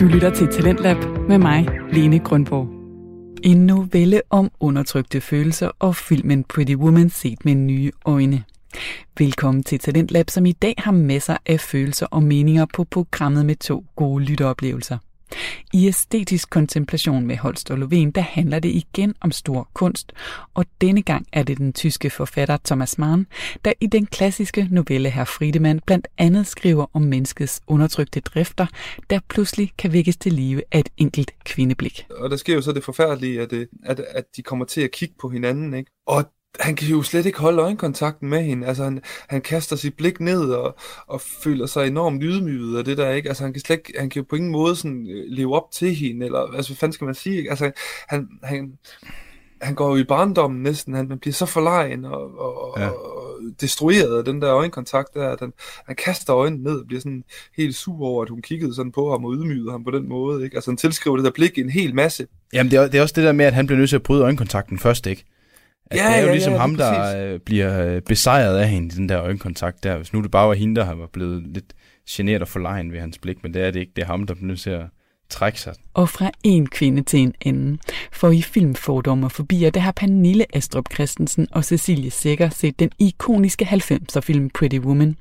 Du 0.00 0.06
lytter 0.06 0.30
til 0.30 0.48
Talentlab 0.48 0.96
med 1.28 1.38
mig, 1.38 1.68
Lene 1.92 2.18
Grundborg. 2.18 2.68
En 3.42 3.66
novelle 3.66 4.20
om 4.30 4.50
undertrykte 4.60 5.20
følelser 5.20 5.70
og 5.78 5.96
filmen 5.96 6.44
Pretty 6.44 6.74
Woman 6.74 7.10
set 7.10 7.44
med 7.44 7.54
nye 7.54 7.92
øjne. 8.04 8.44
Velkommen 9.18 9.62
til 9.62 9.78
Talentlab, 9.78 10.30
som 10.30 10.46
i 10.46 10.52
dag 10.52 10.74
har 10.78 10.92
masser 10.92 11.36
af 11.46 11.60
følelser 11.60 12.06
og 12.06 12.22
meninger 12.22 12.66
på 12.74 12.84
programmet 12.84 13.46
med 13.46 13.56
to 13.56 13.84
gode 13.96 14.24
lytteoplevelser. 14.24 14.98
I 15.72 15.86
æstetisk 15.86 16.50
kontemplation 16.50 17.26
med 17.26 17.36
Holst 17.36 17.70
og 17.70 17.78
Lovén, 17.78 18.10
der 18.14 18.20
handler 18.20 18.58
det 18.58 18.68
igen 18.68 19.14
om 19.20 19.30
stor 19.30 19.68
kunst, 19.74 20.12
og 20.54 20.64
denne 20.80 21.02
gang 21.02 21.26
er 21.32 21.42
det 21.42 21.58
den 21.58 21.72
tyske 21.72 22.10
forfatter 22.10 22.56
Thomas 22.64 22.98
Mann, 22.98 23.26
der 23.64 23.72
i 23.80 23.86
den 23.86 24.06
klassiske 24.06 24.68
novelle 24.70 25.10
Herr 25.10 25.24
Friedemann 25.24 25.80
blandt 25.86 26.08
andet 26.18 26.46
skriver 26.46 26.86
om 26.92 27.02
menneskets 27.02 27.60
undertrykte 27.66 28.20
drifter, 28.20 28.66
der 29.10 29.20
pludselig 29.28 29.72
kan 29.78 29.92
vækkes 29.92 30.16
til 30.16 30.32
live 30.32 30.62
af 30.72 30.80
et 30.80 30.88
enkelt 30.96 31.32
kvindeblik. 31.44 32.06
Og 32.10 32.30
der 32.30 32.36
sker 32.36 32.54
jo 32.54 32.60
så 32.60 32.72
det 32.72 32.84
forfærdelige, 32.84 33.40
at, 33.40 33.50
det, 33.50 33.68
at, 33.84 34.00
at 34.00 34.24
de 34.36 34.42
kommer 34.42 34.64
til 34.64 34.80
at 34.80 34.90
kigge 34.90 35.14
på 35.20 35.28
hinanden, 35.28 35.74
ikke? 35.74 35.90
Og 36.06 36.24
han 36.60 36.76
kan 36.76 36.88
jo 36.88 37.02
slet 37.02 37.26
ikke 37.26 37.38
holde 37.38 37.62
øjenkontakten 37.62 38.28
med 38.28 38.42
hende. 38.42 38.66
Altså, 38.66 38.84
han, 38.84 39.00
han 39.28 39.40
kaster 39.40 39.76
sit 39.76 39.96
blik 39.96 40.20
ned 40.20 40.50
og, 40.50 40.76
og 41.06 41.20
føler 41.20 41.66
sig 41.66 41.86
enormt 41.86 42.22
ydmyget 42.24 42.78
af 42.78 42.84
det 42.84 42.98
der, 42.98 43.10
ikke? 43.10 43.28
Altså, 43.28 43.44
han 43.44 43.52
kan 43.52 43.62
slet 43.62 43.76
ikke, 43.76 43.92
han 43.98 44.10
kan 44.10 44.22
jo 44.22 44.26
på 44.30 44.36
ingen 44.36 44.52
måde 44.52 44.76
sådan 44.76 45.06
øh, 45.10 45.24
leve 45.28 45.56
op 45.56 45.70
til 45.72 45.94
hende, 45.94 46.26
eller 46.26 46.38
altså, 46.38 46.70
hvad 46.72 46.76
fanden 46.76 46.92
skal 46.92 47.04
man 47.04 47.14
sige, 47.14 47.36
ikke? 47.36 47.50
Altså, 47.50 47.70
han, 48.08 48.28
han, 48.42 48.72
han 49.62 49.74
går 49.74 49.88
jo 49.88 49.96
i 49.96 50.04
barndommen 50.04 50.62
næsten, 50.62 50.94
han, 50.94 51.08
man 51.08 51.18
bliver 51.18 51.34
så 51.34 51.46
forlegen 51.46 52.04
og, 52.04 52.38
og, 52.38 52.80
ja. 52.80 52.88
og 52.88 53.26
destrueret 53.60 54.18
af 54.18 54.24
den 54.24 54.42
der 54.42 54.54
øjenkontakt 54.54 55.14
der, 55.14 55.28
at 55.28 55.40
han, 55.40 55.52
han 55.86 55.96
kaster 55.96 56.36
øjnene 56.36 56.62
ned 56.62 56.80
og 56.80 56.86
bliver 56.86 57.00
sådan 57.00 57.24
helt 57.56 57.74
sur 57.74 58.06
over, 58.06 58.22
at 58.22 58.28
hun 58.28 58.42
kiggede 58.42 58.74
sådan 58.74 58.92
på 58.92 59.10
ham 59.10 59.24
og 59.24 59.32
ydmygede 59.32 59.70
ham 59.70 59.84
på 59.84 59.90
den 59.90 60.08
måde, 60.08 60.44
ikke? 60.44 60.56
Altså 60.56 60.70
han 60.70 60.76
tilskriver 60.76 61.16
det 61.16 61.24
der 61.24 61.30
blik 61.30 61.58
en 61.58 61.70
hel 61.70 61.94
masse. 61.94 62.26
Jamen 62.52 62.70
det 62.70 62.78
er, 62.78 62.86
det 62.86 62.98
er 62.98 63.02
også 63.02 63.14
det 63.16 63.24
der 63.24 63.32
med, 63.32 63.44
at 63.44 63.52
han 63.52 63.66
bliver 63.66 63.78
nødt 63.78 63.88
til 63.88 63.96
at 63.96 64.02
bryde 64.02 64.22
øjenkontakten 64.22 64.78
først, 64.78 65.06
ikke? 65.06 65.24
At 65.90 65.98
ja, 65.98 66.06
det 66.06 66.16
er 66.16 66.20
jo 66.20 66.26
ja, 66.26 66.32
ligesom 66.32 66.52
ja, 66.52 66.58
ham, 66.58 66.76
der 66.76 66.94
præcis. 66.94 67.20
Øh, 67.20 67.40
bliver 67.40 67.86
øh, 67.86 68.02
besejret 68.02 68.58
af 68.58 68.68
hende 68.68 68.86
i 68.86 68.96
den 68.96 69.08
der 69.08 69.22
øjenkontakt 69.22 69.84
der. 69.84 69.96
Hvis 69.96 70.12
nu 70.12 70.22
det 70.22 70.30
bare 70.30 70.48
var 70.48 70.54
hende, 70.54 70.76
der 70.76 70.84
har 70.84 71.08
blevet 71.12 71.42
lidt 71.42 71.72
generet 72.10 72.42
og 72.42 72.48
forlegen 72.48 72.92
ved 72.92 73.00
hans 73.00 73.18
blik, 73.18 73.42
men 73.42 73.54
det 73.54 73.62
er 73.62 73.70
det 73.70 73.80
ikke. 73.80 73.92
Det 73.96 74.02
er 74.02 74.06
ham, 74.06 74.26
der 74.26 74.34
bliver 74.34 74.46
nødt 74.46 74.60
til 74.60 74.70
at 74.70 74.86
trække 75.28 75.60
sig. 75.60 75.74
Og 75.94 76.08
fra 76.08 76.30
en 76.44 76.66
kvinde 76.66 77.02
til 77.02 77.20
en 77.20 77.34
anden. 77.44 77.80
For 78.12 78.30
i 78.30 78.42
filmfordomme 78.42 79.26
og 79.26 79.32
forbier, 79.32 79.70
der 79.70 79.80
har 79.80 79.92
Pernille 79.92 80.56
Astrup 80.56 80.84
Christensen 80.94 81.46
og 81.50 81.64
Cecilie 81.64 82.10
Sækker 82.10 82.48
set 82.48 82.78
den 82.78 82.90
ikoniske 82.98 83.64
90'er 83.64 84.20
film 84.20 84.50
Pretty 84.50 84.78
Woman. 84.78 85.16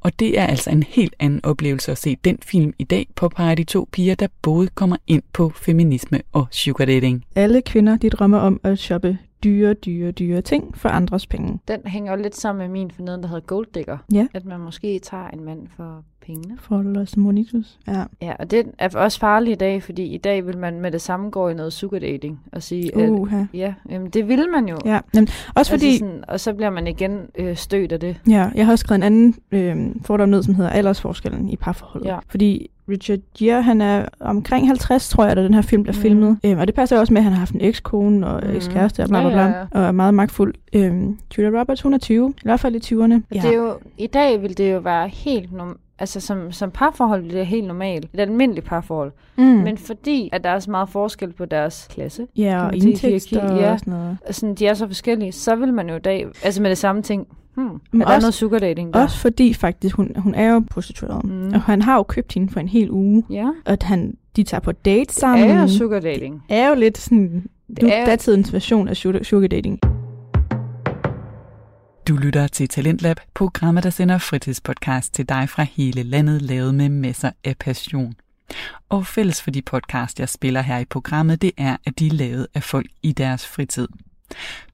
Og 0.00 0.18
det 0.18 0.38
er 0.38 0.46
altså 0.46 0.70
en 0.70 0.82
helt 0.82 1.14
anden 1.18 1.40
oplevelse 1.44 1.92
at 1.92 1.98
se 1.98 2.16
den 2.24 2.38
film 2.42 2.72
i 2.78 2.84
dag, 2.84 3.06
påpeger 3.16 3.54
de 3.54 3.64
to 3.64 3.88
piger, 3.92 4.14
der 4.14 4.26
både 4.42 4.68
kommer 4.68 4.96
ind 5.06 5.22
på 5.32 5.52
feminisme 5.56 6.20
og 6.32 6.46
sugar 6.50 6.84
dating. 6.84 7.24
Alle 7.36 7.62
kvinder, 7.62 7.96
de 7.96 8.10
drømmer 8.10 8.38
om 8.38 8.60
at 8.64 8.78
shoppe 8.78 9.18
dyre, 9.44 9.74
dyre, 9.74 10.10
dyre 10.12 10.40
ting 10.40 10.78
for 10.78 10.88
andres 10.88 11.26
penge. 11.26 11.58
Den 11.68 11.80
hænger 11.86 12.12
jo 12.12 12.22
lidt 12.22 12.36
sammen 12.36 12.58
med 12.58 12.68
min 12.68 12.90
forneden, 12.90 13.22
der 13.22 13.28
hedder 13.28 13.46
Gold 13.46 13.66
Digger. 13.74 13.98
Ja. 14.12 14.26
At 14.34 14.44
man 14.44 14.60
måske 14.60 14.98
tager 14.98 15.28
en 15.28 15.44
mand 15.44 15.66
for 15.76 16.04
pengene. 16.26 16.58
For 16.60 16.82
Los 16.82 17.16
Monitus, 17.16 17.78
ja. 17.86 18.04
Ja, 18.22 18.32
og 18.38 18.50
det 18.50 18.66
er 18.78 18.98
også 18.98 19.18
farligt 19.18 19.54
i 19.54 19.58
dag, 19.58 19.82
fordi 19.82 20.04
i 20.04 20.18
dag 20.18 20.46
vil 20.46 20.58
man 20.58 20.80
med 20.80 20.90
det 20.90 21.00
samme 21.00 21.30
gå 21.30 21.48
i 21.48 21.54
noget 21.54 21.72
sugar 21.72 21.98
dating 21.98 22.40
og 22.52 22.62
sige, 22.62 23.10
uh, 23.10 23.32
at, 23.32 23.46
ja, 23.54 23.74
jamen, 23.90 24.10
det 24.10 24.28
vil 24.28 24.46
man 24.52 24.68
jo. 24.68 24.78
Ja, 24.84 25.00
jamen, 25.14 25.28
også 25.54 25.72
fordi... 25.72 25.86
Altså 25.86 25.98
sådan, 25.98 26.24
og 26.28 26.40
så 26.40 26.52
bliver 26.52 26.70
man 26.70 26.86
igen 26.86 27.20
øh, 27.38 27.56
stødt 27.56 27.92
af 27.92 28.00
det. 28.00 28.20
Ja, 28.28 28.50
jeg 28.54 28.64
har 28.66 28.72
også 28.72 28.82
skrevet 28.82 28.98
en 28.98 29.02
anden 29.02 29.34
øh, 29.52 29.94
fordom 30.04 30.28
ned, 30.28 30.42
som 30.42 30.54
hedder 30.54 30.70
aldersforskellen 30.70 31.48
i 31.48 31.56
parforholdet. 31.56 32.08
Ja. 32.08 32.18
Fordi 32.28 32.70
Richard 32.88 33.18
Gere, 33.38 33.62
han 33.62 33.80
er 33.80 34.04
omkring 34.20 34.66
50, 34.66 35.08
tror 35.08 35.24
jeg, 35.24 35.36
da 35.36 35.42
den 35.42 35.54
her 35.54 35.62
film 35.62 35.82
bliver 35.82 35.96
mm. 35.96 36.02
filmet. 36.02 36.38
Øhm, 36.44 36.58
og 36.58 36.66
det 36.66 36.74
passer 36.74 36.98
også 36.98 37.12
med, 37.12 37.20
at 37.20 37.24
han 37.24 37.32
har 37.32 37.38
haft 37.38 37.54
en 37.54 37.60
ekskone 37.60 38.26
og 38.26 38.42
mm. 38.46 38.56
ekskæreste 38.56 39.02
og 39.02 39.08
bla 39.08 39.20
bla 39.20 39.30
bla, 39.30 39.40
ja, 39.40 39.48
ja, 39.48 39.58
ja. 39.58 39.66
og 39.70 39.82
er 39.82 39.92
meget 39.92 40.14
magtfuld. 40.14 40.54
Øhm, 40.72 41.18
Julia 41.38 41.60
Roberts, 41.60 41.82
hun 41.82 41.94
er 41.94 41.98
20, 41.98 42.34
i 42.36 42.40
hvert 42.42 42.60
fald 42.60 42.74
i 42.74 42.94
20'erne. 42.94 43.20
Ja. 43.34 43.40
Det 43.40 43.44
er 43.44 43.56
jo, 43.56 43.78
I 43.98 44.06
dag 44.06 44.42
vil 44.42 44.58
det 44.58 44.72
jo 44.72 44.78
være 44.78 45.08
helt 45.08 45.52
norm- 45.52 45.78
altså 45.98 46.20
som, 46.20 46.52
som 46.52 46.70
parforhold 46.70 47.30
det 47.30 47.46
helt 47.46 47.66
normalt. 47.66 48.04
Et 48.14 48.20
almindeligt 48.20 48.66
parforhold. 48.66 49.12
Mm. 49.36 49.44
Men 49.44 49.78
fordi, 49.78 50.30
at 50.32 50.44
der 50.44 50.50
er 50.50 50.58
så 50.58 50.70
meget 50.70 50.88
forskel 50.88 51.32
på 51.32 51.44
deres 51.44 51.86
klasse. 51.90 52.26
Ja, 52.36 52.66
og 52.66 52.76
indtægter 52.76 53.52
og 53.52 53.60
ja, 53.60 53.78
sådan 53.78 53.92
noget. 53.92 54.18
Sådan, 54.30 54.54
de 54.54 54.66
er 54.66 54.74
så 54.74 54.86
forskellige. 54.86 55.32
Så 55.32 55.56
vil 55.56 55.74
man 55.74 55.88
jo 55.88 55.96
i 55.96 56.00
dag, 56.00 56.26
altså 56.44 56.62
med 56.62 56.70
det 56.70 56.78
samme 56.78 57.02
ting, 57.02 57.26
Hmm. 57.58 58.00
Er 58.00 58.04
der 58.04 58.14
også, 58.14 58.24
noget 58.24 58.34
sugar 58.34 58.58
dating 58.58 58.94
der? 58.94 59.02
Også 59.02 59.18
fordi 59.18 59.54
faktisk, 59.54 59.96
hun, 59.96 60.12
hun 60.16 60.34
er 60.34 60.52
jo 60.52 60.64
prostitueret. 60.70 61.24
Mm. 61.24 61.52
Og 61.54 61.62
han 61.62 61.82
har 61.82 61.96
jo 61.96 62.02
købt 62.02 62.32
hende 62.32 62.52
for 62.52 62.60
en 62.60 62.68
hel 62.68 62.90
uge. 62.90 63.24
Ja. 63.30 63.46
Og 63.64 63.72
at 63.72 63.82
han, 63.82 64.16
de 64.36 64.42
tager 64.42 64.60
på 64.60 64.72
date 64.72 65.14
sammen. 65.14 65.48
Det 65.48 65.56
er 65.56 65.60
jo 65.60 65.68
sugar 65.68 66.00
dating. 66.00 66.42
Det 66.48 66.56
er 66.56 66.68
jo 66.68 66.74
lidt 66.74 66.98
sådan, 66.98 67.46
det 67.76 67.96
er 67.96 68.04
datidens 68.04 68.52
version 68.52 68.88
af 68.88 68.96
sugar 68.96 69.48
dating. 69.48 69.78
Du 72.08 72.16
lytter 72.16 72.46
til 72.46 72.68
Talentlab, 72.68 73.16
programmet, 73.34 73.84
der 73.84 73.90
sender 73.90 74.18
fritidspodcast 74.18 75.14
til 75.14 75.28
dig 75.28 75.48
fra 75.48 75.62
hele 75.62 76.02
landet, 76.02 76.42
lavet 76.42 76.74
med 76.74 76.88
masser 76.88 77.30
af 77.44 77.56
passion. 77.60 78.14
Og 78.88 79.06
fælles 79.06 79.42
for 79.42 79.50
de 79.50 79.62
podcast, 79.62 80.20
jeg 80.20 80.28
spiller 80.28 80.60
her 80.60 80.78
i 80.78 80.84
programmet, 80.84 81.42
det 81.42 81.52
er, 81.56 81.76
at 81.86 81.98
de 81.98 82.06
er 82.06 82.12
lavet 82.12 82.46
af 82.54 82.62
folk 82.62 82.86
i 83.02 83.12
deres 83.12 83.46
fritid. 83.46 83.88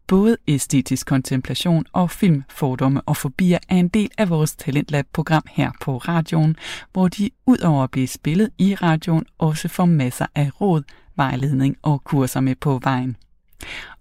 Både 0.06 0.36
æstetisk 0.48 1.06
kontemplation 1.06 1.84
og 1.92 2.10
film, 2.10 2.42
fordomme 2.48 3.00
og 3.00 3.16
fobier 3.16 3.58
er 3.68 3.76
en 3.76 3.88
del 3.88 4.10
af 4.18 4.28
vores 4.28 4.56
Talentlab-program 4.56 5.42
her 5.50 5.70
på 5.80 5.96
radioen, 5.96 6.56
hvor 6.92 7.08
de 7.08 7.30
udover 7.46 7.84
at 7.84 7.90
blive 7.90 8.06
spillet 8.06 8.50
i 8.58 8.74
radioen 8.74 9.24
også 9.38 9.68
får 9.68 9.84
masser 9.84 10.26
af 10.34 10.60
råd, 10.60 10.82
vejledning 11.16 11.76
og 11.82 12.04
kurser 12.04 12.40
med 12.40 12.54
på 12.54 12.80
vejen. 12.82 13.16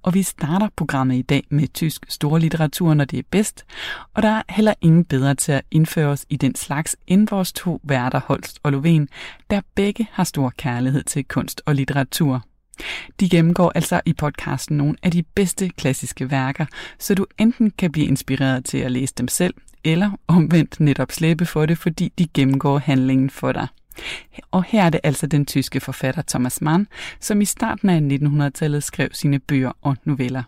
Og 0.03 0.13
vi 0.13 0.23
starter 0.23 0.69
programmet 0.75 1.15
i 1.15 1.21
dag 1.21 1.43
med 1.49 1.67
tysk 1.73 2.05
storlitteratur, 2.09 2.93
når 2.93 3.05
det 3.05 3.19
er 3.19 3.23
bedst, 3.31 3.65
og 4.13 4.23
der 4.23 4.29
er 4.29 4.43
heller 4.49 4.73
ingen 4.81 5.05
bedre 5.05 5.35
til 5.35 5.51
at 5.51 5.65
indføre 5.71 6.07
os 6.07 6.25
i 6.29 6.37
den 6.37 6.55
slags 6.55 6.95
end 7.07 7.27
vores 7.29 7.53
to 7.53 7.81
værter 7.83 8.19
Holst 8.25 8.59
og 8.63 8.71
Loven, 8.71 9.07
der 9.49 9.61
begge 9.75 10.07
har 10.11 10.23
stor 10.23 10.53
kærlighed 10.57 11.03
til 11.03 11.25
kunst 11.25 11.61
og 11.65 11.75
litteratur. 11.75 12.43
De 13.19 13.29
gennemgår 13.29 13.71
altså 13.75 14.01
i 14.05 14.13
podcasten 14.13 14.77
nogle 14.77 14.95
af 15.03 15.11
de 15.11 15.23
bedste 15.23 15.69
klassiske 15.69 16.31
værker, 16.31 16.65
så 16.99 17.15
du 17.15 17.25
enten 17.39 17.71
kan 17.77 17.91
blive 17.91 18.07
inspireret 18.07 18.65
til 18.65 18.77
at 18.77 18.91
læse 18.91 19.13
dem 19.17 19.27
selv, 19.27 19.53
eller 19.83 20.11
omvendt 20.27 20.79
netop 20.79 21.11
slæbe 21.11 21.45
for 21.45 21.65
det, 21.65 21.77
fordi 21.77 22.11
de 22.17 22.27
gennemgår 22.33 22.77
handlingen 22.77 23.29
for 23.29 23.51
dig. 23.51 23.67
Og 24.51 24.63
her 24.63 24.83
er 24.83 24.89
det 24.89 24.99
altså 25.03 25.27
den 25.27 25.45
tyske 25.45 25.79
forfatter 25.79 26.21
Thomas 26.27 26.61
Mann, 26.61 26.87
som 27.19 27.41
i 27.41 27.45
starten 27.45 27.89
af 27.89 28.17
1900-tallet 28.17 28.83
skrev 28.83 29.09
sine 29.11 29.39
bøger 29.39 29.71
og 29.81 29.97
noveller. 30.03 30.43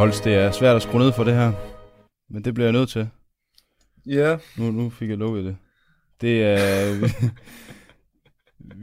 Holst, 0.00 0.24
det 0.24 0.34
er 0.34 0.50
svært 0.50 0.76
at 0.76 0.82
skrue 0.82 1.00
ned 1.00 1.12
for 1.12 1.24
det 1.24 1.34
her. 1.34 1.52
Men 2.30 2.44
det 2.44 2.54
bliver 2.54 2.66
jeg 2.66 2.72
nødt 2.72 2.88
til. 2.88 3.08
Ja. 4.06 4.38
Nu, 4.58 4.70
nu 4.70 4.90
fik 4.90 5.08
jeg 5.10 5.18
lukket 5.18 5.44
det. 5.44 5.56
Det 6.20 6.42
er... 6.42 6.94
vi, 7.00 7.06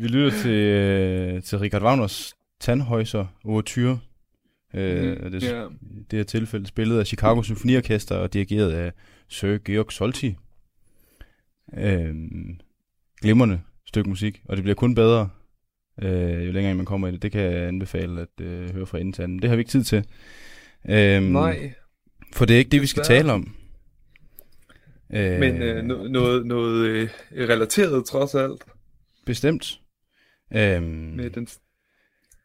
vi 0.02 0.08
lytter 0.08 0.42
til, 0.42 0.52
øh, 0.52 1.44
til 1.44 1.60
Richard 1.60 1.82
Wagners 1.82 2.34
Tandhøjser 2.60 3.26
Overture. 3.46 4.00
Øh, 4.74 5.24
mm, 5.24 5.32
det, 5.32 5.44
yeah. 5.44 5.72
det 6.12 6.20
her 6.20 6.24
tilfælde 6.24 6.68
spillet 6.68 7.00
af 7.00 7.08
Chicago 7.08 7.42
Symfoniorkester 7.42 8.16
og 8.16 8.34
dirigeret 8.34 8.72
af 8.72 8.92
Sir 9.30 9.58
Georg 9.58 9.92
Solti. 9.92 10.36
Øh, 11.78 12.16
glimrende 13.22 13.62
stykke 13.86 14.10
musik, 14.10 14.42
og 14.46 14.58
det 14.58 14.64
bliver 14.64 14.76
kun 14.76 14.96
bedre, 14.96 15.30
øh, 16.02 16.48
jo 16.48 16.52
længere 16.52 16.76
man 16.76 16.86
kommer 16.86 17.08
i 17.08 17.12
det. 17.12 17.22
Det 17.22 17.32
kan 17.32 17.42
jeg 17.42 17.68
anbefale 17.68 18.22
at 18.22 18.46
øh, 18.46 18.74
høre 18.74 18.86
fra 18.86 18.98
inden 18.98 19.40
Det 19.42 19.50
har 19.50 19.56
vi 19.56 19.60
ikke 19.60 19.72
tid 19.72 19.84
til. 19.84 20.06
Øh, 20.90 21.22
Nej. 21.24 21.74
For 22.34 22.46
det 22.46 22.54
er 22.54 22.58
ikke 22.58 22.70
det, 22.72 22.82
vi 22.82 22.88
skal 22.88 23.04
tale 23.04 23.32
om. 23.34 23.56
Øh, 25.14 25.40
Men 25.40 25.62
øh, 25.62 25.80
no- 25.80 26.08
noget, 26.10 26.46
noget 26.46 26.86
øh, 26.88 27.10
relateret 27.50 28.06
trods 28.06 28.36
alt. 28.36 28.64
Bestemt. 29.26 29.80
Øh, 30.54 30.84
Med 30.84 31.30
den 31.30 31.48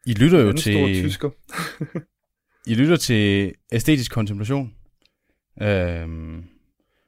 I 0.05 0.13
lytter 0.13 0.39
jo 0.39 0.51
til... 0.53 1.03
tysker. 1.03 1.29
I 2.71 2.75
lytter 2.75 2.95
til 2.95 3.53
æstetisk 3.71 4.11
kontemplation. 4.11 4.73
Øh, 5.61 6.07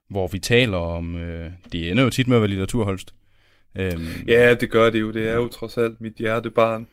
hvor 0.09 0.27
vi 0.27 0.39
taler 0.39 0.77
om, 0.77 1.15
øh, 1.17 1.51
det 1.71 1.91
ender 1.91 2.03
jo 2.03 2.09
tit 2.09 2.27
med 2.27 2.37
at 2.37 2.41
være 2.41 2.49
litteraturholst. 2.49 3.15
Øhm, 3.77 4.07
ja, 4.27 4.53
det 4.53 4.71
gør 4.71 4.89
det 4.89 4.99
jo. 5.01 5.11
Det 5.11 5.29
er 5.29 5.33
jo 5.35 5.47
trods 5.47 5.77
alt 5.77 6.01
mit 6.01 6.13
hjertebarn. 6.13 6.87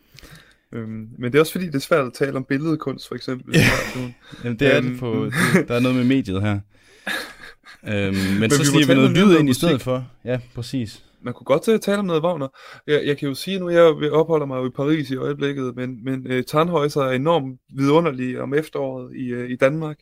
Øhm, 0.72 1.08
men 1.18 1.32
det 1.32 1.34
er 1.34 1.40
også 1.40 1.52
fordi, 1.52 1.66
det 1.66 1.74
er 1.74 1.78
svært 1.78 2.06
at 2.06 2.12
tale 2.12 2.36
om 2.36 2.44
billedkunst, 2.44 3.08
for 3.08 3.14
eksempel. 3.14 3.56
Jamen, 4.44 4.58
det 4.58 4.74
er 4.74 4.78
øhm, 4.78 4.90
det 4.90 5.00
på, 5.00 5.24
det, 5.24 5.68
der 5.68 5.74
er 5.74 5.80
noget 5.80 5.96
med 5.96 6.04
mediet 6.04 6.42
her. 6.42 6.60
øhm, 7.88 8.14
men, 8.14 8.14
men 8.40 8.50
så 8.50 8.64
sniger 8.64 8.86
vi 8.86 8.94
noget 8.94 9.10
lyd 9.10 9.38
ind 9.38 9.48
i 9.48 9.54
stedet 9.54 9.82
for. 9.82 10.08
Ja, 10.24 10.40
præcis. 10.54 11.04
Man 11.24 11.34
kunne 11.34 11.44
godt 11.44 11.82
tale 11.82 11.98
om 11.98 12.04
noget 12.04 12.22
Wagner. 12.22 12.48
Jeg, 12.86 13.06
jeg 13.06 13.18
kan 13.18 13.28
jo 13.28 13.34
sige 13.34 13.58
nu, 13.58 13.70
jeg 13.70 14.12
opholder 14.12 14.46
mig 14.46 14.56
jo 14.56 14.66
i 14.66 14.70
Paris 14.70 15.10
i 15.10 15.16
øjeblikket, 15.16 15.76
men, 15.76 16.04
men 16.04 16.26
uh, 16.26 16.38
Tannhäuser 16.38 17.00
er 17.00 17.10
enormt 17.10 17.60
vidunderlige 17.74 18.42
om 18.42 18.54
efteråret 18.54 19.16
i, 19.16 19.34
uh, 19.34 19.50
i 19.50 19.56
Danmark. 19.56 19.96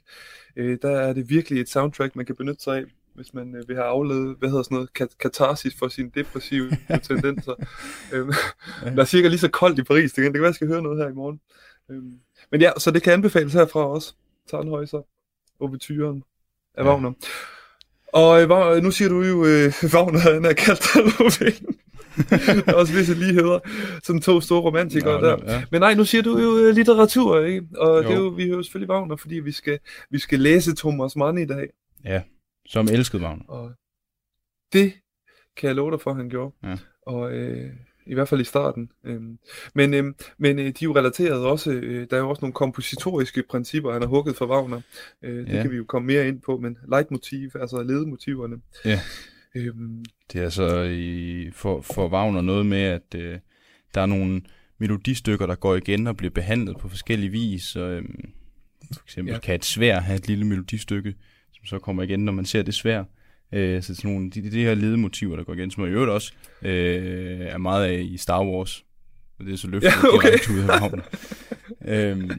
Uh, 0.61 0.75
der 0.83 0.91
er 0.91 1.13
det 1.13 1.31
virkelig 1.31 1.61
et 1.61 1.69
soundtrack, 1.69 2.17
man 2.17 2.27
kan 2.27 2.37
benytte 2.37 2.63
sig 2.63 2.77
af 2.77 2.85
hvis 3.21 3.35
man 3.35 3.55
øh, 3.57 3.69
vil 3.69 3.77
have 3.77 3.87
afledet, 3.87 4.37
hvad 4.39 4.49
hedder 4.49 4.63
sådan 4.63 4.75
noget, 4.75 4.93
kat- 4.93 5.19
katarsis 5.21 5.75
for 5.79 5.89
sine 5.89 6.11
depressive 6.15 6.71
tendenser. 7.09 7.55
øhm, 8.13 8.33
der 8.85 9.01
er 9.01 9.05
cirka 9.05 9.29
lige 9.29 9.39
så 9.39 9.49
koldt 9.49 9.79
i 9.79 9.83
Paris, 9.83 10.13
det 10.13 10.23
kan, 10.23 10.25
det 10.25 10.35
kan 10.35 10.43
være, 10.43 10.49
jeg 10.49 10.55
skal 10.55 10.69
høre 10.69 10.83
noget 10.83 10.99
her 10.99 11.09
i 11.11 11.15
morgen. 11.15 11.41
Øhm, 11.91 12.13
men 12.51 12.61
ja, 12.61 12.71
så 12.79 12.91
det 12.91 13.03
kan 13.03 13.13
anbefales 13.13 13.53
herfra 13.53 13.87
også. 13.87 14.15
Tarnhøjser, 14.51 15.03
Overturen 15.61 16.23
af 16.75 16.85
ja. 16.85 16.89
Wagner. 16.89 17.13
Og 18.13 18.43
øh, 18.77 18.83
nu 18.83 18.91
siger 18.91 19.09
du 19.09 19.23
jo, 19.23 19.45
øh, 19.45 19.73
Wagner 19.95 20.19
han 20.19 20.45
er 20.45 20.53
kaldt 20.53 20.87
er 22.69 22.75
også 22.81 22.93
visse 22.93 23.15
ligheder, 23.15 23.59
som 24.03 24.21
to 24.21 24.41
store 24.41 24.61
romantikere 24.61 25.21
Nå, 25.21 25.27
der. 25.27 25.37
Ja. 25.53 25.63
Men 25.71 25.81
nej, 25.81 25.95
nu 25.95 26.05
siger 26.05 26.23
du 26.23 26.39
jo 26.39 26.57
øh, 26.59 26.75
litteratur, 26.75 27.41
ikke? 27.41 27.67
Og 27.77 28.05
jo. 28.05 28.09
det 28.09 28.17
er 28.17 28.21
jo, 28.21 28.29
vi 28.29 28.49
hører 28.49 28.63
selvfølgelig 28.63 28.91
Wagner, 28.91 29.17
fordi 29.17 29.35
vi 29.35 29.53
skal, 29.53 29.79
vi 30.11 30.19
skal 30.19 30.41
læse 30.41 30.77
Thomas 30.77 31.17
Mann 31.17 31.39
i 31.39 31.47
dag. 31.47 31.69
Ja. 32.05 32.23
Som 32.71 32.89
elskede 32.89 33.23
Wagner. 33.23 33.45
Og 33.49 33.73
det 34.73 34.93
kan 35.57 35.67
jeg 35.67 35.77
love 35.77 35.91
dig 35.91 36.01
for, 36.01 36.11
at 36.11 36.17
han 36.17 36.29
gjorde. 36.29 36.55
Ja. 36.63 36.77
Og 37.03 37.33
øh, 37.33 37.71
i 38.07 38.15
hvert 38.15 38.29
fald 38.29 38.41
i 38.41 38.45
starten. 38.45 38.91
Øhm, 39.05 39.39
men 39.75 39.95
øhm, 39.95 40.15
men 40.39 40.59
øh, 40.59 40.65
de 40.65 40.69
er 40.69 40.75
jo 40.83 40.97
relateret 40.97 41.45
også, 41.45 41.71
øh, 41.73 42.07
der 42.11 42.17
er 42.17 42.21
jo 42.21 42.31
også 42.31 42.41
nogle 42.41 42.53
kompositoriske 42.53 43.43
principper, 43.51 43.93
han 43.93 44.03
har 44.03 44.09
hugget 44.09 44.37
for 44.37 44.47
Wagner. 44.47 44.81
Øh, 45.23 45.47
det 45.47 45.55
ja. 45.55 45.63
kan 45.63 45.71
vi 45.71 45.77
jo 45.77 45.85
komme 45.85 46.07
mere 46.07 46.29
ind 46.29 46.41
på, 46.41 46.59
men 46.59 46.79
leitmotiv, 46.89 47.51
altså 47.55 47.83
ledemotiverne. 47.83 48.57
Ja. 48.85 49.01
Øhm, 49.55 50.05
det 50.33 50.41
er 50.41 50.45
altså 50.45 50.83
i, 50.83 51.51
for, 51.53 51.81
for 51.81 52.09
Wagner 52.09 52.41
noget 52.41 52.67
med, 52.67 52.83
at 52.83 53.15
øh, 53.15 53.39
der 53.95 54.01
er 54.01 54.07
nogle 54.07 54.43
melodistykker, 54.79 55.47
der 55.47 55.55
går 55.55 55.77
igen 55.77 56.07
og 56.07 56.17
bliver 56.17 56.31
behandlet 56.31 56.77
på 56.79 56.89
forskellige 56.89 57.31
vis. 57.31 57.77
Og, 57.77 57.93
øhm, 57.93 58.33
for 58.95 59.03
eksempel 59.05 59.33
ja. 59.33 59.39
kan 59.39 59.55
et 59.55 59.65
svær 59.65 60.01
have 60.01 60.17
et 60.17 60.29
lille 60.29 60.47
melodistykke, 60.47 61.15
som 61.61 61.67
så 61.67 61.79
kommer 61.79 62.03
igen, 62.03 62.25
når 62.25 62.33
man 62.33 62.45
ser 62.45 62.63
det 62.63 62.75
svær. 62.75 63.05
Øh, 63.53 63.83
så 63.83 63.95
sådan 63.95 64.11
nogle, 64.11 64.31
de, 64.31 64.51
de 64.51 64.65
her 64.65 64.75
ledemotiver, 64.75 65.37
der 65.37 65.45
går 65.45 65.55
igen, 65.55 65.71
som 65.71 65.85
i 65.85 65.89
øvrigt 65.89 66.11
også 66.11 66.33
øh, 66.63 67.41
er 67.41 67.59
meget 67.59 67.87
af 67.87 68.01
i 68.03 68.17
Star 68.17 68.45
Wars. 68.45 68.85
Og 69.39 69.45
det 69.45 69.53
er 69.53 69.57
så 69.57 69.69
løftet 69.69 69.89
ja, 69.89 70.15
okay. 70.15 70.29
direkte 70.29 70.53
ud 70.53 70.59
af 70.59 70.91
øhm. 71.85 72.31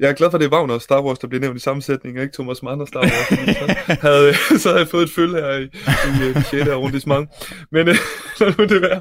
Jeg 0.00 0.10
er 0.10 0.12
glad 0.12 0.30
for, 0.30 0.38
at 0.38 0.40
det 0.40 0.46
er 0.46 0.56
Wagner 0.56 0.74
og 0.74 0.82
Star 0.82 1.02
Wars, 1.02 1.18
der 1.18 1.28
bliver 1.28 1.40
nævnt 1.40 1.56
i 1.56 1.60
sammensætning, 1.60 2.16
og 2.16 2.22
ikke 2.22 2.34
Thomas 2.34 2.62
Mann 2.62 2.80
og 2.80 2.88
Star 2.88 3.00
Wars. 3.00 3.28
så, 3.28 3.96
havde, 4.00 4.34
så 4.58 4.68
havde 4.68 4.80
jeg 4.80 4.88
fået 4.88 5.02
et 5.02 5.10
følge 5.10 5.36
her 5.36 5.56
i, 5.56 5.62
i, 5.62 6.38
i 6.38 6.42
6. 6.50 6.68
arrondissement. 6.68 7.30
Men 7.70 7.88
øh, 7.88 7.96
lad 8.40 8.54
nu 8.58 8.64
det 8.64 8.82
være 8.82 9.00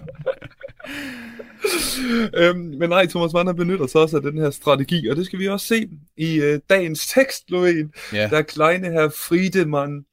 øhm, 2.41 2.59
men 2.59 2.89
nej, 2.89 3.05
Thomas 3.05 3.33
Mann 3.33 3.55
benytter 3.55 3.87
sig 3.87 4.01
også 4.01 4.17
af 4.17 4.21
den 4.21 4.37
her 4.37 4.49
strategi, 4.49 5.07
og 5.07 5.15
det 5.15 5.25
skal 5.25 5.39
vi 5.39 5.47
også 5.47 5.67
se 5.67 5.89
i 6.17 6.41
øh, 6.41 6.59
dagens 6.69 7.07
tekst, 7.07 7.43
Lovén. 7.51 8.09
Ja. 8.13 8.27
Der 8.27 8.37
er 8.37 8.41
Kleine 8.41 8.91
her 8.91 9.09
Friedemann, 9.09 10.05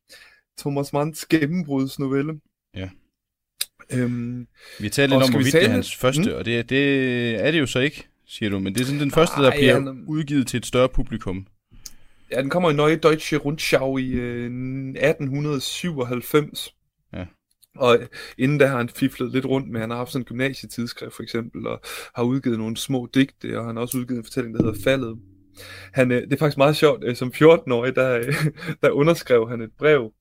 Thomas 0.58 0.92
Manns 0.92 1.26
gennembrudsnovelle. 1.26 2.40
Ja. 2.76 2.88
Øhm, 3.92 4.46
vi 4.80 4.88
taler 4.88 5.16
lidt 5.16 5.24
om, 5.24 5.30
hvorvidt 5.30 5.52
det 5.52 5.64
er 5.64 5.68
hans 5.68 5.96
første, 5.96 6.30
mm? 6.30 6.36
og 6.36 6.44
det, 6.44 6.70
det 6.70 7.46
er 7.46 7.50
det 7.50 7.60
jo 7.60 7.66
så 7.66 7.78
ikke, 7.78 8.08
siger 8.26 8.50
du, 8.50 8.58
men 8.58 8.74
det 8.74 8.80
er 8.80 8.84
sådan 8.84 9.00
den 9.00 9.10
første, 9.10 9.42
der 9.42 9.50
Ej, 9.50 9.56
bliver 9.56 9.74
han, 9.74 10.04
udgivet 10.06 10.46
til 10.46 10.58
et 10.58 10.66
større 10.66 10.88
publikum. 10.88 11.46
Ja, 12.30 12.42
den 12.42 12.50
kommer 12.50 12.70
i 12.70 12.74
Neue 12.74 12.96
Deutsche 12.96 13.36
Rundschau 13.36 13.98
i 13.98 14.10
øh, 14.10 14.44
1897. 14.44 16.75
Og 17.78 17.98
inden 18.38 18.58
da 18.58 18.66
har 18.66 18.76
han 18.76 18.88
fiflet 18.88 19.32
lidt 19.32 19.46
rundt 19.46 19.70
med, 19.70 19.80
han 19.80 19.90
har 19.90 19.96
haft 19.96 20.12
sådan 20.12 20.20
en 20.20 20.26
gymnasietidsskrift 20.26 21.14
for 21.14 21.22
eksempel, 21.22 21.66
og 21.66 21.80
har 22.14 22.22
udgivet 22.22 22.58
nogle 22.58 22.76
små 22.76 23.08
digte, 23.14 23.58
og 23.58 23.66
han 23.66 23.76
har 23.76 23.82
også 23.82 23.98
udgivet 23.98 24.18
en 24.18 24.24
fortælling, 24.24 24.54
der 24.54 24.62
hedder 24.62 24.82
Faldet. 24.84 25.18
Han, 25.92 26.10
øh, 26.10 26.22
det 26.22 26.32
er 26.32 26.36
faktisk 26.36 26.58
meget 26.58 26.76
sjovt, 26.76 27.04
øh, 27.04 27.16
som 27.16 27.32
14-årig, 27.34 27.96
der, 27.96 28.32
der 28.82 28.90
underskrev 28.90 29.48
han 29.48 29.60
et 29.60 29.70
brev, 29.78 30.12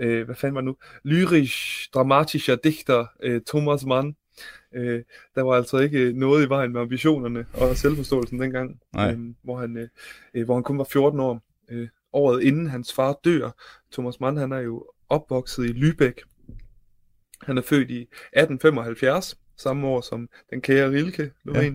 øh, 0.00 0.24
hvad 0.24 0.34
fanden 0.34 0.54
var 0.54 0.60
nu? 0.60 0.76
Lyrisch, 1.04 1.90
dramatischer 1.94 2.56
Dichter, 2.56 3.06
Thomas 3.46 3.84
Mann. 3.84 4.16
der 5.34 5.42
var 5.42 5.52
altså 5.52 5.78
ikke 5.78 6.12
noget 6.12 6.46
i 6.46 6.48
vejen 6.48 6.72
med 6.72 6.80
ambitionerne 6.80 7.46
og 7.52 7.76
selvforståelsen 7.76 8.40
dengang, 8.40 8.80
Nej. 8.94 9.16
hvor, 9.42 9.60
han, 9.60 9.88
hvor 10.44 10.54
han 10.54 10.62
kun 10.62 10.78
var 10.78 10.84
14 10.84 11.20
år. 11.20 11.42
året 12.12 12.42
inden 12.42 12.66
hans 12.66 12.92
far 12.92 13.18
dør. 13.24 13.50
Thomas 13.92 14.20
Mann, 14.20 14.36
han 14.36 14.52
er 14.52 14.58
jo 14.58 14.86
opvokset 15.08 15.64
i 15.64 15.72
Lübeck, 15.72 16.33
han 17.42 17.58
er 17.58 17.62
født 17.62 17.90
i 17.90 18.00
1875, 18.00 19.38
samme 19.56 19.86
år 19.86 20.00
som 20.00 20.28
den 20.50 20.60
kære 20.60 20.90
Rilke, 20.90 21.30
Ja. 21.54 21.72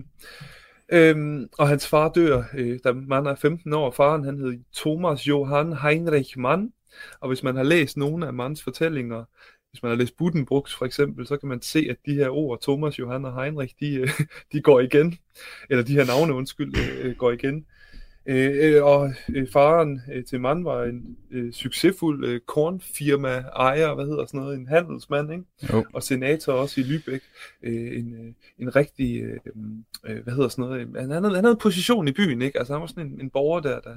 Øhm, 0.92 1.48
og 1.58 1.68
hans 1.68 1.86
far 1.86 2.08
dør, 2.08 2.42
øh, 2.54 2.78
da 2.84 2.92
man 2.92 3.26
er 3.26 3.34
15 3.34 3.72
år. 3.72 3.90
Faren 3.90 4.24
han 4.24 4.38
hed 4.38 4.58
Thomas 4.76 5.28
Johann 5.28 5.76
Heinrich 5.76 6.38
Mann. 6.38 6.72
Og 7.20 7.28
hvis 7.28 7.42
man 7.42 7.56
har 7.56 7.62
læst 7.62 7.96
nogle 7.96 8.26
af 8.26 8.32
Manns 8.32 8.62
fortællinger, 8.62 9.24
hvis 9.70 9.82
man 9.82 9.90
har 9.90 9.96
læst 9.96 10.16
Buddenbrooks 10.16 10.74
for 10.74 10.84
eksempel, 10.84 11.26
så 11.26 11.36
kan 11.36 11.48
man 11.48 11.62
se, 11.62 11.86
at 11.90 11.96
de 12.06 12.14
her 12.14 12.28
ord, 12.28 12.62
Thomas, 12.62 12.98
Johann 12.98 13.24
og 13.24 13.42
Heinrich, 13.42 13.74
de, 13.80 13.94
øh, 13.94 14.08
de 14.52 14.60
går 14.60 14.80
igen. 14.80 15.18
Eller 15.70 15.84
de 15.84 15.92
her 15.92 16.06
navne, 16.06 16.34
undskyld, 16.34 16.74
øh, 17.02 17.16
går 17.16 17.30
igen. 17.30 17.66
Øh, 18.26 18.74
øh, 18.74 18.84
og 18.84 19.12
øh, 19.34 19.48
faren 19.52 20.00
øh, 20.14 20.24
til 20.24 20.40
mand 20.40 20.64
var 20.64 20.84
en 20.84 21.16
øh, 21.30 21.52
succesfuld 21.52 22.24
øh, 22.24 22.40
kornfirma 22.46 23.42
ejer, 23.56 23.94
hvad 23.94 24.04
hedder 24.04 24.26
sådan 24.26 24.40
noget, 24.40 24.58
en 24.58 24.68
handelsmand, 24.68 25.32
ikke? 25.32 25.44
Jo. 25.72 25.84
Og 25.92 26.02
senator 26.02 26.52
også 26.52 26.80
i 26.80 26.84
Lübeck. 26.84 27.20
Øh, 27.62 27.98
en, 27.98 28.14
øh, 28.14 28.32
en 28.58 28.76
rigtig, 28.76 29.22
øh, 29.22 29.38
øh, 30.06 30.22
hvad 30.22 30.34
hedder 30.34 30.48
sådan 30.48 30.64
noget, 30.64 30.88
han 30.96 31.10
havde, 31.10 31.34
han 31.34 31.44
havde 31.44 31.58
position 31.60 32.08
i 32.08 32.12
byen, 32.12 32.42
ikke? 32.42 32.58
Altså 32.58 32.72
han 32.72 32.80
var 32.80 32.86
sådan 32.86 33.06
en, 33.06 33.20
en 33.20 33.30
borger 33.30 33.60
der, 33.60 33.80
der, 33.80 33.94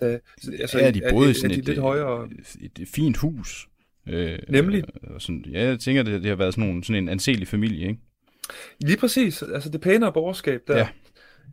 der 0.00 0.18
altså, 0.60 0.78
ja, 0.78 0.90
de 0.90 1.02
boede 1.10 1.30
i 1.30 1.34
sådan 1.34 1.50
de 1.50 1.58
et, 1.58 1.66
lidt 1.66 1.78
højere... 1.78 2.28
et, 2.60 2.78
et 2.80 2.88
fint 2.88 3.16
hus. 3.16 3.68
Øh, 4.08 4.38
Nemlig. 4.48 4.84
Og 5.02 5.22
sådan, 5.22 5.44
ja, 5.52 5.64
jeg 5.64 5.78
tænker, 5.78 6.02
det, 6.02 6.22
det 6.22 6.28
har 6.28 6.36
været 6.36 6.54
sådan, 6.54 6.68
nogle, 6.68 6.84
sådan 6.84 7.02
en 7.02 7.08
anselig 7.08 7.48
familie, 7.48 7.88
ikke? 7.88 8.00
Lige 8.80 8.96
præcis. 8.96 9.42
Altså 9.42 9.70
det 9.70 9.80
pænere 9.80 10.12
borgerskab 10.12 10.62
der. 10.66 10.78
Ja 10.78 10.88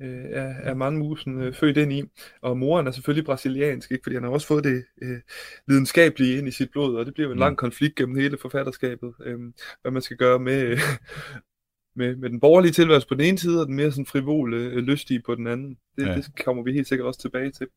øh, 0.01 0.25
er, 0.29 0.53
er 0.63 0.73
mandmusen 0.73 1.41
øh, 1.41 1.53
født 1.53 1.77
ind 1.77 1.93
i. 1.93 2.03
Og 2.41 2.57
moren 2.57 2.87
er 2.87 2.91
selvfølgelig 2.91 3.25
brasiliansk, 3.25 3.91
ikke? 3.91 4.03
fordi 4.03 4.15
han 4.15 4.23
har 4.23 4.29
også 4.31 4.47
fået 4.47 4.63
det 4.63 4.83
øh, 5.01 5.19
videnskabelige 5.67 6.37
ind 6.37 6.47
i 6.47 6.51
sit 6.51 6.71
blod, 6.71 6.95
og 6.95 7.05
det 7.05 7.13
bliver 7.13 7.27
jo 7.27 7.31
en 7.31 7.37
mm. 7.37 7.39
lang 7.39 7.57
konflikt 7.57 7.95
gennem 7.95 8.15
hele 8.15 8.37
forfatterskabet, 8.37 9.13
øh, 9.25 9.39
hvad 9.81 9.91
man 9.91 10.01
skal 10.01 10.17
gøre 10.17 10.39
med, 10.39 10.61
øh, 10.61 10.79
med, 11.99 12.15
med 12.15 12.29
den 12.29 12.39
borgerlige 12.39 12.71
tilværelse 12.71 13.07
på 13.07 13.13
den 13.13 13.25
ene 13.25 13.37
side, 13.37 13.61
og 13.61 13.67
den 13.67 13.75
mere 13.75 13.91
sådan 13.91 14.05
frivole, 14.05 14.57
øh, 14.57 14.77
lystige 14.77 15.21
på 15.21 15.35
den 15.35 15.47
anden. 15.47 15.77
Det, 15.97 16.07
ja. 16.07 16.15
det 16.15 16.45
kommer 16.45 16.63
vi 16.63 16.73
helt 16.73 16.87
sikkert 16.87 17.07
også 17.07 17.19
tilbage 17.19 17.51
til. 17.51 17.67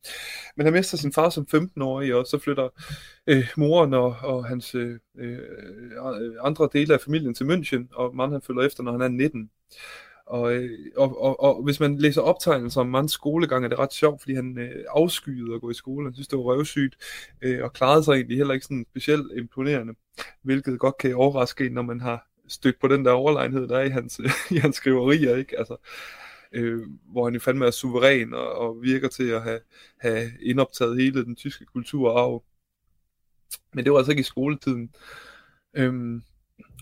Men 0.57 0.65
han 0.65 0.73
mister 0.73 0.97
sin 0.97 1.13
far 1.13 1.29
som 1.29 1.47
15-årig, 1.55 2.15
og 2.15 2.25
så 2.25 2.39
flytter 2.39 2.69
øh, 3.27 3.47
moren 3.57 3.93
og, 3.93 4.15
og 4.21 4.45
hans 4.45 4.75
øh, 4.75 4.99
øh, 5.17 5.39
andre 6.41 6.69
dele 6.73 6.93
af 6.93 7.01
familien 7.01 7.33
til 7.33 7.43
München, 7.43 7.87
og 7.95 8.15
man 8.15 8.31
han 8.31 8.41
følger 8.41 8.63
efter, 8.63 8.83
når 8.83 8.91
han 8.91 9.01
er 9.01 9.07
19. 9.07 9.49
Og, 10.25 10.55
øh, 10.55 10.79
og, 10.97 11.21
og, 11.21 11.39
og 11.39 11.63
hvis 11.63 11.79
man 11.79 11.97
læser 11.97 12.21
optegnelser 12.21 12.81
om 12.81 12.87
mands 12.87 13.11
skolegang, 13.11 13.65
er 13.65 13.69
det 13.69 13.79
ret 13.79 13.93
sjovt, 13.93 14.21
fordi 14.21 14.33
han 14.33 14.57
øh, 14.57 14.85
afskyede 14.89 15.55
at 15.55 15.61
gå 15.61 15.69
i 15.69 15.73
skole. 15.73 16.05
Han 16.05 16.13
synes, 16.13 16.27
det 16.27 16.37
var 16.37 16.43
røvsygt, 16.43 16.95
øh, 17.41 17.63
og 17.63 17.73
klarede 17.73 18.03
sig 18.03 18.13
egentlig 18.13 18.37
heller 18.37 18.53
ikke 18.53 18.65
sådan 18.65 18.85
specielt 18.89 19.31
imponerende, 19.37 19.93
hvilket 20.41 20.79
godt 20.79 20.97
kan 20.97 21.15
overraske 21.15 21.69
når 21.69 21.81
man 21.81 22.01
har 22.01 22.27
stødt 22.47 22.79
på 22.81 22.87
den 22.87 23.05
der 23.05 23.11
overlegenhed, 23.11 23.67
der 23.67 23.77
er 23.77 23.83
i 23.83 23.89
hans, 23.89 24.21
i 24.55 24.57
hans 24.57 24.75
skriverier, 24.75 25.35
ikke? 25.35 25.59
Altså, 25.59 25.75
øh, 26.51 26.81
hvor 27.11 27.25
han 27.25 27.33
jo 27.33 27.39
fandme 27.39 27.65
er 27.65 27.71
suveræn 27.71 28.33
og, 28.33 28.53
og 28.53 28.81
virker 28.81 29.07
til 29.07 29.29
at 29.29 29.43
have, 29.43 29.59
have 29.97 30.31
indoptaget 30.41 30.97
hele 30.97 31.25
den 31.25 31.35
tyske 31.35 31.65
kulturarv. 31.65 32.43
Men 33.73 33.83
det 33.83 33.91
var 33.91 33.97
altså 33.97 34.11
ikke 34.11 34.21
i 34.21 34.23
skoletiden. 34.23 34.95
Øhm, 35.73 36.23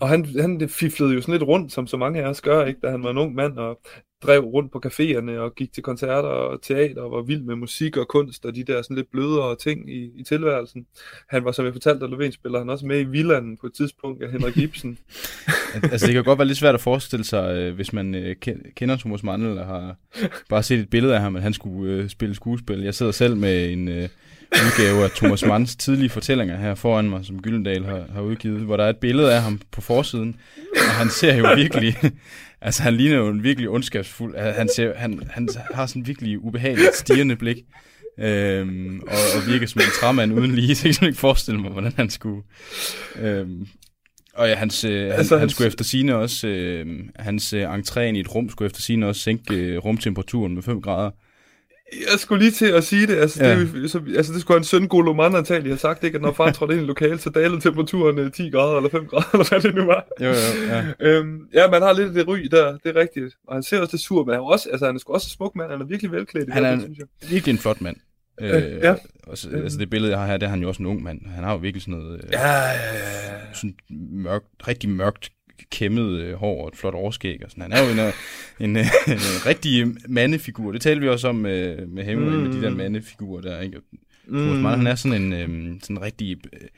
og 0.02 0.08
han, 0.08 0.26
han 0.40 0.68
fiflede 0.68 1.14
jo 1.14 1.20
sådan 1.20 1.32
lidt 1.32 1.48
rundt, 1.48 1.72
som 1.72 1.86
så 1.86 1.96
mange 1.96 2.22
af 2.22 2.28
os 2.28 2.40
gør, 2.40 2.64
ikke? 2.64 2.80
da 2.82 2.90
han 2.90 3.02
var 3.02 3.10
en 3.10 3.18
ung 3.18 3.34
mand, 3.34 3.58
og 3.58 3.80
drev 4.22 4.40
rundt 4.40 4.72
på 4.72 4.82
caféerne 4.86 5.30
og 5.30 5.54
gik 5.54 5.72
til 5.72 5.82
koncerter 5.82 6.28
og 6.28 6.62
teater 6.62 7.02
og 7.02 7.10
var 7.10 7.22
vild 7.22 7.42
med 7.42 7.56
musik 7.56 7.96
og 7.96 8.08
kunst 8.08 8.44
og 8.44 8.54
de 8.54 8.64
der 8.64 8.82
sådan 8.82 8.96
lidt 8.96 9.10
blødere 9.10 9.56
ting 9.56 9.90
i, 9.90 10.10
i 10.16 10.22
tilværelsen. 10.22 10.86
Han 11.28 11.44
var, 11.44 11.52
som 11.52 11.64
jeg 11.64 11.72
fortalte, 11.72 12.06
Löfven 12.06 12.30
spiller 12.30 12.58
han 12.58 12.70
også 12.70 12.86
med 12.86 13.00
i 13.00 13.04
Villanden 13.04 13.56
på 13.56 13.66
et 13.66 13.72
tidspunkt 13.74 14.22
af 14.22 14.30
Henrik 14.30 14.56
Ibsen. 14.56 14.98
altså 15.92 16.06
det 16.06 16.14
kan 16.14 16.24
godt 16.24 16.38
være 16.38 16.48
lidt 16.48 16.58
svært 16.58 16.74
at 16.74 16.80
forestille 16.80 17.24
sig, 17.24 17.56
øh, 17.56 17.74
hvis 17.74 17.92
man 17.92 18.14
øh, 18.14 18.36
kender 18.76 18.96
Thomas 18.96 19.22
Mandel 19.22 19.48
eller 19.48 19.64
har 19.64 19.96
bare 20.48 20.62
set 20.62 20.78
et 20.78 20.90
billede 20.90 21.14
af 21.14 21.20
ham, 21.20 21.36
at 21.36 21.42
han 21.42 21.52
skulle 21.52 21.92
øh, 21.92 22.08
spille 22.08 22.34
skuespil. 22.34 22.80
Jeg 22.80 22.94
sidder 22.94 23.12
selv 23.12 23.36
med 23.36 23.72
en 23.72 24.08
udgave 24.52 25.04
af 25.04 25.10
Thomas 25.10 25.44
Manns 25.44 25.76
tidlige 25.76 26.08
fortællinger 26.08 26.56
her 26.56 26.74
foran 26.74 27.10
mig, 27.10 27.24
som 27.24 27.42
Gyldendal 27.42 27.84
har, 27.84 28.04
har 28.14 28.20
udgivet, 28.20 28.60
hvor 28.60 28.76
der 28.76 28.84
er 28.84 28.90
et 28.90 28.96
billede 28.96 29.34
af 29.34 29.42
ham 29.42 29.60
på 29.70 29.80
forsiden, 29.80 30.36
og 30.76 30.92
han 30.92 31.10
ser 31.10 31.36
jo 31.36 31.46
virkelig, 31.56 31.96
altså 32.60 32.82
han 32.82 32.94
ligner 32.94 33.16
jo 33.16 33.28
en 33.28 33.42
virkelig 33.42 33.68
ondskabsfuld, 33.68 34.38
han, 34.38 34.68
ser, 34.76 34.94
han, 34.96 35.22
han 35.30 35.48
har 35.74 35.86
sådan 35.86 36.02
en 36.02 36.06
virkelig 36.06 36.44
ubehageligt 36.44 36.94
stirrende 36.94 37.36
blik, 37.36 37.56
øhm, 38.20 39.00
og, 39.00 39.18
og 39.36 39.52
virker 39.52 39.66
som 39.66 39.80
en 39.80 40.00
træmand 40.00 40.32
uden 40.32 40.54
lige, 40.54 40.74
så 40.76 40.88
jeg 40.88 40.94
kan 40.94 41.08
ikke 41.08 41.20
forestille 41.20 41.60
mig, 41.60 41.70
hvordan 41.70 41.92
han 41.96 42.10
skulle... 42.10 42.42
Øhm, 43.20 43.66
og 44.34 44.48
ja, 44.48 44.54
hans, 44.54 44.84
øh, 44.84 45.02
han, 45.02 45.12
altså, 45.12 45.38
han 45.38 45.50
skulle 45.50 45.66
efter 45.66 45.84
sine 45.84 46.16
også, 46.16 46.48
øh, 46.48 46.86
hans 47.16 47.52
øh, 47.52 47.74
entré 47.74 48.00
i 48.00 48.20
et 48.20 48.34
rum 48.34 48.50
skulle 48.50 48.66
efter 48.66 48.80
sine 48.80 49.06
også 49.06 49.20
sænke 49.20 49.54
øh, 49.54 49.78
rumtemperaturen 49.78 50.54
med 50.54 50.62
5 50.62 50.82
grader. 50.82 51.10
Jeg 52.12 52.18
skulle 52.18 52.42
lige 52.42 52.52
til 52.52 52.66
at 52.66 52.84
sige 52.84 53.06
det. 53.06 53.16
Altså, 53.16 53.44
ja. 53.44 53.60
det, 53.60 53.90
så, 53.90 54.00
altså, 54.16 54.32
det 54.32 54.40
skulle 54.40 54.58
en 54.58 54.64
søn 54.64 54.88
Goloman 54.88 55.34
antagelig 55.34 55.70
have 55.70 55.78
sagt, 55.78 56.04
ikke? 56.04 56.16
at 56.16 56.22
når 56.22 56.32
far 56.32 56.52
trådte 56.52 56.74
ind 56.74 56.82
i 56.82 56.86
lokalet, 56.86 57.20
så 57.20 57.30
dalede 57.30 57.60
temperaturen 57.60 58.32
10 58.32 58.46
øh, 58.46 58.52
grader 58.52 58.76
eller 58.76 58.90
5 58.90 59.06
grader, 59.06 59.28
eller 59.34 59.48
hvad 59.48 59.60
det 59.60 59.74
nu 59.74 59.84
var. 59.84 60.06
Jo, 60.20 60.26
jo, 60.26 60.34
ja. 60.68 60.84
øhm, 61.00 61.40
ja, 61.54 61.70
man 61.70 61.82
har 61.82 61.92
lidt 61.92 62.14
det 62.14 62.28
ry 62.28 62.38
der, 62.50 62.78
det 62.84 62.96
er 62.96 63.00
rigtigt. 63.00 63.36
Og 63.46 63.54
han 63.54 63.62
ser 63.62 63.80
også 63.80 63.92
det 63.92 64.00
sur, 64.00 64.24
men 64.24 64.34
han 64.34 64.40
er, 64.40 64.44
også, 64.44 64.68
altså, 64.70 64.86
han 64.86 64.94
er 64.94 64.98
sgu 64.98 65.12
også 65.12 65.26
en 65.26 65.36
smuk 65.36 65.56
mand, 65.56 65.70
han 65.70 65.80
er 65.80 65.84
virkelig 65.84 66.12
velklædt. 66.12 66.52
Han 66.52 66.64
er 66.64 66.80
synes 66.80 66.98
jeg. 66.98 67.06
virkelig 67.30 67.52
en 67.52 67.58
flot 67.58 67.80
mand. 67.80 67.96
Øh, 68.40 68.78
ja. 68.82 68.94
Også, 69.26 69.48
altså 69.50 69.78
det 69.78 69.90
billede, 69.90 70.12
jeg 70.12 70.20
har 70.20 70.26
her, 70.26 70.36
det 70.36 70.46
er 70.46 70.50
han 70.50 70.60
jo 70.62 70.68
også 70.68 70.82
en 70.82 70.86
ung 70.86 71.02
mand. 71.02 71.26
Han 71.26 71.44
har 71.44 71.52
jo 71.52 71.58
virkelig 71.58 71.82
sådan 71.82 71.94
noget... 71.94 72.24
Øh, 72.24 72.30
ja, 72.32 72.48
ja, 72.48 72.72
ja. 73.32 73.54
Sådan 73.54 73.74
mørkt, 74.10 74.46
rigtig 74.68 74.90
mørkt 74.90 75.32
kæmmet 75.70 76.20
øh, 76.20 76.34
hår 76.34 76.62
og 76.62 76.68
et 76.68 76.76
flot 76.76 76.94
overskæg 76.94 77.44
og 77.44 77.50
sådan. 77.50 77.62
Han 77.62 77.72
er 77.72 77.82
jo 77.82 77.92
en, 77.92 77.98
øh, 77.98 78.12
en, 78.60 78.70
en, 78.70 78.84
en 79.06 79.46
rigtig 79.46 79.86
mandefigur. 80.08 80.72
Det 80.72 80.80
talte 80.80 81.00
vi 81.00 81.08
også 81.08 81.28
om 81.28 81.34
med, 81.34 81.86
med 81.86 82.04
Hemingway, 82.04 82.36
mm. 82.36 82.42
med 82.42 82.52
de 82.52 82.62
der 82.62 82.70
mm. 82.70 82.76
mandefigurer 82.76 83.40
der. 83.40 83.60
Ikke? 83.60 83.80
Mm. 84.26 84.38
Mann, 84.38 84.78
han 84.78 84.86
er 84.86 84.94
sådan 84.94 85.22
en 85.22 85.32
øh, 85.32 85.80
sådan 85.82 85.96
en 85.96 86.02
rigtig 86.02 86.36
øh, 86.52 86.68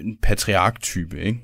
en 0.00 0.16
patriark-type, 0.22 1.22
ikke? 1.22 1.38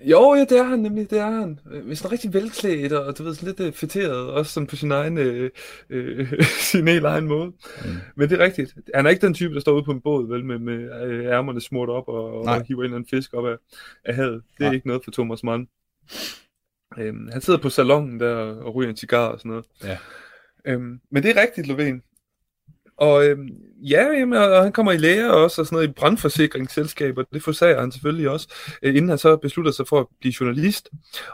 Jo, 0.00 0.34
ja, 0.34 0.40
det 0.40 0.58
er 0.58 0.62
han 0.62 0.78
nemlig, 0.78 1.10
det 1.10 1.18
er 1.18 1.30
han. 1.30 1.60
Øh, 1.70 1.96
sådan 1.96 2.12
rigtig 2.12 2.34
velklædt, 2.34 2.92
og 2.92 3.18
du 3.18 3.22
ved, 3.22 3.34
sådan 3.34 3.46
lidt 3.46 3.60
øh, 3.60 3.72
fætteret, 3.72 4.30
også 4.30 4.52
sådan 4.52 4.66
på 4.66 4.76
sin 4.76 4.92
egen, 4.92 5.18
øh, 5.18 5.50
øh, 5.90 6.42
sin 6.72 6.88
helt 6.88 7.04
egen 7.04 7.26
måde. 7.26 7.46
Mm. 7.46 7.90
Men 8.16 8.28
det 8.28 8.40
er 8.40 8.44
rigtigt. 8.44 8.74
Han 8.94 9.06
er 9.06 9.10
ikke 9.10 9.26
den 9.26 9.34
type, 9.34 9.54
der 9.54 9.60
står 9.60 9.72
ude 9.72 9.84
på 9.84 9.92
en 9.92 10.00
båd, 10.00 10.28
vel, 10.28 10.44
med, 10.44 10.58
med 10.58 10.90
ærmerne 11.26 11.60
smurt 11.60 11.88
op 11.88 12.08
og, 12.08 12.40
og 12.40 12.64
hiver 12.64 12.80
en 12.80 12.84
eller 12.84 12.96
anden 12.96 13.08
fisk 13.10 13.34
op 13.34 13.46
af, 13.46 13.56
af 14.04 14.14
havet. 14.14 14.42
Det 14.58 14.64
er 14.64 14.68
Nej. 14.68 14.74
ikke 14.74 14.86
noget 14.86 15.04
for 15.04 15.10
Thomas 15.10 15.42
Mann. 15.42 15.68
Øhm, 16.98 17.28
han 17.32 17.40
sidder 17.40 17.58
på 17.58 17.70
salongen 17.70 18.20
der 18.20 18.34
og 18.36 18.74
ryger 18.74 18.90
en 18.90 18.96
cigar 18.96 19.26
og 19.26 19.38
sådan 19.38 19.50
noget. 19.50 19.64
Ja. 19.84 19.98
Øhm, 20.64 21.00
men 21.10 21.22
det 21.22 21.36
er 21.36 21.40
rigtigt, 21.40 21.66
Lovén. 21.66 22.07
Og 22.98 23.26
øh, 23.26 23.38
ja, 23.82 24.06
jamen, 24.18 24.38
og 24.38 24.62
han 24.62 24.72
kommer 24.72 24.92
i 24.92 24.96
lære 24.96 25.34
også, 25.34 25.60
og 25.60 25.66
sådan 25.66 25.76
noget 25.76 25.88
i 25.88 25.92
brandforsikringsselskaber, 25.92 27.24
det 27.32 27.42
forsager 27.42 27.80
han 27.80 27.92
selvfølgelig 27.92 28.30
også, 28.30 28.54
øh, 28.82 28.96
inden 28.96 29.08
han 29.08 29.18
så 29.18 29.36
beslutter 29.36 29.72
sig 29.72 29.88
for 29.88 30.00
at 30.00 30.06
blive 30.20 30.34
journalist. 30.40 30.88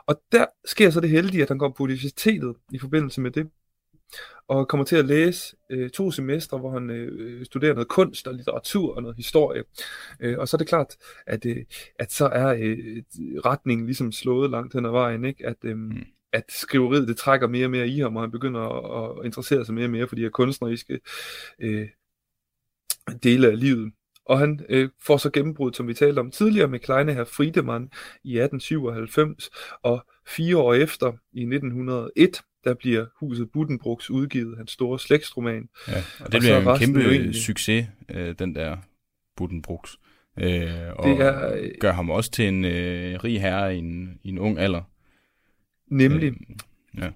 Og 0.06 0.20
der 0.32 0.46
sker 0.64 0.90
så 0.90 1.00
det 1.00 1.10
heldige, 1.10 1.42
at 1.42 1.48
han 1.48 1.58
går 1.58 1.74
på 1.76 1.82
universitetet 1.82 2.54
i 2.72 2.78
forbindelse 2.78 3.20
med 3.20 3.30
det, 3.30 3.46
og 4.48 4.68
kommer 4.68 4.84
til 4.84 4.96
at 4.96 5.04
læse 5.04 5.56
øh, 5.70 5.90
to 5.90 6.10
semestre, 6.10 6.58
hvor 6.58 6.70
han 6.70 6.90
øh, 6.90 7.44
studerer 7.44 7.74
noget 7.74 7.88
kunst 7.88 8.26
og 8.26 8.34
litteratur 8.34 8.96
og 8.96 9.02
noget 9.02 9.16
historie. 9.16 9.64
Øh, 10.20 10.38
og 10.38 10.48
så 10.48 10.56
er 10.56 10.58
det 10.58 10.68
klart, 10.68 10.96
at, 11.26 11.46
øh, 11.46 11.56
at 11.98 12.12
så 12.12 12.26
er 12.26 12.48
øh, 12.48 13.02
retningen 13.44 13.86
ligesom 13.86 14.12
slået 14.12 14.50
langt 14.50 14.74
hen 14.74 14.86
ad 14.86 14.90
vejen, 14.90 15.24
ikke? 15.24 15.46
At, 15.46 15.56
øh, 15.64 15.76
mm 15.76 16.04
at 16.34 16.44
skriveriet 16.48 17.08
det 17.08 17.16
trækker 17.16 17.48
mere 17.48 17.66
og 17.66 17.70
mere 17.70 17.88
i 17.88 17.98
ham, 17.98 18.16
og 18.16 18.22
han 18.22 18.30
begynder 18.30 18.60
at, 18.60 19.18
at 19.20 19.26
interessere 19.26 19.64
sig 19.64 19.74
mere 19.74 19.86
og 19.86 19.90
mere 19.90 20.08
for 20.08 20.16
de 20.16 20.22
her 20.22 20.30
kunstneriske 20.30 21.00
øh, 21.60 21.88
dele 23.22 23.48
af 23.50 23.60
livet. 23.60 23.92
Og 24.26 24.38
han 24.38 24.60
øh, 24.68 24.88
får 25.02 25.16
så 25.16 25.30
gennembrud, 25.30 25.72
som 25.72 25.88
vi 25.88 25.94
talte 25.94 26.20
om 26.20 26.30
tidligere, 26.30 26.68
med 26.68 26.78
Kleine 26.78 27.14
her 27.14 27.24
Friedemann 27.24 27.84
i 28.24 28.38
1897, 28.38 29.50
og 29.82 30.06
fire 30.26 30.56
år 30.56 30.74
efter, 30.74 31.12
i 31.32 31.40
1901, 31.40 32.42
der 32.64 32.74
bliver 32.74 33.06
huset 33.20 33.50
Buddenbrooks 33.52 34.10
udgivet, 34.10 34.56
hans 34.56 34.70
store 34.70 34.98
slægtsroman. 34.98 35.68
Ja, 35.88 36.02
og 36.20 36.32
det 36.32 36.34
og 36.34 36.40
bliver 36.40 36.72
en 36.72 36.78
kæmpe 36.78 37.00
egentlig... 37.00 37.42
succes, 37.42 37.86
øh, 38.10 38.34
den 38.38 38.54
der 38.54 38.76
Buddenbrooks. 39.36 39.96
Øh, 40.38 40.70
og 40.96 41.08
det 41.08 41.20
er, 41.20 41.54
øh, 41.54 41.70
gør 41.80 41.92
ham 41.92 42.10
også 42.10 42.30
til 42.30 42.48
en 42.48 42.64
øh, 42.64 43.24
rig 43.24 43.40
herre 43.40 43.76
i 43.76 43.78
en, 43.78 44.18
i 44.22 44.28
en 44.28 44.38
ung 44.38 44.58
alder. 44.58 44.82
Nemlig. 45.96 46.28
Øh, 46.28 47.02
ja. 47.02 47.10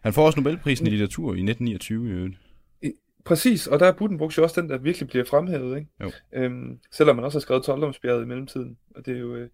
Han 0.00 0.12
får 0.12 0.26
også 0.26 0.40
Nobelprisen 0.40 0.86
i 0.86 0.90
litteratur 0.90 1.28
i 1.28 1.42
1929 1.42 2.08
i 2.08 2.12
øvrigt. 2.12 2.36
Præcis, 3.28 3.66
og 3.66 3.80
der 3.80 3.86
er 3.86 3.92
Buddenbrooks 3.92 4.38
jo 4.38 4.42
også 4.42 4.60
den, 4.60 4.70
der 4.70 4.78
virkelig 4.78 5.08
bliver 5.08 5.24
fremhævet, 5.24 5.78
ikke? 5.78 5.90
Jo. 6.02 6.10
Øhm, 6.32 6.78
selvom 6.92 7.16
man 7.16 7.24
også 7.24 7.38
har 7.38 7.40
skrevet 7.40 7.64
12 7.64 8.22
i 8.22 8.26
mellemtiden, 8.26 8.78
og 8.94 9.06
det 9.06 9.16
er 9.16 9.18
jo, 9.18 9.36
øh, 9.36 9.48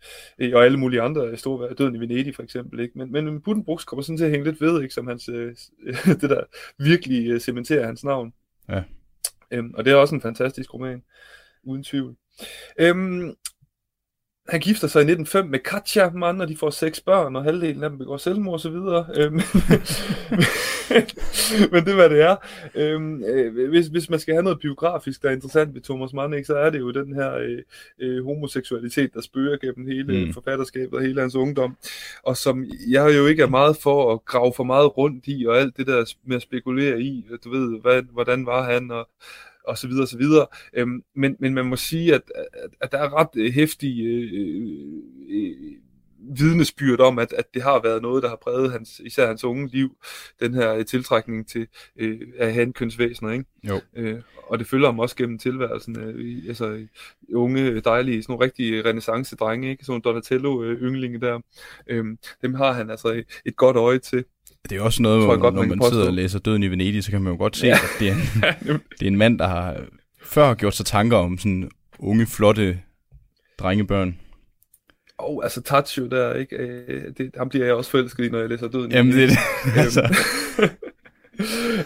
og 0.55 0.65
alle 0.65 0.79
mulige 0.79 1.03
andre 1.03 1.37
store, 1.37 1.75
Døden 1.75 1.95
i 1.95 2.01
Venedig 2.01 2.35
for 2.35 2.43
eksempel, 2.43 2.81
ikke? 2.81 2.99
Men, 2.99 3.13
men 3.13 3.41
Buddenbrooks 3.41 3.85
kommer 3.85 4.03
sådan 4.03 4.17
til 4.17 4.25
at 4.25 4.31
hænge 4.31 4.45
lidt 4.45 4.61
ved, 4.61 4.83
ikke? 4.83 4.95
Som 4.95 5.07
hans, 5.07 5.29
øh, 5.29 5.57
det 6.21 6.31
der 6.31 6.45
virkelig 6.79 7.31
øh, 7.31 7.41
cementerer 7.41 7.87
hans 7.87 8.05
navn. 8.05 8.33
Ja. 8.69 8.83
Øhm, 9.51 9.75
og 9.75 9.85
det 9.85 9.93
er 9.93 9.97
også 9.97 10.15
en 10.15 10.21
fantastisk 10.21 10.75
roman, 10.75 11.03
uden 11.63 11.83
tvivl. 11.85 12.17
Øhm, 12.79 13.35
han 14.49 14.61
gifter 14.61 14.89
sig 14.89 14.99
i 15.01 15.11
1905 15.11 15.47
med 15.47 15.59
Katja 15.59 16.11
Mann, 16.11 16.41
og 16.41 16.49
de 16.49 16.57
får 16.57 16.71
seks 16.71 17.01
børn, 17.01 17.37
og 17.37 17.45
halvdelen 17.45 17.85
af 17.85 17.91
dem 17.91 17.99
begår 17.99 18.17
selvmord 18.17 18.55
osv. 18.55 18.73
Øhm, 19.17 19.35
men 21.73 21.85
det 21.85 21.89
er, 21.89 21.95
hvad 21.95 22.11
det 22.11 22.23
er. 22.23 22.37
Øhm, 22.75 23.25
øh, 23.25 23.69
hvis, 23.69 23.87
hvis 23.87 24.11
man 24.11 24.19
skal 24.19 24.35
have 24.35 24.43
noget 24.43 24.61
biografisk, 24.61 25.23
der 25.23 25.29
er 25.29 25.33
interessant 25.33 25.75
ved 25.75 25.83
Thomas 25.83 26.13
Mann, 26.13 26.35
ikke, 26.35 26.47
så 26.47 26.57
er 26.57 26.71
det 26.71 26.79
jo 26.79 26.91
den 26.91 27.15
her 27.15 27.35
øh, 27.35 27.59
øh, 28.01 28.25
homoseksualitet, 28.25 29.15
der 29.15 29.21
spørger 29.21 29.57
gennem 29.57 29.87
hele 29.87 30.27
mm. 30.27 30.33
forfatterskabet 30.33 30.95
og 30.95 31.03
hele 31.03 31.21
hans 31.21 31.35
ungdom, 31.35 31.77
og 32.23 32.37
som 32.37 32.65
jeg 32.89 33.17
jo 33.17 33.27
ikke 33.27 33.43
er 33.43 33.49
meget 33.49 33.77
for 33.83 34.13
at 34.13 34.25
grave 34.25 34.53
for 34.57 34.65
meget 34.65 34.97
rundt 34.97 35.25
i, 35.27 35.47
og 35.47 35.59
alt 35.59 35.77
det 35.77 35.87
der 35.87 36.15
med 36.25 36.37
at 36.37 36.43
spekulere 36.43 37.01
i, 37.01 37.27
du 37.45 37.51
ved, 37.51 37.81
hvad, 37.81 38.03
hvordan 38.13 38.47
var 38.47 38.73
han, 38.73 38.91
og 38.91 39.09
og 39.65 39.79
så 39.79 39.89
videre, 39.89 40.05
og 40.05 40.09
så 40.09 40.19
videre. 40.19 40.47
Øhm, 40.73 41.03
men, 41.15 41.37
men 41.39 41.55
man 41.55 41.67
må 41.67 41.77
sige, 41.77 42.15
at, 42.15 42.23
at, 42.35 42.71
at 42.81 42.93
der 42.93 42.99
er 42.99 43.15
ret 43.15 43.53
hæftige 43.53 44.05
øh, 44.05 44.31
øh, 45.31 45.57
vidnesbyrd 46.39 47.01
om, 47.01 47.19
at, 47.19 47.33
at 47.33 47.55
det 47.55 47.63
har 47.63 47.83
været 47.83 48.03
noget, 48.03 48.23
der 48.23 48.29
har 48.29 48.37
præget 48.37 48.73
hans, 48.73 49.01
især 49.05 49.27
hans 49.27 49.45
unge 49.45 49.69
liv, 49.69 49.97
den 50.41 50.55
her 50.55 50.75
øh, 50.75 50.85
tiltrækning 50.85 51.49
til 51.49 51.67
øh, 51.97 52.21
af 52.39 52.55
hankønsvæsener, 52.55 53.33
ikke? 53.33 53.45
Jo. 53.69 53.81
Øh, 53.97 54.21
og 54.47 54.59
det 54.59 54.67
følger 54.67 54.87
ham 54.87 54.99
også 54.99 55.17
gennem 55.17 55.39
tilværelsen, 55.39 56.01
øh, 56.01 56.49
altså 56.49 56.87
unge, 57.35 57.81
dejlige, 57.81 58.23
sådan 58.23 58.33
nogle 58.33 58.45
rigtige 58.45 58.83
renaissance-drenge, 58.83 59.71
ikke? 59.71 59.85
Sådan 59.85 60.01
Donatello-ynglinge 60.01 61.21
der. 61.21 61.41
Øh, 61.87 62.05
dem 62.43 62.55
har 62.55 62.73
han 62.73 62.91
altså 62.91 63.23
et 63.45 63.57
godt 63.57 63.77
øje 63.77 63.99
til. 63.99 64.25
Det 64.71 64.79
er 64.79 64.83
også 64.83 65.03
noget, 65.03 65.25
hvor, 65.25 65.37
godt, 65.37 65.55
når 65.55 65.63
man, 65.63 65.79
man 65.79 65.91
sidder 65.91 66.07
og 66.07 66.13
læser 66.13 66.39
Døden 66.39 66.63
i 66.63 66.69
Venedig, 66.69 67.05
så 67.05 67.11
kan 67.11 67.23
man 67.23 67.33
jo 67.33 67.39
godt 67.39 67.57
se, 67.57 67.67
ja. 67.67 67.73
at 67.73 67.81
det 68.01 68.09
er, 68.09 68.13
en, 68.13 68.21
det 68.99 69.03
er 69.03 69.07
en 69.07 69.17
mand, 69.17 69.39
der 69.39 69.47
har 69.47 69.77
før 70.23 70.55
gjort 70.55 70.75
sig 70.75 70.87
tanker 70.87 71.17
om 71.17 71.39
sådan 71.39 71.71
unge, 71.99 72.27
flotte 72.27 72.79
drengebørn. 73.59 74.19
Og 75.19 75.37
oh, 75.37 75.45
altså 75.45 75.63
Tacho 75.63 76.07
der, 76.07 76.35
ikke? 76.35 76.57
Øh, 76.57 77.03
det, 77.19 77.31
ham 77.37 77.49
bliver 77.49 77.65
jeg 77.65 77.75
også 77.75 77.91
forelsket 77.91 78.25
i, 78.25 78.29
når 78.29 78.39
jeg 78.39 78.49
læser 78.49 78.69
Døden 78.69 78.93
Jamen 78.93 79.13
det 79.13 79.25
er 79.25 79.29
det. 79.29 79.39
altså. 79.85 80.17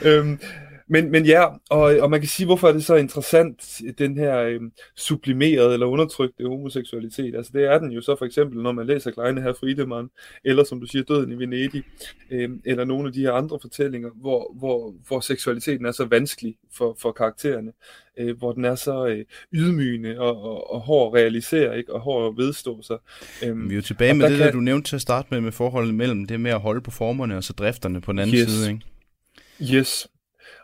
øhm, 0.05 0.39
Men, 0.91 1.11
men 1.11 1.27
ja, 1.27 1.45
og, 1.71 1.81
og 2.01 2.11
man 2.11 2.21
kan 2.21 2.29
sige, 2.29 2.47
hvorfor 2.47 2.69
er 2.69 2.73
det 2.73 2.85
så 2.85 2.95
interessant, 2.95 3.81
den 3.99 4.19
her 4.19 4.39
øh, 4.39 4.61
sublimerede 4.97 5.73
eller 5.73 5.87
undertrykte 5.87 6.49
homoseksualitet. 6.49 7.35
Altså 7.35 7.53
det 7.55 7.65
er 7.65 7.79
den 7.79 7.93
jo 7.93 8.01
så 8.01 8.17
for 8.19 8.25
eksempel, 8.25 8.63
når 8.63 8.73
man 8.73 8.87
læser 8.87 9.11
Kleine 9.11 9.43
her 9.43 9.53
Friedemann, 9.53 10.11
eller 10.45 10.65
som 10.65 10.81
du 10.81 10.87
siger, 10.87 11.03
Døden 11.03 11.33
i 11.33 11.39
Venedig, 11.39 11.85
øh, 12.31 12.51
eller 12.65 12.85
nogle 12.85 13.07
af 13.07 13.13
de 13.13 13.21
her 13.21 13.33
andre 13.33 13.59
fortællinger, 13.61 14.11
hvor, 14.15 14.55
hvor, 14.59 14.95
hvor 15.07 15.21
seksualiteten 15.21 15.87
er 15.87 15.93
så 15.93 16.05
vanskelig 16.05 16.57
for, 16.73 16.97
for 17.01 17.13
karaktererne, 17.13 17.73
øh, 18.19 18.39
hvor 18.39 18.53
den 18.53 18.65
er 18.65 18.75
så 18.75 19.07
øh, 19.07 19.25
ydmygende 19.53 20.19
og, 20.19 20.43
og, 20.43 20.75
og 20.75 20.81
hård 20.81 21.17
at 21.17 21.21
realisere, 21.21 21.79
ikke? 21.79 21.95
og 21.95 22.01
hård 22.01 22.33
at 22.33 22.37
vedstå 22.37 22.83
sig. 22.83 22.97
Øhm, 23.45 23.69
Vi 23.69 23.75
er 23.75 23.77
jo 23.77 23.83
tilbage 23.83 24.15
med 24.15 24.31
det, 24.31 24.37
kan... 24.37 24.47
der 24.47 24.53
du 24.53 24.61
nævnte 24.61 24.91
til 24.91 24.97
at 24.97 25.03
starte 25.03 25.29
med, 25.31 25.41
med 25.41 25.53
forholdet 25.53 25.95
mellem 25.95 26.27
det 26.27 26.41
med 26.41 26.51
at 26.51 26.61
holde 26.61 26.81
på 26.81 26.91
formerne 26.91 27.37
og 27.37 27.45
så 27.45 27.53
drifterne 27.53 28.01
på 28.01 28.13
den 28.13 28.19
anden 28.19 28.37
yes. 28.37 28.51
side. 28.51 28.71
Ikke? 28.71 29.75
Yes, 29.75 30.09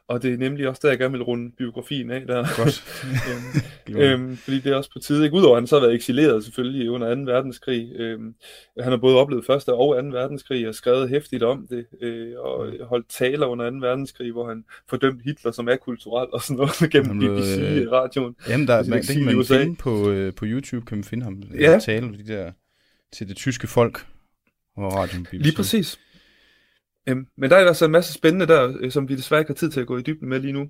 og 0.08 0.22
det 0.22 0.32
er 0.32 0.36
nemlig 0.36 0.68
også 0.68 0.80
der, 0.82 0.88
jeg 0.88 0.98
gerne 0.98 1.12
vil 1.12 1.22
runde 1.22 1.52
biografien 1.58 2.10
af. 2.10 2.26
Der. 2.26 2.46
Godt. 2.56 2.84
øhm, 3.90 4.00
øhm, 4.02 4.36
fordi 4.36 4.60
det 4.60 4.72
er 4.72 4.76
også 4.76 4.90
på 4.92 4.98
tide. 4.98 5.24
Ikke? 5.24 5.36
Udover 5.36 5.56
at 5.56 5.62
han 5.62 5.66
så 5.66 5.76
har 5.76 5.80
været 5.80 5.94
eksileret 5.94 6.44
selvfølgelig 6.44 6.90
under 6.90 7.14
2. 7.14 7.20
verdenskrig. 7.20 7.92
Øhm, 7.96 8.34
han 8.80 8.92
har 8.92 8.96
både 8.96 9.16
oplevet 9.16 9.44
1. 9.44 9.50
og 9.50 10.02
2. 10.02 10.08
verdenskrig 10.08 10.68
og 10.68 10.74
skrevet 10.74 11.08
hæftigt 11.08 11.42
om 11.42 11.66
det. 11.70 11.86
Øh, 12.02 12.32
og 12.38 12.72
holdt 12.82 13.08
taler 13.08 13.46
under 13.46 13.70
2. 13.70 13.76
verdenskrig, 13.76 14.32
hvor 14.32 14.48
han 14.48 14.64
fordømte 14.90 15.24
Hitler 15.24 15.52
som 15.52 15.68
er 15.68 15.76
kulturel 15.76 16.28
og 16.32 16.42
sådan 16.42 16.56
noget 16.56 16.90
gennem 16.92 17.18
BBC-radioen. 17.18 18.34
Øh, 18.46 18.50
jamen, 18.50 18.66
der, 18.66 18.84
man, 18.88 19.02
det 19.02 19.16
kan 19.16 19.24
man 19.24 19.44
finde 19.44 19.76
på, 19.76 20.10
øh, 20.10 20.34
på 20.34 20.44
YouTube, 20.48 20.86
kan 20.86 20.98
man 20.98 21.04
finde 21.04 21.24
ham 21.24 21.42
ja. 21.60 21.78
tale 21.78 22.18
de 22.18 22.26
der, 22.26 22.52
til 23.12 23.28
det 23.28 23.36
tyske 23.36 23.66
folk. 23.66 24.06
Radioen, 24.78 25.24
BBC. 25.24 25.42
Lige 25.42 25.56
præcis. 25.56 25.98
Øhm, 27.08 27.26
men 27.36 27.50
der 27.50 27.56
er 27.56 27.66
altså 27.66 27.84
en 27.84 27.90
masse 27.90 28.12
spændende 28.12 28.46
der, 28.46 28.72
øh, 28.80 28.90
som 28.90 29.08
vi 29.08 29.16
desværre 29.16 29.40
ikke 29.40 29.50
har 29.50 29.54
tid 29.54 29.70
til 29.70 29.80
at 29.80 29.86
gå 29.86 29.98
i 29.98 30.02
dybden 30.02 30.28
med 30.28 30.40
lige 30.40 30.52
nu. 30.52 30.66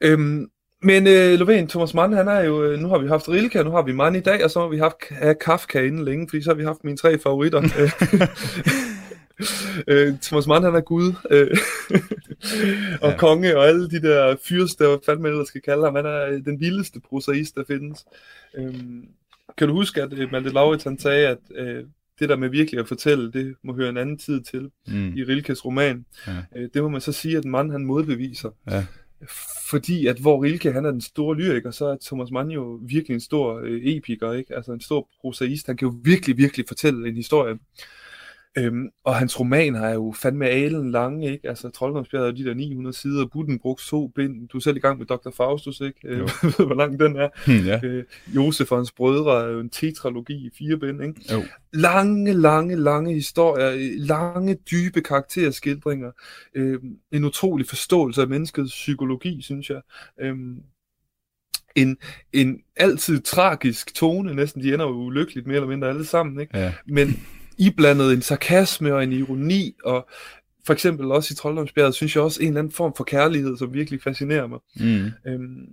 Øhm, 0.00 0.50
men 0.82 1.06
øh, 1.06 1.34
Lovén, 1.34 1.66
Thomas 1.66 1.94
Mann, 1.94 2.12
han 2.12 2.28
er 2.28 2.40
jo, 2.40 2.62
øh, 2.62 2.78
nu 2.78 2.88
har 2.88 2.98
vi 2.98 3.08
haft 3.08 3.28
Rilke, 3.28 3.64
nu 3.64 3.70
har 3.70 3.82
vi 3.82 3.92
Mann 3.92 4.16
i 4.16 4.20
dag, 4.20 4.44
og 4.44 4.50
så 4.50 4.60
har 4.60 4.68
vi 4.68 4.78
haft 4.78 4.96
have 5.10 5.34
Kafka 5.34 5.82
inden 5.82 6.04
længe, 6.04 6.28
fordi 6.28 6.42
så 6.42 6.50
har 6.50 6.54
vi 6.54 6.64
haft 6.64 6.84
mine 6.84 6.96
tre 6.96 7.18
favoritter. 7.18 7.58
øh, 9.88 10.14
Thomas 10.22 10.46
Mann, 10.46 10.64
han 10.64 10.74
er 10.74 10.80
Gud, 10.80 11.12
øh, 11.30 11.56
og 13.02 13.10
ja. 13.10 13.16
konge, 13.16 13.56
og 13.56 13.68
alle 13.68 13.90
de 13.90 14.02
der 14.02 14.36
fyrste, 14.48 14.86
hvad 14.86 14.98
fanden 15.06 15.22
man 15.22 15.32
ellers 15.32 15.48
skal 15.48 15.60
kalde 15.60 15.84
ham, 15.84 15.94
han 15.94 16.06
er 16.06 16.26
øh, 16.26 16.44
den 16.44 16.60
vildeste 16.60 17.00
prosaist, 17.00 17.54
der 17.54 17.64
findes. 17.66 18.04
Øhm, 18.56 19.04
kan 19.58 19.68
du 19.68 19.74
huske, 19.74 20.02
at 20.02 20.12
øh, 20.12 20.32
Malte 20.32 20.50
Lauritz, 20.50 20.84
han 20.84 20.98
sagde, 20.98 21.28
at 21.28 21.38
øh, 21.54 21.84
det 22.20 22.28
der 22.28 22.36
med 22.36 22.48
virkelig 22.48 22.80
at 22.80 22.88
fortælle, 22.88 23.32
det 23.32 23.54
må 23.64 23.74
høre 23.74 23.88
en 23.88 23.96
anden 23.96 24.18
tid 24.18 24.40
til 24.40 24.70
mm. 24.86 25.16
i 25.16 25.24
Rilkes 25.24 25.64
roman. 25.64 26.04
Ja. 26.26 26.36
Øh, 26.56 26.68
det 26.74 26.82
må 26.82 26.88
man 26.88 27.00
så 27.00 27.12
sige, 27.12 27.36
at 27.36 27.44
Mann 27.44 27.70
han 27.70 27.84
modbeviser. 27.84 28.50
Ja. 28.70 28.86
Fordi 29.70 30.06
at 30.06 30.18
hvor 30.18 30.42
Rilke 30.42 30.72
han 30.72 30.84
er 30.84 30.90
den 30.90 31.00
store 31.00 31.36
lyriker, 31.36 31.70
så 31.70 31.86
er 31.86 31.96
Thomas 32.04 32.30
Mann 32.30 32.50
jo 32.50 32.80
virkelig 32.82 33.14
en 33.14 33.20
stor 33.20 33.60
øh, 33.64 33.80
epiker, 33.84 34.32
ikke? 34.32 34.56
altså 34.56 34.72
en 34.72 34.80
stor 34.80 35.08
prosaist. 35.20 35.66
Han 35.66 35.76
kan 35.76 35.88
jo 35.88 35.94
virkelig, 36.04 36.36
virkelig 36.36 36.64
fortælle 36.68 37.08
en 37.08 37.16
historie. 37.16 37.58
Øhm, 38.58 38.88
og 39.04 39.16
hans 39.16 39.40
romaner 39.40 39.80
er 39.80 39.94
jo 39.94 40.14
fandme 40.16 40.46
alen 40.46 40.90
lange, 40.90 41.32
ikke? 41.32 41.48
Altså, 41.48 41.70
Trolddomsbjerget 41.70 42.28
er 42.28 42.32
de 42.32 42.44
der 42.44 42.54
900 42.54 42.96
sider, 42.96 43.26
Buddenbrugs 43.26 43.88
to 43.88 44.08
bind, 44.08 44.48
du 44.48 44.56
er 44.56 44.60
selv 44.60 44.76
i 44.76 44.80
gang 44.80 44.98
med 44.98 45.06
Dr. 45.06 45.30
Faustus, 45.30 45.80
ikke? 45.80 46.00
Øh, 46.04 46.28
hvor 46.66 46.74
lang 46.74 47.00
den 47.00 47.16
er. 47.16 47.28
Hmm, 47.46 47.66
ja. 47.66 47.80
øh, 47.84 48.04
Josef 48.26 48.72
og 48.72 48.78
hans 48.78 48.92
brødre 48.92 49.44
er 49.44 49.48
jo 49.48 49.60
en 49.60 49.70
tetralogi 49.70 50.46
i 50.46 50.50
fire 50.58 50.76
bind, 50.76 51.02
ikke? 51.02 51.32
Jo. 51.32 51.42
Lange, 51.72 52.32
lange, 52.32 52.76
lange 52.76 53.14
historier, 53.14 53.96
lange, 53.98 54.54
dybe 54.70 55.00
karakterskildringer, 55.00 56.10
øh, 56.54 56.78
en 57.12 57.24
utrolig 57.24 57.66
forståelse 57.66 58.22
af 58.22 58.28
menneskets 58.28 58.72
psykologi, 58.72 59.42
synes 59.42 59.70
jeg. 59.70 59.80
Øh, 60.20 60.36
en, 61.74 61.96
en 62.32 62.60
altid 62.76 63.20
tragisk 63.20 63.94
tone, 63.94 64.34
næsten 64.34 64.62
de 64.62 64.74
ender 64.74 64.86
jo 64.86 64.92
ulykkeligt 64.92 65.46
mere 65.46 65.56
eller 65.56 65.68
mindre 65.68 65.88
alle 65.88 66.04
sammen, 66.04 66.40
ikke? 66.40 66.58
Ja. 66.58 66.72
Men 66.86 67.20
iblandet 67.58 68.12
en 68.12 68.22
sarkasme 68.22 68.94
og 68.94 69.04
en 69.04 69.12
ironi, 69.12 69.74
og 69.84 70.08
for 70.66 70.72
eksempel 70.72 71.12
også 71.12 71.32
i 71.32 71.36
Trolddomsbjerget, 71.36 71.94
synes 71.94 72.14
jeg 72.14 72.24
også 72.24 72.42
en 72.42 72.48
eller 72.48 72.60
anden 72.60 72.72
form 72.72 72.94
for 72.96 73.04
kærlighed, 73.04 73.56
som 73.56 73.74
virkelig 73.74 74.02
fascinerer 74.02 74.46
mig. 74.46 74.58
Mm. 74.76 75.10
Øhm, 75.26 75.66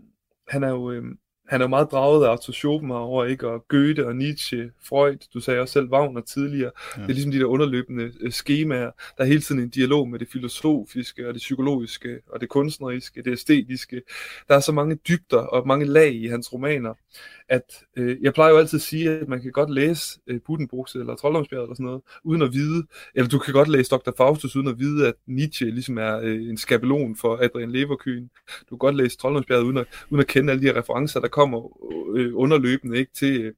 han 0.48 0.64
er 0.64 0.70
jo 0.70 0.92
øhm, 0.92 1.18
han 1.48 1.62
er 1.62 1.66
jo 1.66 1.70
meget 1.70 1.92
draget 1.92 2.26
af 2.26 2.30
Arthur 2.30 2.54
Schopenhauer, 2.54 3.26
ikke? 3.26 3.48
og 3.48 3.68
Goethe 3.68 4.08
og 4.08 4.16
Nietzsche, 4.16 4.72
Freud, 4.84 5.18
du 5.34 5.40
sagde 5.40 5.60
også 5.60 5.74
selv 5.74 5.90
Wagner 5.90 6.22
tidligere. 6.22 6.72
Ja. 6.98 7.02
Det 7.02 7.10
er 7.10 7.14
ligesom 7.14 7.32
de 7.32 7.40
der 7.40 7.46
underløbende 7.46 8.12
øh, 8.22 8.32
skemaer. 8.32 8.92
Der 9.18 9.24
er 9.24 9.26
hele 9.26 9.42
tiden 9.42 9.62
en 9.62 9.70
dialog 9.70 10.10
med 10.10 10.20
det 10.20 10.28
filosofiske, 10.32 11.28
og 11.28 11.34
det 11.34 11.40
psykologiske, 11.40 12.20
og 12.30 12.42
det 12.42 12.50
kunstneriske, 12.50 13.22
det 13.22 13.32
æstetiske. 13.32 14.02
Der 14.48 14.56
er 14.56 14.60
så 14.60 14.72
mange 14.72 14.96
dybder 14.96 15.38
og 15.38 15.68
mange 15.68 15.86
lag 15.86 16.14
i 16.14 16.28
hans 16.28 16.54
romaner, 16.54 16.94
at 17.50 17.84
øh, 17.98 18.18
jeg 18.22 18.34
plejer 18.34 18.52
jo 18.52 18.58
altid 18.58 18.78
at 18.78 18.82
sige, 18.82 19.10
at 19.10 19.28
man 19.28 19.42
kan 19.42 19.52
godt 19.52 19.70
læse 19.70 20.20
øh, 20.28 20.40
Buddenbrugse 20.46 21.00
eller 21.00 21.16
Trolddomsbjerget 21.16 21.64
eller 21.64 21.76
sådan 21.76 21.86
noget, 21.86 22.02
uden 22.24 22.42
at 22.42 22.54
vide, 22.54 22.84
eller 23.16 23.30
du 23.30 23.40
kan 23.40 23.54
godt 23.54 23.68
læse 23.68 23.90
Dr. 23.90 24.12
Faustus 24.18 24.56
uden 24.56 24.68
at 24.68 24.80
vide, 24.80 25.08
at 25.08 25.14
Nietzsche 25.28 25.70
ligesom 25.70 25.98
er 25.98 26.20
øh, 26.20 26.50
en 26.50 26.58
skabelon 26.58 27.16
for 27.16 27.40
Adrian 27.44 27.72
Leverkühn. 27.72 28.28
Du 28.70 28.70
kan 28.70 28.78
godt 28.78 28.96
læse 28.96 29.18
Trolddomsbjerget 29.18 29.64
uden 29.64 29.78
at, 29.78 29.88
uden 30.10 30.22
at 30.22 30.28
kende 30.28 30.52
alle 30.52 30.62
de 30.62 30.68
her 30.68 30.78
referencer, 30.78 31.20
der 31.20 31.28
kommer 31.36 31.60
øh, 32.16 32.32
underløbende 32.36 32.98
ikke 32.98 33.12
til, 33.14 33.42
øh, 33.42 33.54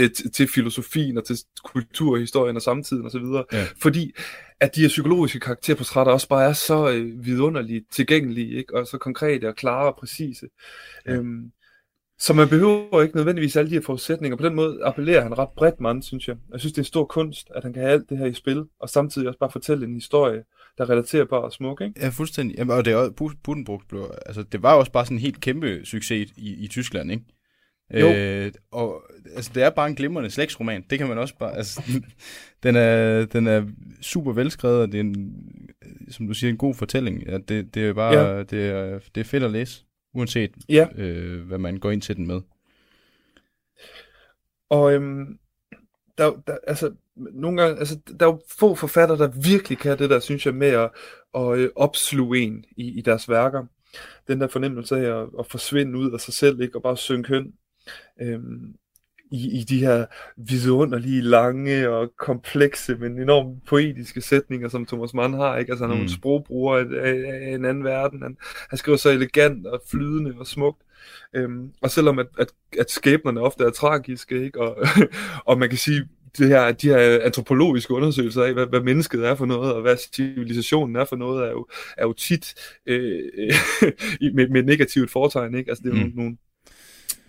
øh 0.00 0.10
til, 0.10 0.32
til 0.32 0.48
filosofien 0.48 1.18
og 1.18 1.24
til 1.24 1.36
kulturhistorien 1.64 2.56
og 2.56 2.62
samtiden 2.62 3.06
osv. 3.06 3.24
Ja. 3.52 3.66
Fordi 3.82 4.12
at 4.60 4.74
de 4.74 4.80
her 4.80 4.88
psykologiske 4.88 5.40
karakterportrætter 5.40 6.12
også 6.12 6.28
bare 6.28 6.48
er 6.48 6.52
så 6.52 6.90
øh, 6.90 7.24
vidunderligt 7.26 7.92
tilgængelige, 7.92 8.56
ikke? 8.56 8.76
og 8.76 8.86
så 8.86 8.98
konkrete 8.98 9.48
og 9.48 9.56
klare 9.56 9.86
og 9.86 9.96
præcise. 9.96 10.48
Ja. 11.06 11.12
Øhm, 11.12 11.52
så 12.18 12.34
man 12.34 12.48
behøver 12.48 13.02
ikke 13.02 13.16
nødvendigvis 13.16 13.56
alle 13.56 13.70
de 13.70 13.74
her 13.74 13.82
forudsætninger. 13.82 14.36
På 14.36 14.44
den 14.44 14.54
måde 14.54 14.84
appellerer 14.84 15.22
han 15.22 15.38
ret 15.38 15.48
bredt 15.56 15.80
mand, 15.80 16.02
synes 16.02 16.28
jeg. 16.28 16.36
Jeg 16.52 16.60
synes, 16.60 16.72
det 16.72 16.78
er 16.78 16.82
en 16.82 16.86
stor 16.86 17.04
kunst, 17.04 17.50
at 17.54 17.62
han 17.62 17.72
kan 17.72 17.82
have 17.82 17.92
alt 17.92 18.10
det 18.10 18.18
her 18.18 18.26
i 18.26 18.34
spil, 18.34 18.64
og 18.80 18.88
samtidig 18.88 19.28
også 19.28 19.38
bare 19.38 19.50
fortælle 19.50 19.86
en 19.86 19.94
historie, 19.94 20.44
der 20.78 20.84
er 20.84 20.90
relaterbar 20.90 21.36
og 21.36 21.52
smuk, 21.52 21.80
ikke? 21.80 22.00
Ja, 22.00 22.08
fuldstændig. 22.08 22.58
Jamen, 22.58 22.76
og 22.76 22.84
det 22.84 22.92
er 22.92 22.96
også, 22.96 23.80
blev, 23.88 24.10
altså, 24.26 24.42
det 24.42 24.62
var 24.62 24.74
også 24.74 24.92
bare 24.92 25.04
sådan 25.04 25.16
en 25.16 25.20
helt 25.20 25.40
kæmpe 25.40 25.80
succes 25.84 26.32
i, 26.36 26.64
i 26.64 26.68
Tyskland, 26.68 27.10
ikke? 27.10 27.24
Jo. 27.94 28.12
Øh, 28.12 28.52
og 28.70 29.02
altså, 29.34 29.50
det 29.54 29.62
er 29.62 29.70
bare 29.70 29.88
en 29.88 29.94
glimrende 29.94 30.30
slægtsroman. 30.30 30.84
Det 30.90 30.98
kan 30.98 31.08
man 31.08 31.18
også 31.18 31.34
bare... 31.38 31.56
Altså, 31.56 31.82
den, 32.62 32.76
er, 32.76 33.24
den 33.24 33.46
er 33.46 33.66
super 34.00 34.32
velskrevet, 34.32 34.80
og 34.80 34.92
det 34.92 35.00
er 35.00 35.04
en, 35.04 35.34
som 36.10 36.26
du 36.26 36.34
siger, 36.34 36.50
en 36.50 36.56
god 36.56 36.74
fortælling. 36.74 37.22
Ja, 37.26 37.38
det, 37.38 37.74
det 37.74 37.86
er 37.86 37.92
bare... 37.92 38.18
Ja. 38.18 38.42
Det, 38.42 38.66
er, 38.66 38.98
det 39.14 39.20
er 39.20 39.24
fedt 39.24 39.42
at 39.42 39.50
læse 39.50 39.84
uanset 40.14 40.50
ja. 40.68 40.86
øh, 40.96 41.46
hvad 41.46 41.58
man 41.58 41.76
går 41.76 41.90
ind 41.90 42.02
til 42.02 42.16
den 42.16 42.26
med. 42.26 42.40
Og 44.70 44.92
øhm, 44.92 45.38
der, 46.18 46.42
der, 46.46 46.58
altså, 46.66 46.92
nogle 47.16 47.62
gange, 47.62 47.78
altså, 47.78 47.98
der 48.20 48.26
er 48.26 48.30
jo 48.30 48.40
få 48.58 48.74
forfattere, 48.74 49.18
der 49.18 49.28
virkelig 49.28 49.78
kan 49.78 49.98
det 49.98 50.10
der, 50.10 50.20
synes 50.20 50.46
jeg, 50.46 50.54
med 50.54 50.68
at, 50.68 50.90
at 51.34 51.58
øh, 51.58 51.70
opsluge 51.76 52.38
en 52.38 52.64
i, 52.76 52.98
i 52.98 53.00
deres 53.00 53.28
værker. 53.28 53.64
Den 54.28 54.40
der 54.40 54.48
fornemmelse 54.48 54.96
af 54.96 55.22
at, 55.22 55.28
at 55.38 55.46
forsvinde 55.46 55.98
ud 55.98 56.12
af 56.12 56.20
sig 56.20 56.34
selv, 56.34 56.60
ikke, 56.60 56.76
og 56.78 56.82
bare 56.82 56.96
synke 56.96 57.34
hen. 57.34 57.54
Øhm, 58.20 58.76
i, 59.30 59.58
i 59.60 59.64
de 59.64 59.78
her 59.78 60.06
vidunderlige, 60.36 61.20
lange 61.20 61.88
og 61.90 62.12
komplekse, 62.18 62.96
men 62.96 63.20
enormt 63.20 63.66
poetiske 63.66 64.20
sætninger, 64.20 64.68
som 64.68 64.86
Thomas 64.86 65.14
Mann 65.14 65.34
har. 65.34 65.56
Ikke? 65.56 65.72
Altså 65.72 65.84
han 65.84 65.92
er 65.92 65.96
mm. 65.96 66.02
en 66.02 66.08
sprogbruger 66.08 66.76
af, 66.76 66.84
af, 66.84 67.48
af 67.48 67.54
en 67.54 67.64
anden 67.64 67.84
verden. 67.84 68.22
Han, 68.22 68.36
han 68.70 68.78
skriver 68.78 68.98
så 68.98 69.10
elegant 69.10 69.66
og 69.66 69.82
flydende 69.90 70.34
og 70.38 70.46
smukt. 70.46 70.82
Øhm, 71.34 71.70
og 71.82 71.90
selvom 71.90 72.18
at, 72.18 72.26
at, 72.38 72.52
at 72.78 72.90
skæbnerne 72.90 73.40
ofte 73.40 73.64
er 73.64 73.70
tragiske, 73.70 74.44
ikke? 74.44 74.60
Og, 74.60 74.76
og 75.50 75.58
man 75.58 75.68
kan 75.68 75.78
sige, 75.78 76.08
det 76.38 76.48
her, 76.48 76.72
de 76.72 76.88
her 76.88 77.20
antropologiske 77.22 77.94
undersøgelser 77.94 78.42
af, 78.42 78.52
hvad, 78.52 78.66
hvad 78.66 78.80
mennesket 78.80 79.24
er 79.26 79.34
for 79.34 79.46
noget, 79.46 79.74
og 79.74 79.82
hvad 79.82 79.96
civilisationen 79.96 80.96
er 80.96 81.04
for 81.04 81.16
noget, 81.16 81.46
er 81.46 81.50
jo, 81.50 81.66
er 81.96 82.02
jo 82.02 82.12
tit 82.12 82.54
øh, 82.86 83.22
med, 84.34 84.48
med 84.48 84.62
negativt 84.62 85.10
foretegn. 85.10 85.54
Ikke? 85.54 85.70
Altså, 85.70 85.82
det 85.82 85.90
er 85.90 85.94
mm. 85.94 86.00
nogle, 86.00 86.14
nogle 86.14 86.36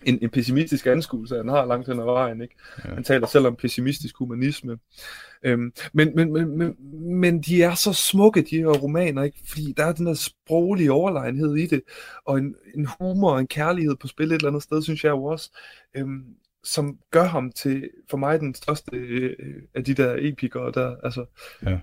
en, 0.04 0.20
en 0.22 0.30
pessimistisk 0.30 0.86
anskuelse, 0.88 1.38
han 1.38 1.48
har 1.48 1.66
langt 1.66 1.88
hen 1.88 2.00
ad 2.00 2.06
vejen. 2.06 2.42
Ikke? 2.42 2.56
Ja. 2.86 2.94
Han 2.94 3.04
taler 3.04 3.28
selv 3.28 3.48
om 3.48 3.56
pessimistisk 3.56 4.18
humanisme. 4.18 4.78
Øhm, 5.44 5.74
men, 5.94 6.16
men, 6.16 6.34
men, 6.34 6.58
men, 6.58 6.76
men 7.20 7.42
de 7.42 7.64
er 7.64 7.76
så 7.76 7.94
smukke, 7.94 8.42
de 8.42 8.58
her 8.58 8.68
romaner, 8.68 9.24
ikke? 9.24 9.40
fordi 9.50 9.74
der 9.78 9.86
er 9.86 9.94
den 9.94 10.06
der 10.06 10.14
sproglige 10.14 10.92
overlegenhed 10.92 11.56
i 11.56 11.66
det, 11.66 11.82
og 12.26 12.38
en, 12.38 12.56
en 12.76 12.88
humor 13.00 13.32
og 13.32 13.40
en 13.40 13.48
kærlighed 13.48 13.96
på 13.96 14.08
spil 14.08 14.32
et 14.32 14.36
eller 14.36 14.48
andet 14.48 14.64
sted, 14.64 14.82
synes 14.82 15.04
jeg 15.04 15.10
jo 15.10 15.24
også, 15.24 15.50
øhm, 15.96 16.24
som 16.64 16.98
gør 17.12 17.24
ham 17.24 17.52
til, 17.52 17.90
for 18.10 18.18
mig, 18.18 18.40
den 18.40 18.56
største 18.56 18.98
øh, 18.98 19.36
af 19.76 19.84
de 19.84 19.94
der 19.94 20.16
epikere, 20.20 20.72
der, 20.72 20.96
altså... 21.04 21.26
Ja. 21.66 21.80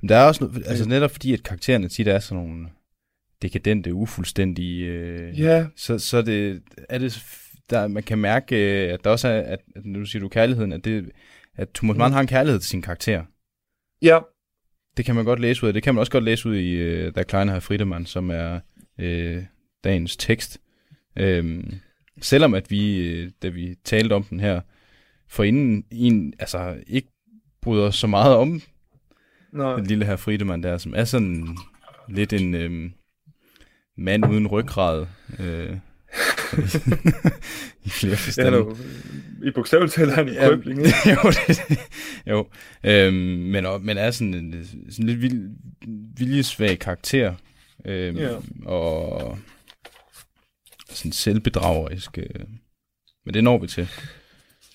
Men 0.00 0.08
der 0.08 0.16
er 0.16 0.26
også, 0.26 0.62
altså 0.66 0.88
netop 0.88 1.10
fordi, 1.10 1.32
at 1.32 1.42
karaktererne 1.42 1.88
tit 1.88 2.08
er 2.08 2.18
sådan 2.18 2.44
nogle 2.44 2.68
dekadente, 3.42 3.94
ufuldstændige. 3.94 4.86
Øh, 4.86 5.40
ja. 5.40 5.66
Så, 5.76 5.98
så 5.98 6.22
det, 6.22 6.62
er 6.88 6.98
det, 6.98 7.24
der, 7.70 7.88
man 7.88 8.02
kan 8.02 8.18
mærke, 8.18 8.56
øh, 8.86 8.94
at 8.94 9.04
der 9.04 9.10
også 9.10 9.28
er, 9.28 9.40
at, 9.40 9.60
at 9.76 9.84
nu 9.84 10.04
siger 10.04 10.20
du 10.20 10.28
kærligheden, 10.28 10.72
at, 10.72 10.84
det, 10.84 11.10
at 11.56 11.68
Thomas 11.74 11.96
Mann 11.96 12.10
mm. 12.10 12.14
har 12.14 12.20
en 12.20 12.26
kærlighed 12.26 12.60
til 12.60 12.68
sin 12.68 12.82
karakter. 12.82 13.24
Ja. 14.02 14.18
det 14.96 15.04
kan 15.04 15.14
man 15.14 15.24
godt 15.24 15.40
læse 15.40 15.64
ud 15.64 15.68
af. 15.68 15.74
Det 15.74 15.82
kan 15.82 15.94
man 15.94 16.00
også 16.00 16.12
godt 16.12 16.24
læse 16.24 16.48
ud 16.48 16.56
i 16.56 16.72
øh, 16.72 17.14
Der 17.14 17.22
Kleine 17.22 17.52
har 17.52 17.60
Friedemann, 17.60 18.06
som 18.06 18.30
er 18.30 18.60
øh, 18.98 19.42
dagens 19.84 20.16
tekst. 20.16 20.60
Øhm, 21.16 21.74
selvom 22.20 22.54
at 22.54 22.70
vi, 22.70 23.08
øh, 23.08 23.30
da 23.42 23.48
vi 23.48 23.74
talte 23.84 24.12
om 24.12 24.22
den 24.22 24.40
her, 24.40 24.60
for 25.28 25.42
inden 25.42 25.84
en, 25.90 26.34
altså 26.38 26.76
ikke 26.86 27.08
bryder 27.62 27.90
så 27.90 28.06
meget 28.06 28.34
om 28.36 28.60
Nej. 29.52 29.76
den 29.76 29.86
lille 29.86 30.04
her 30.04 30.16
Friedemann 30.16 30.62
der, 30.62 30.78
som 30.78 30.94
er 30.96 31.04
sådan 31.04 31.56
lidt 32.08 32.32
en 32.32 32.54
øh, 32.54 32.90
mand 33.98 34.26
uden 34.26 34.46
ryggrad. 34.46 35.06
Øh, 35.38 35.70
I 37.84 37.88
flere 37.88 38.16
forstande. 38.16 38.58
Ja, 38.58 39.48
I 39.48 39.50
bogstaveligt 39.50 39.94
talt 39.94 40.10
er 40.10 40.22
en 40.22 40.28
ja, 40.28 40.48
krøbling, 40.48 40.78
ikke? 40.78 40.94
jo, 41.24 41.30
det, 41.30 41.78
jo. 42.26 42.48
Øhm, 42.84 43.14
men, 43.14 43.66
men 43.80 43.96
er 43.96 44.10
sådan 44.10 44.34
en 44.34 44.66
sådan 44.90 45.06
lidt 45.06 45.22
vild, 45.22 45.50
viljesvag 46.16 46.78
karakter. 46.78 47.34
Øhm, 47.84 48.16
ja. 48.16 48.36
Og 48.64 49.38
sådan 50.90 51.12
selvbedragerisk. 51.12 52.18
Øh, 52.18 52.44
men 53.24 53.34
det 53.34 53.44
når 53.44 53.58
vi 53.58 53.66
til. 53.66 53.88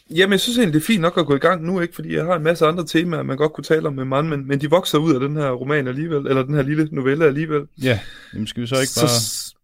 Jamen, 0.10 0.32
jeg 0.32 0.40
synes 0.40 0.58
egentlig, 0.58 0.74
det 0.74 0.82
er 0.82 0.86
fint 0.86 1.02
nok 1.02 1.18
at 1.18 1.26
gå 1.26 1.36
i 1.36 1.40
gang 1.40 1.66
nu, 1.66 1.80
ikke? 1.80 1.96
Fordi 1.96 2.16
jeg 2.16 2.26
har 2.26 2.36
en 2.36 2.44
masse 2.44 2.66
andre 2.66 2.86
temaer, 2.86 3.24
man 3.24 3.38
godt 3.38 3.54
kunne 3.54 3.64
tale 3.64 3.88
om 3.88 3.94
med 3.94 4.06
mand, 4.06 4.28
men, 4.28 4.48
men 4.48 4.62
de 4.62 4.70
vokser 4.70 4.98
ud 4.98 5.14
af 5.14 5.20
den 5.20 5.36
her 5.36 5.50
roman 5.50 5.88
alligevel, 5.88 6.28
eller 6.28 6.44
den 6.44 6.56
her 6.56 6.62
lille 6.62 6.90
novelle 6.92 7.26
alligevel. 7.26 7.62
Ja, 7.84 8.00
jamen 8.34 8.48
skal 8.48 8.62
vi 8.62 8.68
så 8.68 8.76
ikke 8.76 8.94
bare 9.02 9.10
så, 9.10 9.56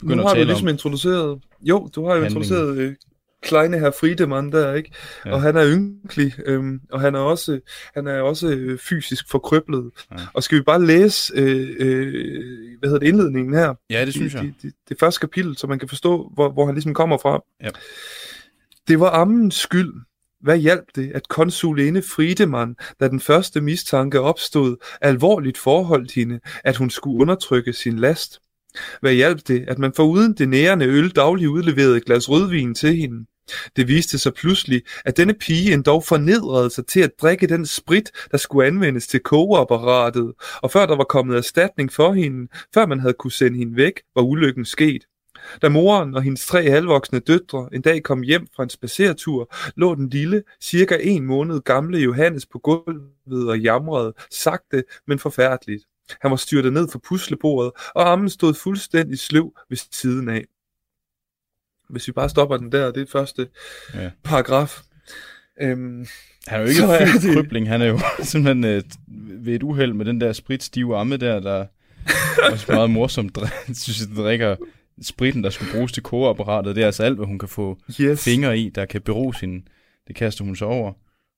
begynde 0.00 0.16
nu 0.16 0.22
har 0.22 0.30
at 0.30 0.34
tale 0.34 0.44
du 0.44 0.48
ligesom 0.48 0.66
om... 0.66 0.72
introduceret... 0.72 1.40
Jo, 1.62 1.88
du 1.94 2.06
har 2.06 2.14
jo 2.14 2.22
handling. 2.22 2.44
introduceret 2.44 2.78
øh, 2.78 2.94
Kleine 3.42 3.78
her 3.78 3.90
Friedemann 4.00 4.52
der, 4.52 4.74
ikke? 4.74 4.90
Ja. 5.26 5.32
Og 5.32 5.42
han 5.42 5.56
er 5.56 5.66
ynkelig, 5.66 6.34
øhm, 6.46 6.80
og 6.92 7.00
han 7.00 7.14
er 7.14 7.18
også, 7.18 7.60
han 7.94 8.06
er 8.06 8.20
også 8.20 8.48
øh, 8.48 8.78
fysisk 8.78 9.30
forkryblet. 9.30 9.90
Ja. 10.10 10.16
Og 10.34 10.42
skal 10.42 10.58
vi 10.58 10.62
bare 10.62 10.86
læse, 10.86 11.32
øh, 11.36 11.76
øh, 11.78 12.24
hvad 12.78 12.88
hedder 12.88 12.98
det, 12.98 13.06
indledningen 13.06 13.54
her? 13.54 13.74
Ja, 13.90 14.04
det 14.06 14.14
synes 14.14 14.34
jeg. 14.34 14.42
Det, 14.42 14.54
det, 14.62 14.72
det 14.88 14.96
første 15.00 15.20
kapitel, 15.20 15.56
så 15.56 15.66
man 15.66 15.78
kan 15.78 15.88
forstå, 15.88 16.30
hvor, 16.34 16.50
hvor 16.50 16.66
han 16.66 16.74
ligesom 16.74 16.94
kommer 16.94 17.18
fra. 17.18 17.44
Ja. 17.62 17.68
Det 18.88 19.00
var 19.00 19.10
ammens 19.10 19.54
skyld. 19.54 19.92
Hvad 20.40 20.58
hjalp 20.58 20.84
det, 20.94 21.12
at 21.14 21.28
konsulinde 21.28 22.02
Friedemann, 22.02 22.76
da 23.00 23.08
den 23.08 23.20
første 23.20 23.60
mistanke 23.60 24.20
opstod, 24.20 24.76
alvorligt 25.00 25.58
forholdt 25.58 26.12
hende, 26.12 26.40
at 26.64 26.76
hun 26.76 26.90
skulle 26.90 27.20
undertrykke 27.20 27.72
sin 27.72 27.98
last? 27.98 28.40
Hvad 29.00 29.12
hjalp 29.12 29.40
det, 29.48 29.64
at 29.68 29.78
man 29.78 29.92
foruden 29.96 30.32
det 30.32 30.48
nærende 30.48 30.86
øl 30.86 31.10
dagligt 31.10 31.48
udleverede 31.48 31.96
et 31.96 32.04
glas 32.04 32.30
rødvin 32.30 32.74
til 32.74 32.96
hende? 32.96 33.26
Det 33.76 33.88
viste 33.88 34.18
sig 34.18 34.34
pludselig, 34.34 34.82
at 35.04 35.16
denne 35.16 35.34
pige 35.34 35.72
endda 35.72 35.90
fornedrede 35.90 36.70
sig 36.70 36.86
til 36.86 37.00
at 37.00 37.10
drikke 37.20 37.46
den 37.46 37.66
sprit, 37.66 38.10
der 38.30 38.36
skulle 38.36 38.66
anvendes 38.66 39.06
til 39.06 39.20
kogeapparatet, 39.20 40.32
og 40.62 40.70
før 40.70 40.86
der 40.86 40.96
var 40.96 41.04
kommet 41.04 41.36
erstatning 41.36 41.92
for 41.92 42.12
hende, 42.12 42.48
før 42.74 42.86
man 42.86 43.00
havde 43.00 43.14
kunne 43.18 43.32
sende 43.32 43.58
hende 43.58 43.76
væk, 43.76 44.00
var 44.14 44.22
ulykken 44.22 44.64
sket. 44.64 45.04
Da 45.62 45.68
moren 45.68 46.14
og 46.14 46.22
hendes 46.22 46.46
tre 46.46 46.70
halvvoksne 46.70 47.18
døtre 47.18 47.68
en 47.72 47.82
dag 47.82 48.02
kom 48.02 48.22
hjem 48.22 48.46
fra 48.56 48.62
en 48.62 48.70
spacertur, 48.70 49.54
lå 49.76 49.94
den 49.94 50.08
lille, 50.08 50.42
cirka 50.60 50.98
en 51.00 51.24
måned 51.24 51.60
gamle 51.60 51.98
Johannes 51.98 52.46
på 52.46 52.58
gulvet 52.58 53.48
og 53.48 53.60
jamrede, 53.60 54.14
sagte, 54.30 54.84
men 55.06 55.18
forfærdeligt. 55.18 55.84
Han 56.20 56.30
var 56.30 56.36
styrtet 56.36 56.72
ned 56.72 56.88
fra 56.88 56.98
puslebordet, 56.98 57.72
og 57.94 58.08
armen 58.08 58.30
stod 58.30 58.54
fuldstændig 58.54 59.18
sløv 59.18 59.52
ved 59.68 59.78
siden 59.92 60.28
af. 60.28 60.44
Hvis 61.90 62.06
vi 62.06 62.12
bare 62.12 62.28
stopper 62.28 62.56
den 62.56 62.72
der, 62.72 62.90
det 62.90 63.02
er 63.02 63.06
første 63.12 63.48
ja. 63.94 64.10
paragraf. 64.24 64.80
Øhm, 65.60 66.06
han 66.46 66.60
er 66.60 66.62
jo 66.62 66.68
ikke 66.68 66.82
en 66.82 67.20
det... 67.22 67.34
krybling, 67.36 67.68
han 67.68 67.82
er 67.82 67.86
jo 67.86 68.00
simpelthen 68.22 68.64
øh, 68.64 68.82
ved 69.44 69.54
et 69.54 69.62
uheld 69.62 69.92
med 69.92 70.04
den 70.04 70.20
der 70.20 70.32
spritstive 70.32 70.96
amme 70.96 71.16
der, 71.16 71.40
der 71.40 71.52
er 71.52 71.66
også 72.52 72.72
meget 72.72 72.90
morsomt, 72.90 73.38
synes 73.74 74.00
jeg, 74.00 74.16
drikker 74.16 74.56
spritten, 75.02 75.44
der 75.44 75.50
skulle 75.50 75.72
bruges 75.72 75.92
til 75.92 76.02
kogeapparatet. 76.02 76.76
Det 76.76 76.82
er 76.82 76.86
altså 76.86 77.02
alt, 77.02 77.16
hvad 77.16 77.26
hun 77.26 77.38
kan 77.38 77.48
få 77.48 77.78
yes. 78.00 78.24
fingre 78.24 78.58
i, 78.58 78.68
der 78.68 78.84
kan 78.84 79.02
bero 79.02 79.32
sin, 79.32 79.68
det 80.08 80.16
kaster 80.16 80.44
hun 80.44 80.56
så 80.56 80.64
over. 80.64 80.92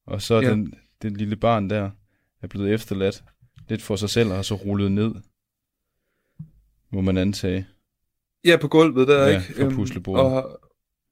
Og 0.06 0.22
så 0.22 0.40
ja. 0.40 0.50
den, 0.50 0.74
den 1.02 1.16
lille 1.16 1.36
barn 1.36 1.70
der 1.70 1.90
er 2.42 2.46
blevet 2.46 2.72
efterladt 2.72 3.24
lidt 3.68 3.82
for 3.82 3.96
sig 3.96 4.10
selv 4.10 4.32
og 4.32 4.44
så 4.44 4.54
rullet 4.54 4.92
ned, 4.92 5.14
må 6.92 7.00
man 7.00 7.16
antage. 7.16 7.66
Ja, 8.44 8.56
på 8.60 8.68
gulvet 8.68 9.08
der, 9.08 9.28
ja, 9.28 9.38
ikke? 9.38 9.62
Ja, 9.62 9.68
på 9.68 9.74
puslebordet. 9.74 10.24
Og, 10.24 10.60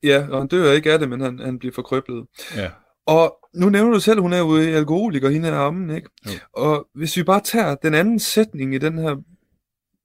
ja, 0.03 0.27
og 0.31 0.39
han 0.39 0.49
dør 0.49 0.73
ikke 0.73 0.93
af 0.93 0.99
det, 0.99 1.09
men 1.09 1.21
han, 1.21 1.39
han 1.39 1.59
bliver 1.59 1.73
forkryblet. 1.75 2.27
Ja. 2.57 2.71
Og 3.07 3.39
nu 3.55 3.69
nævner 3.69 3.93
du 3.93 4.01
selv, 4.01 4.19
at 4.19 4.23
hun 4.23 4.33
er 4.33 4.39
jo 4.39 4.57
alkoholiker, 4.57 5.31
hende 5.31 5.49
er 5.49 5.55
armen, 5.55 5.91
ikke? 5.91 6.09
Jo. 6.27 6.31
Og 6.53 6.89
hvis 6.95 7.17
vi 7.17 7.23
bare 7.23 7.41
tager 7.41 7.75
den 7.75 7.95
anden 7.95 8.19
sætning 8.19 8.75
i 8.75 8.79
den 8.79 8.99
her 8.99 9.17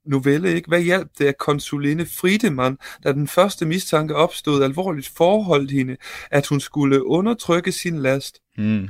novelle, 0.06 0.54
ikke? 0.54 0.68
Hvad 0.68 0.82
hjalp 0.82 1.08
det, 1.18 1.26
at 1.26 1.38
konsuline 1.38 2.06
Friedemann, 2.06 2.78
da 3.04 3.12
den 3.12 3.28
første 3.28 3.66
mistanke 3.66 4.16
opstod, 4.16 4.63
alvorligt 4.63 5.12
forholdt 5.18 5.72
hende, 5.72 5.98
at 6.32 6.48
hun 6.48 6.60
skulle 6.60 7.06
undertrykke 7.06 7.72
sin 7.72 8.00
last? 8.00 8.39
Mm 8.58 8.89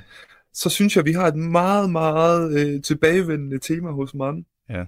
så 0.54 0.70
synes 0.70 0.96
jeg, 0.96 1.06
vi 1.06 1.12
har 1.12 1.28
et 1.28 1.36
meget, 1.36 1.90
meget 1.90 2.60
øh, 2.60 2.82
tilbagevendende 2.82 3.60
tema 3.60 3.92
hos 3.92 4.14
mand. 4.14 4.46
Ja. 4.70 4.86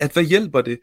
At 0.00 0.12
hvad 0.12 0.24
hjælper 0.24 0.60
det 0.60 0.78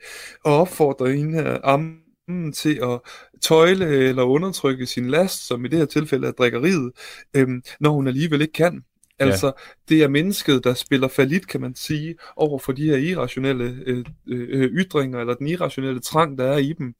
at 0.45 0.51
opfordre 0.51 1.11
hende 1.11 1.33
her 1.33 1.59
ammen 1.63 2.53
til 2.53 2.79
at 2.83 2.99
tøjle 3.41 3.85
eller 3.85 4.23
undertrykke 4.23 4.85
sin 4.85 5.09
last, 5.09 5.47
som 5.47 5.65
i 5.65 5.67
det 5.67 5.79
her 5.79 5.85
tilfælde 5.85 6.27
er 6.27 6.31
drikkeriet, 6.31 6.91
øhm, 7.35 7.63
når 7.79 7.89
hun 7.89 8.07
alligevel 8.07 8.41
ikke 8.41 8.53
kan. 8.53 8.83
Altså, 9.19 9.47
ja. 9.47 9.51
det 9.89 10.03
er 10.03 10.07
mennesket, 10.07 10.63
der 10.63 10.73
spiller 10.73 11.07
falit, 11.07 11.47
kan 11.47 11.61
man 11.61 11.75
sige, 11.75 12.15
over 12.35 12.59
for 12.59 12.71
de 12.71 12.85
her 12.85 12.97
irrationelle 12.97 13.83
øh, 13.85 14.05
øh, 14.27 14.71
ytringer, 14.71 15.19
eller 15.19 15.33
den 15.33 15.47
irrationelle 15.47 15.99
trang, 15.99 16.37
der 16.37 16.45
er 16.45 16.57
i 16.57 16.73
dem. 16.73 16.95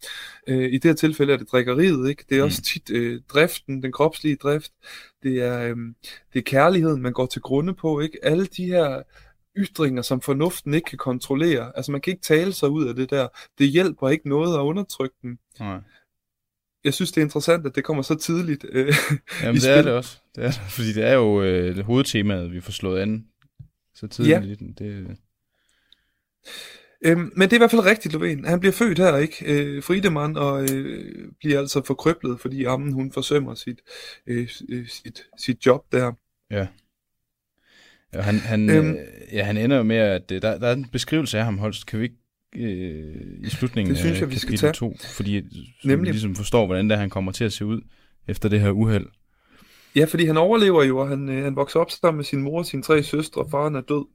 Øh, 0.47 0.73
I 0.73 0.73
det 0.73 0.83
her 0.83 0.93
tilfælde 0.93 1.33
er 1.33 1.37
det 1.37 1.51
drikkeriet, 1.51 2.09
ikke? 2.09 2.25
Det 2.29 2.37
er 2.37 2.41
mm. 2.41 2.45
også 2.45 2.61
tit 2.61 2.91
øh, 2.91 3.21
driften, 3.29 3.83
den 3.83 3.91
kropslige 3.91 4.35
drift. 4.35 4.71
Det 5.23 5.41
er, 5.41 5.61
øh, 5.61 5.75
det 6.33 6.39
er 6.39 6.43
kærligheden, 6.43 7.01
man 7.01 7.13
går 7.13 7.25
til 7.25 7.41
grunde 7.41 7.73
på, 7.73 7.99
ikke? 7.99 8.19
Alle 8.23 8.45
de 8.45 8.65
her 8.65 9.01
ytringer, 9.57 10.01
som 10.01 10.21
fornuften 10.21 10.73
ikke 10.73 10.89
kan 10.89 10.97
kontrollere. 10.97 11.71
Altså, 11.75 11.91
man 11.91 12.01
kan 12.01 12.11
ikke 12.11 12.23
tale 12.23 12.53
sig 12.53 12.69
ud 12.69 12.87
af 12.87 12.95
det 12.95 13.09
der. 13.09 13.27
Det 13.57 13.67
hjælper 13.67 14.09
ikke 14.09 14.29
noget 14.29 14.55
at 14.55 14.61
undertrykke 14.61 15.15
dem. 15.21 15.37
Nej 15.59 15.79
jeg 16.83 16.93
synes, 16.93 17.11
det 17.11 17.21
er 17.21 17.25
interessant, 17.25 17.65
at 17.65 17.75
det 17.75 17.83
kommer 17.83 18.03
så 18.03 18.15
tidligt 18.15 18.65
øh, 18.69 18.93
Jamen, 19.41 19.55
det 19.55 19.61
spil. 19.61 19.71
er 19.71 19.81
det 19.81 19.91
også. 19.91 20.17
Det 20.35 20.43
er 20.43 20.47
det, 20.47 20.61
fordi 20.69 20.93
det 20.93 21.03
er 21.03 21.13
jo 21.13 21.41
øh, 21.43 21.75
det 21.75 21.85
hovedtemaet, 21.85 22.51
vi 22.51 22.61
får 22.61 22.71
slået 22.71 23.01
an 23.01 23.25
så 23.95 24.07
tidligt. 24.07 24.61
Ja. 24.61 24.85
Det... 24.85 25.17
Øhm, 27.05 27.31
men 27.35 27.41
det 27.41 27.53
er 27.53 27.57
i 27.57 27.57
hvert 27.57 27.71
fald 27.71 27.85
rigtigt, 27.85 28.15
Lovén. 28.15 28.49
Han 28.49 28.59
bliver 28.59 28.73
født 28.73 28.99
her, 28.99 29.17
ikke? 29.17 29.45
Øh, 29.45 29.83
Friedemann, 29.83 30.37
og 30.37 30.63
øh, 30.71 31.31
bliver 31.39 31.59
altså 31.59 31.83
forkryblet, 31.85 32.39
fordi 32.39 32.63
ammen, 32.63 32.93
hun 32.93 33.11
forsømmer 33.11 33.53
sit, 33.53 33.81
øh, 34.27 34.49
øh, 34.69 34.87
sit, 34.87 35.23
sit 35.37 35.65
job 35.65 35.91
der. 35.91 36.11
Ja. 36.51 36.67
Ja, 38.13 38.21
han, 38.21 38.39
han, 38.39 38.69
øhm, 38.69 38.91
øh, 38.91 38.97
ja, 39.31 39.43
han 39.43 39.57
ender 39.57 39.77
jo 39.77 39.83
med, 39.83 39.95
at 39.95 40.31
øh, 40.31 40.41
der, 40.41 40.57
der 40.57 40.67
er 40.67 40.73
en 40.73 40.89
beskrivelse 40.91 41.37
af 41.37 41.45
ham, 41.45 41.57
Holst. 41.57 41.85
Kan 41.85 41.99
vi 41.99 42.03
ikke 42.03 42.20
øh, 42.55 43.15
i 43.43 43.49
slutningen 43.49 43.89
det 43.89 43.99
synes 43.99 44.15
jeg, 44.19 44.23
af 44.23 44.31
vi 44.31 44.39
skal 44.39 44.57
tage. 44.57 44.73
2, 44.73 44.97
fordi 45.15 45.41
Nemlig. 45.83 46.07
vi 46.07 46.11
ligesom 46.11 46.35
forstår, 46.35 46.65
hvordan 46.65 46.89
det 46.89 46.97
han 46.97 47.09
kommer 47.09 47.31
til 47.31 47.43
at 47.43 47.53
se 47.53 47.65
ud 47.65 47.81
efter 48.27 48.49
det 48.49 48.59
her 48.59 48.71
uheld. 48.71 49.07
Ja, 49.95 50.05
fordi 50.05 50.25
han 50.25 50.37
overlever 50.37 50.83
jo, 50.83 50.97
og 50.97 51.07
han, 51.07 51.29
øh, 51.29 51.43
han 51.43 51.55
vokser 51.55 51.79
op 51.79 51.91
sammen 51.91 52.17
med 52.17 52.25
sin 52.25 52.41
mor 52.41 52.59
og 52.59 52.65
sine 52.65 52.83
tre 52.83 53.03
søstre, 53.03 53.41
og 53.41 53.51
faren 53.51 53.75
er 53.75 53.81
død. 53.81 54.05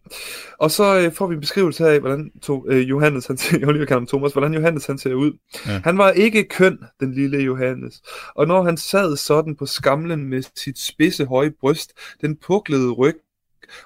Og 0.59 0.71
så 0.71 1.01
øh, 1.01 1.13
får 1.13 1.27
vi 1.27 1.35
en 1.35 1.41
beskrivelse 1.41 1.89
af, 1.89 2.01
hvordan 2.01 2.31
to, 2.43 2.65
øh, 2.69 2.91
Johannes, 2.91 3.27
han 3.27 3.37
ser, 3.37 3.59
jeg 3.61 3.69
kalde 3.69 3.93
ham 3.93 4.07
Thomas, 4.07 4.33
hvordan 4.33 4.55
Johannes 4.55 4.87
han 4.87 4.99
ser 4.99 5.15
ud. 5.15 5.33
Ja. 5.67 5.81
Han 5.85 5.99
var 5.99 6.11
ikke 6.11 6.45
køn, 6.45 6.79
den 7.01 7.15
lille 7.15 7.39
Johannes. 7.39 8.03
Og 8.35 8.47
når 8.47 8.63
han 8.63 8.77
sad 8.77 9.17
sådan 9.17 9.57
på 9.57 9.67
skamlen 9.67 10.25
med 10.25 10.43
sit 10.57 10.79
spidse 10.79 11.25
høje 11.25 11.51
bryst, 11.61 11.93
den 12.21 12.37
puklede 12.37 12.91
ryg, 12.91 13.17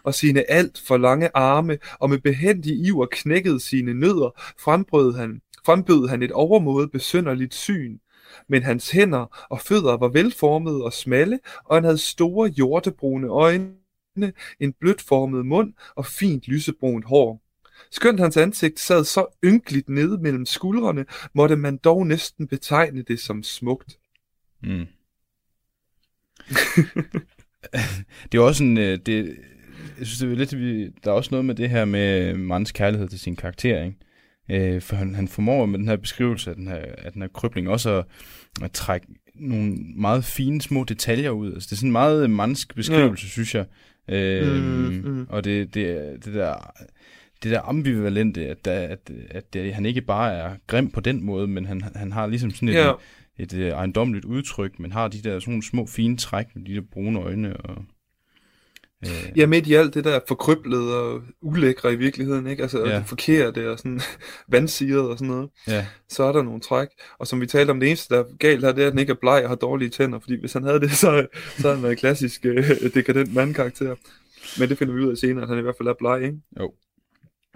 og 0.02 0.14
sine 0.14 0.50
alt 0.50 0.82
for 0.86 0.96
lange 0.96 1.30
arme, 1.34 1.78
og 1.98 2.10
med 2.10 2.18
behendig 2.18 2.86
iver 2.86 3.06
knækkede 3.12 3.60
sine 3.60 3.94
nødder, 3.94 4.30
frembrød 4.58 5.16
han, 5.16 5.40
frembød 5.64 6.08
han 6.08 6.22
et 6.22 6.32
overmåde 6.32 6.88
besynderligt 6.88 7.54
syn. 7.54 7.98
Men 8.48 8.62
hans 8.62 8.90
hænder 8.90 9.46
og 9.50 9.60
fødder 9.60 9.96
var 9.96 10.08
velformede 10.08 10.84
og 10.84 10.92
smalle, 10.92 11.38
og 11.64 11.76
han 11.76 11.84
havde 11.84 11.98
store 11.98 12.48
hjortebrune 12.48 13.28
øjne, 13.28 13.72
en 14.60 14.72
blødformet 14.80 15.46
mund 15.46 15.72
og 15.96 16.06
fint 16.06 16.48
lysebrunt 16.48 17.04
hår. 17.04 17.42
Skønt 17.90 18.20
hans 18.20 18.36
ansigt 18.36 18.80
sad 18.80 19.04
så 19.04 19.26
ynkeligt 19.44 19.88
nede 19.88 20.18
mellem 20.18 20.46
skuldrene, 20.46 21.04
måtte 21.34 21.56
man 21.56 21.76
dog 21.76 22.06
næsten 22.06 22.48
betegne 22.48 23.02
det 23.02 23.20
som 23.20 23.42
smukt. 23.42 23.98
Mm. 24.62 24.86
det 28.32 28.38
er 28.38 28.42
også 28.42 28.64
en, 28.64 28.78
øh, 28.78 28.98
det, 29.06 29.36
jeg 29.98 30.06
synes, 30.06 30.18
det 30.18 30.32
er 30.32 30.56
lidt, 30.56 30.94
der 31.04 31.10
er 31.10 31.14
også 31.14 31.28
noget 31.30 31.44
med 31.44 31.54
det 31.54 31.70
her 31.70 31.84
med 31.84 32.34
mands 32.34 32.72
kærlighed 32.72 33.08
til 33.08 33.18
sin 33.18 33.36
karakter, 33.36 33.84
ikke? 33.84 33.96
Øh, 34.74 34.82
for 34.82 34.96
han, 34.96 35.14
han 35.14 35.28
formår 35.28 35.66
med 35.66 35.78
den 35.78 35.88
her 35.88 35.96
beskrivelse 35.96 36.50
af 36.50 36.56
den 36.56 36.68
her, 36.68 36.84
af 36.98 37.12
den 37.12 37.22
her 37.22 37.28
krybling 37.28 37.68
også 37.68 37.90
at, 37.90 38.04
at 38.62 38.72
trække 38.72 39.06
nogle 39.34 39.76
meget 39.96 40.24
fine 40.24 40.62
små 40.62 40.84
detaljer 40.84 41.30
ud. 41.30 41.52
Altså, 41.52 41.66
det 41.66 41.72
er 41.72 41.76
sådan 41.76 41.88
en 41.88 41.92
meget 41.92 42.30
mandsk 42.30 42.74
beskrivelse, 42.74 43.24
ja. 43.24 43.28
synes 43.28 43.54
jeg. 43.54 43.66
Øh, 44.08 44.62
mm, 44.62 45.02
mm. 45.04 45.26
Og 45.28 45.44
det, 45.44 45.74
det, 45.74 46.18
det 46.24 46.34
der 46.34 46.72
det 47.42 47.50
der 47.50 47.60
ambivalente, 47.60 48.48
at, 48.48 48.64
der, 48.64 48.72
at, 48.72 49.10
at 49.30 49.54
det, 49.54 49.74
han 49.74 49.86
ikke 49.86 50.00
bare 50.00 50.32
er 50.34 50.56
grim 50.66 50.90
på 50.90 51.00
den 51.00 51.24
måde, 51.24 51.48
men 51.48 51.66
han, 51.66 51.82
han 51.94 52.12
har 52.12 52.26
ligesom 52.26 52.50
sådan 52.50 52.68
et, 52.68 52.74
ja. 52.74 52.90
et, 53.38 53.52
et, 53.52 53.52
et 53.52 53.68
ejendomligt 53.68 54.24
udtryk, 54.24 54.78
men 54.78 54.92
har 54.92 55.08
de 55.08 55.22
der 55.22 55.38
sådan 55.38 55.52
nogle 55.52 55.62
små 55.62 55.86
fine 55.86 56.16
træk 56.16 56.46
med 56.54 56.64
de 56.64 56.74
der 56.74 56.80
brune 56.92 57.20
øjne 57.20 57.56
og 57.56 57.84
Øh. 59.06 59.32
Ja, 59.36 59.46
midt 59.46 59.66
i 59.66 59.74
alt 59.74 59.94
det 59.94 60.04
der 60.04 60.20
forkryblet 60.28 60.94
og 60.94 61.22
ulækre 61.40 61.92
i 61.92 61.96
virkeligheden, 61.96 62.46
ikke? 62.46 62.62
Altså 62.62 62.86
ja. 62.86 62.96
det 62.96 63.06
forkerte 63.06 63.70
og 63.70 63.78
sådan 63.78 64.00
vandsiget 64.48 65.00
og 65.00 65.18
sådan 65.18 65.34
noget. 65.34 65.50
Ja. 65.68 65.86
Så 66.08 66.22
er 66.22 66.32
der 66.32 66.42
nogle 66.42 66.60
træk. 66.60 66.88
Og 67.18 67.26
som 67.26 67.40
vi 67.40 67.46
talte 67.46 67.70
om, 67.70 67.80
det 67.80 67.88
eneste, 67.88 68.14
der 68.14 68.20
er 68.20 68.36
galt 68.38 68.64
her, 68.64 68.72
det 68.72 68.82
er, 68.82 68.86
at 68.86 68.92
den 68.92 69.00
ikke 69.00 69.10
er 69.10 69.16
bleg 69.20 69.42
og 69.42 69.48
har 69.48 69.56
dårlige 69.56 69.88
tænder. 69.88 70.18
Fordi 70.20 70.40
hvis 70.40 70.52
han 70.52 70.62
havde 70.62 70.80
det, 70.80 70.90
så, 71.02 71.26
så 71.56 71.62
havde 71.62 71.74
han 71.74 71.82
været 71.82 71.98
klassisk 71.98 72.46
øh, 72.46 72.70
dekadent 72.94 73.34
mandkarakter. 73.34 73.94
Men 74.58 74.68
det 74.68 74.78
finder 74.78 74.94
vi 74.94 75.00
ud 75.00 75.10
af 75.10 75.16
senere, 75.16 75.42
at 75.42 75.48
han 75.48 75.58
i 75.58 75.62
hvert 75.62 75.76
fald 75.78 75.88
er 75.88 75.94
bleg, 75.98 76.22
ikke? 76.22 76.38
Jo. 76.60 76.72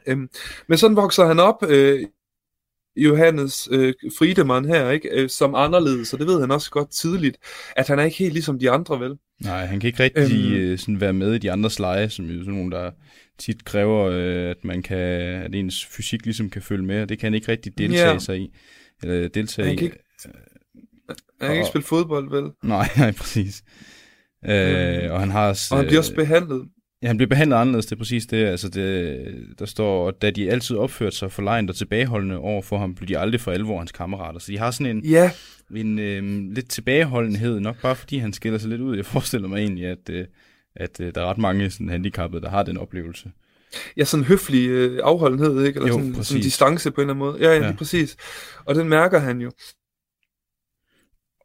Øhm, 0.07 0.29
men 0.67 0.79
sådan 0.79 0.97
vokser 0.97 1.27
han 1.27 1.41
op, 1.41 1.63
øh, 1.69 2.01
Johannes 2.97 3.69
øh, 3.71 3.95
Friedemann 4.19 4.69
her, 4.69 4.91
ikke, 4.91 5.09
øh, 5.13 5.29
som 5.29 5.55
anderledes, 5.55 6.13
og 6.13 6.19
det 6.19 6.27
ved 6.27 6.41
han 6.41 6.51
også 6.51 6.71
godt 6.71 6.91
tidligt, 6.91 7.37
at 7.77 7.89
han 7.89 7.99
er 7.99 8.03
ikke 8.03 8.17
helt 8.17 8.33
ligesom 8.33 8.59
de 8.59 8.71
andre, 8.71 9.01
vel? 9.01 9.15
Nej, 9.41 9.67
han 9.67 9.81
kan 9.81 9.89
ikke 9.89 10.03
rigtig 10.03 10.53
øhm, 10.53 10.55
øh, 10.55 10.79
sådan 10.79 11.01
være 11.01 11.13
med 11.13 11.35
i 11.35 11.39
de 11.39 11.53
andre 11.53 11.71
leje, 11.79 12.11
som 12.11 12.25
jo 12.25 12.39
sådan 12.39 12.55
nogle, 12.55 12.71
der 12.71 12.91
tit 13.39 13.65
kræver, 13.65 14.07
øh, 14.11 14.51
at 14.51 14.65
man 14.65 14.83
kan, 14.83 14.99
at 14.99 15.55
ens 15.55 15.87
fysik 15.87 16.25
ligesom 16.25 16.51
kan 16.51 16.63
følge 16.63 16.85
med, 16.85 17.03
og 17.03 17.09
det 17.09 17.19
kan 17.19 17.27
han 17.27 17.35
ikke 17.35 17.53
rigtig 17.53 17.79
deltage 17.79 18.11
ja. 18.11 18.19
sig 18.19 18.39
i. 18.39 18.55
Eller 19.03 19.29
deltage 19.29 19.69
han 19.69 19.77
kan 19.77 19.85
ikke, 19.85 19.97
i. 19.97 20.29
Han 21.09 21.17
kan 21.41 21.49
og, 21.49 21.55
ikke 21.55 21.69
spille 21.69 21.85
fodbold, 21.85 22.31
vel? 22.31 22.51
Nej, 22.63 22.89
nej, 22.97 23.13
præcis. 23.13 23.63
Øh, 24.45 25.13
og 25.13 25.21
han 25.21 25.31
har 25.31 25.49
også, 25.49 25.75
og 25.75 25.79
han 25.79 25.87
bliver 25.87 25.99
også 25.99 26.15
behandlet 26.15 26.69
Ja, 27.05 27.09
han 27.09 27.17
bliver 27.17 27.29
behandlet 27.29 27.57
anderledes, 27.57 27.87
det 27.87 27.93
er 27.93 27.99
præcis 27.99 28.27
det. 28.27 28.45
Altså 28.45 28.69
det, 28.69 29.59
der 29.59 29.67
står, 29.67 30.09
at 30.09 30.23
da 30.23 30.31
de 30.31 30.51
altid 30.51 30.77
opførte 30.77 31.17
sig 31.17 31.33
forlegnet 31.33 31.71
og 31.71 31.77
tilbageholdende 31.77 32.39
over 32.39 32.63
for 32.63 32.79
ham, 32.79 32.95
blev 32.95 33.09
de 33.09 33.19
aldrig 33.19 33.41
for 33.41 33.53
alvor 33.53 33.79
hans 33.79 33.93
kammerater. 33.93 34.39
Så 34.39 34.53
de 34.53 34.59
har 34.59 34.71
sådan 34.71 34.97
en, 34.97 35.05
ja. 35.05 35.31
en 35.77 35.99
øh, 35.99 36.53
lidt 36.55 36.69
tilbageholdenhed, 36.69 37.61
nok 37.61 37.83
bare 37.83 37.97
fordi 37.97 38.19
han 38.19 38.33
skiller 38.33 38.59
sig 38.59 38.71
lidt 38.71 38.81
ud. 38.81 38.97
Jeg 38.97 39.07
forestiller 39.07 39.49
mig 39.49 39.59
egentlig, 39.59 39.87
at, 39.87 40.11
øh, 40.11 40.27
at 40.77 41.01
øh, 41.01 41.15
der 41.15 41.21
er 41.21 41.27
ret 41.27 41.39
mange 41.39 41.71
sådan, 41.71 41.89
handicappede, 41.89 42.43
der 42.43 42.51
har 42.51 42.63
den 42.63 42.77
oplevelse. 42.77 43.31
Ja, 43.97 44.05
sådan 44.05 44.25
høflig 44.25 44.69
øh, 44.69 45.01
afholdenhed, 45.03 45.65
ikke? 45.65 45.79
Eller 45.79 45.89
jo, 45.89 45.95
sådan, 45.95 46.25
sådan 46.25 46.43
distance 46.43 46.91
på 46.91 47.01
en 47.01 47.11
eller 47.11 47.15
anden 47.15 47.27
måde. 47.27 47.39
Ja, 47.41 47.55
ja, 47.55 47.61
ja. 47.61 47.67
Lige 47.67 47.77
præcis. 47.77 48.17
Og 48.65 48.75
den 48.75 48.89
mærker 48.89 49.19
han 49.19 49.41
jo. 49.41 49.51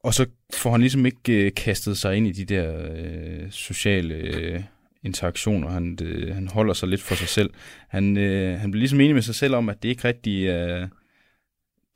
Og 0.04 0.14
så 0.14 0.26
får 0.54 0.72
han 0.72 0.82
ligesom 0.82 1.06
ikke 1.06 1.46
øh, 1.46 1.52
kastet 1.56 1.98
sig 1.98 2.16
ind 2.16 2.28
i 2.28 2.32
de 2.32 2.46
der 2.46 2.92
øh, 2.96 3.52
sociale... 3.52 4.16
Øh, 4.16 4.62
interaktioner. 5.04 5.70
Han, 5.70 5.96
det, 5.96 6.34
han 6.34 6.48
holder 6.48 6.74
sig 6.74 6.90
lidt 6.90 7.02
for 7.02 7.16
sig 7.16 7.28
selv. 7.28 7.50
Han, 7.90 8.18
øh, 8.18 8.60
han 8.60 8.72
bliver 8.72 8.82
ligesom 8.82 9.00
enig 9.00 9.14
med 9.14 9.22
sig 9.22 9.36
selv 9.36 9.56
om, 9.56 9.70
at 9.70 9.84
det 9.84 9.90
ikke 9.90 10.08
rigtig, 10.08 10.46
øh, 10.48 10.88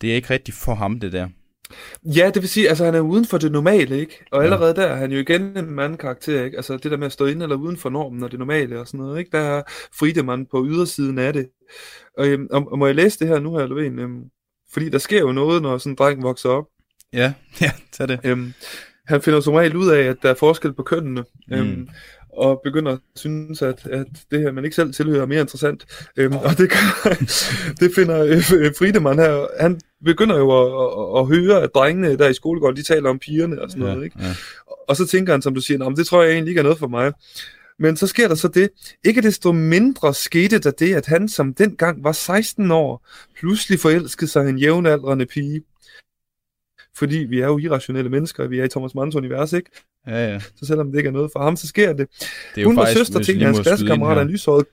det 0.02 0.12
er 0.12 0.16
ikke 0.16 0.30
rigtig 0.30 0.54
for 0.54 0.74
ham, 0.74 1.00
det 1.00 1.12
der. 1.12 1.28
Ja, 2.06 2.32
det 2.34 2.42
vil 2.42 2.50
sige, 2.50 2.70
altså 2.70 2.86
han 2.86 2.96
er 2.96 3.00
uden 3.00 3.26
for 3.26 3.38
det 3.38 3.52
normale, 3.52 4.00
ikke? 4.00 4.26
Og 4.32 4.44
allerede 4.44 4.74
ja. 4.78 4.82
der 4.82 4.88
er 4.88 4.96
han 4.96 5.12
jo 5.12 5.20
igen 5.20 5.58
en 5.58 5.72
mandkarakter, 5.72 6.44
ikke? 6.44 6.58
Altså 6.58 6.78
det 6.78 6.92
der 6.92 6.98
med 6.98 7.06
at 7.06 7.12
stå 7.12 7.26
inde 7.26 7.44
eller 7.44 7.56
uden 7.56 7.78
for 7.78 7.90
normen 7.90 8.24
og 8.24 8.32
det 8.32 8.40
normale 8.40 8.80
og 8.80 8.88
sådan 8.88 9.00
noget, 9.00 9.20
ikke? 9.20 9.32
Der 9.32 9.40
er 9.40 9.64
Friedemann 10.00 10.46
på 10.46 10.66
ydersiden 10.66 11.20
af 11.20 11.34
det. 11.34 11.50
Og, 12.18 12.28
øhm, 12.28 12.48
og, 12.52 12.72
og 12.72 12.80
må 12.80 12.86
jeg 12.86 12.96
læse 12.96 13.20
det 13.20 13.28
her 13.28 13.40
nu 13.40 13.58
her, 13.58 13.68
Lovén? 13.68 14.02
Øhm, 14.02 14.24
fordi 14.74 14.90
der 14.90 14.98
sker 14.98 15.20
jo 15.20 15.32
noget, 15.32 15.62
når 15.62 15.78
sådan 15.78 15.92
en 15.92 15.96
dreng 15.96 16.24
vokser 16.24 16.50
op. 16.50 16.66
Ja, 17.14 17.34
ja, 17.62 17.72
tag 17.92 18.08
det. 18.08 18.20
Øhm, 18.24 18.54
han 19.08 19.22
finder 19.22 19.40
som 19.40 19.54
regel 19.54 19.76
ud 19.76 19.90
af, 19.90 20.04
at 20.04 20.18
der 20.22 20.30
er 20.30 20.34
forskel 20.34 20.74
på 20.74 20.84
kønnene. 20.84 21.24
Mm. 21.48 21.56
Øhm, 21.56 21.88
og 22.38 22.62
begynder 22.64 22.92
at 22.92 23.00
synes, 23.16 23.62
at, 23.62 23.86
at 23.86 24.08
det 24.32 24.40
her, 24.40 24.52
man 24.52 24.64
ikke 24.64 24.76
selv 24.76 24.94
tilhører, 24.94 25.22
er 25.22 25.26
mere 25.26 25.42
interessant. 25.42 25.86
Øhm, 26.18 26.36
og 26.36 26.58
det, 26.58 26.70
kan, 26.70 26.82
det 27.80 27.92
finder 27.96 28.24
øh, 28.24 28.72
Friedemann 28.78 29.20
her, 29.20 29.48
han 29.60 29.80
begynder 30.06 30.38
jo 30.38 30.50
at, 30.62 30.68
at, 30.92 31.20
at 31.20 31.28
høre, 31.28 31.64
at 31.64 31.70
drengene 31.76 32.18
der 32.18 32.30
i 32.30 32.34
skolegården, 32.34 32.78
de 32.78 32.84
taler 32.84 33.10
om 33.10 33.20
pigerne 33.20 33.62
og 33.62 33.70
sådan 33.70 33.86
ja, 33.86 33.94
noget. 33.94 34.06
Ikke? 34.06 34.18
Ja. 34.22 34.34
Og 34.88 34.96
så 34.96 35.08
tænker 35.08 35.34
han, 35.34 35.42
som 35.42 35.56
du 35.56 35.62
siger, 35.62 35.90
det 35.90 36.08
tror 36.08 36.24
jeg 36.24 36.32
egentlig 36.32 36.52
ikke 36.52 36.60
er 36.60 36.64
noget 36.64 36.80
for 36.80 36.88
mig. 36.88 37.14
Men 37.80 37.98
så 37.98 38.08
sker 38.08 38.28
der 38.28 38.36
så 38.36 38.48
det. 38.48 38.70
Ikke 39.04 39.22
desto 39.22 39.52
mindre 39.52 40.14
skete 40.14 40.60
der 40.60 40.72
det, 40.72 40.96
at 40.96 41.06
han 41.06 41.30
som 41.30 41.54
dengang 41.54 42.04
var 42.04 42.12
16 42.12 42.72
år, 42.72 43.08
pludselig 43.40 43.80
forelskede 43.80 44.32
sig 44.32 44.50
en 44.50 44.58
jævnaldrende 44.58 45.26
pige 45.26 45.62
fordi 46.98 47.18
vi 47.18 47.40
er 47.40 47.48
jo 47.48 47.58
irrationelle 47.58 48.10
mennesker, 48.10 48.48
vi 48.48 48.60
er 48.60 48.64
i 48.64 48.70
Thomas 48.70 48.96
Manns 48.96 49.16
univers, 49.16 49.54
ikke? 49.54 49.70
Ja, 50.08 50.32
ja. 50.32 50.40
Så 50.40 50.66
selvom 50.66 50.92
det 50.92 50.98
ikke 50.98 51.08
er 51.08 51.12
noget 51.12 51.30
for 51.34 51.44
ham, 51.44 51.56
så 51.56 51.68
sker 51.68 51.94
det. 51.94 52.08
det 52.56 52.62
er 52.62 52.66
Hun 52.66 52.76
var 52.76 52.86
søster 52.94 53.20
til 53.20 53.44
hans 53.44 53.60
klassekammerat 53.60 54.18
af 54.18 54.28
lyshåret. 54.28 54.66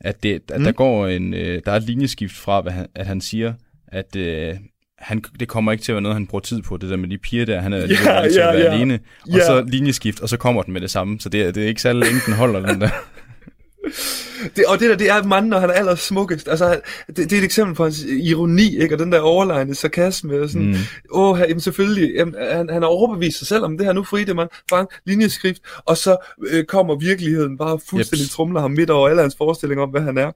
At, 0.00 0.22
det, 0.22 0.42
at 0.50 0.58
mm. 0.58 0.64
der 0.64 0.72
går 0.72 1.06
en, 1.06 1.34
øh, 1.34 1.62
der 1.64 1.72
er 1.72 1.76
et 1.76 1.82
linjeskift 1.82 2.36
fra, 2.36 2.60
hvad 2.60 2.72
han, 2.72 2.86
at 2.94 3.06
han 3.06 3.20
siger, 3.20 3.52
at 3.88 4.16
øh, 4.16 4.54
han, 4.98 5.24
det 5.40 5.48
kommer 5.48 5.72
ikke 5.72 5.84
til 5.84 5.92
at 5.92 5.94
være 5.94 6.02
noget, 6.02 6.16
han 6.16 6.26
bruger 6.26 6.40
tid 6.40 6.62
på, 6.62 6.76
det 6.76 6.90
der 6.90 6.96
med 6.96 7.08
de 7.08 7.18
piger 7.18 7.46
der, 7.46 7.60
han 7.60 7.72
er 7.72 7.86
lige 7.86 8.12
ja, 8.12 8.28
til 8.28 8.34
ja, 8.34 8.48
at 8.48 8.58
være 8.58 8.66
ja. 8.66 8.72
alene, 8.72 9.00
og 9.22 9.36
ja. 9.36 9.46
så 9.46 9.64
linjeskift, 9.68 10.20
og 10.20 10.28
så 10.28 10.36
kommer 10.36 10.62
den 10.62 10.72
med 10.72 10.80
det 10.80 10.90
samme, 10.90 11.20
så 11.20 11.28
det, 11.28 11.54
det 11.54 11.62
er 11.62 11.68
ikke 11.68 11.82
særlig 11.82 12.06
længe, 12.06 12.20
den 12.26 12.34
holder 12.34 12.66
den 12.66 12.80
der. 12.80 12.88
Det, 14.56 14.64
og 14.66 14.80
det 14.80 14.90
der, 14.90 14.96
det 14.96 15.10
er 15.10 15.22
manden, 15.22 15.50
når 15.50 15.58
han 15.58 15.70
er 15.70 15.74
allersmukkest. 15.74 16.48
Altså, 16.48 16.80
det, 17.06 17.16
det 17.16 17.32
er 17.32 17.38
et 17.38 17.44
eksempel 17.44 17.74
på 17.74 17.82
hans 17.82 18.02
ironi, 18.02 18.82
ikke? 18.82 18.94
Og 18.94 18.98
den 18.98 19.12
der 19.12 19.20
overlegne 19.20 19.74
sarkasme. 19.74 20.40
Og 20.40 20.48
sådan, 20.48 20.66
mm. 20.66 20.76
åh, 21.10 21.38
jamen 21.38 21.60
selvfølgelig, 21.60 22.14
jamen, 22.14 22.34
han, 22.40 22.68
han 22.70 22.82
har 22.82 22.88
overbevist 22.88 23.38
sig 23.38 23.46
selv 23.46 23.64
om 23.64 23.78
det 23.78 23.86
her. 23.86 23.92
Nu 23.92 24.04
fri 24.04 24.24
det, 24.24 24.36
man. 24.36 24.48
Bang, 24.70 24.88
linjeskrift. 25.06 25.62
Og 25.84 25.96
så 25.96 26.16
øh, 26.48 26.64
kommer 26.64 26.94
virkeligheden 26.94 27.58
bare 27.58 27.78
fuldstændig 27.90 28.24
yep. 28.24 28.30
trumler 28.30 28.60
ham 28.60 28.70
midt 28.70 28.90
over 28.90 29.08
alle 29.08 29.22
hans 29.22 29.36
forestillinger 29.38 29.82
om, 29.82 29.90
hvad 29.90 30.00
han 30.00 30.18
er. 30.18 30.32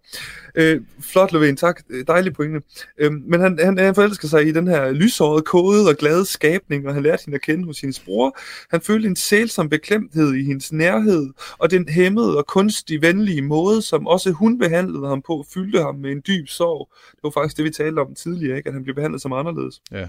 Øh, 0.54 0.80
flot, 1.00 1.32
Löfven, 1.32 1.56
tak. 1.56 1.82
Dejlig 2.06 2.34
pointe. 2.34 2.60
Øh, 2.98 3.12
men 3.12 3.40
han, 3.40 3.58
han, 3.64 3.78
han 3.78 3.94
forelsker 3.94 4.28
sig 4.28 4.46
i 4.46 4.52
den 4.52 4.68
her 4.68 4.90
lysårede, 4.90 5.42
kode 5.42 5.88
og 5.88 5.96
glade 5.96 6.24
skabning, 6.24 6.88
og 6.88 6.94
han 6.94 7.02
lærte 7.02 7.22
hende 7.24 7.34
at 7.34 7.42
kende 7.42 7.64
hos 7.64 7.80
hendes 7.80 8.00
bror. 8.00 8.38
Han 8.70 8.80
følte 8.80 9.08
en 9.08 9.16
sælsom 9.16 9.68
beklemthed 9.68 10.34
i 10.34 10.44
hendes 10.44 10.72
nærhed, 10.72 11.30
og 11.58 11.70
den 11.70 11.88
hæmmede 11.88 12.38
og 12.38 12.46
kunstig 12.46 13.02
venlige 13.02 13.35
måde, 13.40 13.82
som 13.82 14.06
også 14.06 14.30
hun 14.30 14.58
behandlede 14.58 15.08
ham 15.08 15.22
på, 15.22 15.44
fyldte 15.54 15.82
ham 15.82 15.94
med 15.94 16.12
en 16.12 16.22
dyb 16.26 16.48
sorg. 16.48 16.92
Det 17.10 17.22
var 17.22 17.30
faktisk 17.30 17.56
det, 17.56 17.64
vi 17.64 17.70
talte 17.70 18.00
om 18.00 18.14
tidligere, 18.14 18.56
ikke? 18.56 18.68
at 18.68 18.74
han 18.74 18.82
blev 18.82 18.94
behandlet 18.94 19.22
som 19.22 19.32
anderledes. 19.32 19.82
Ja. 19.92 20.08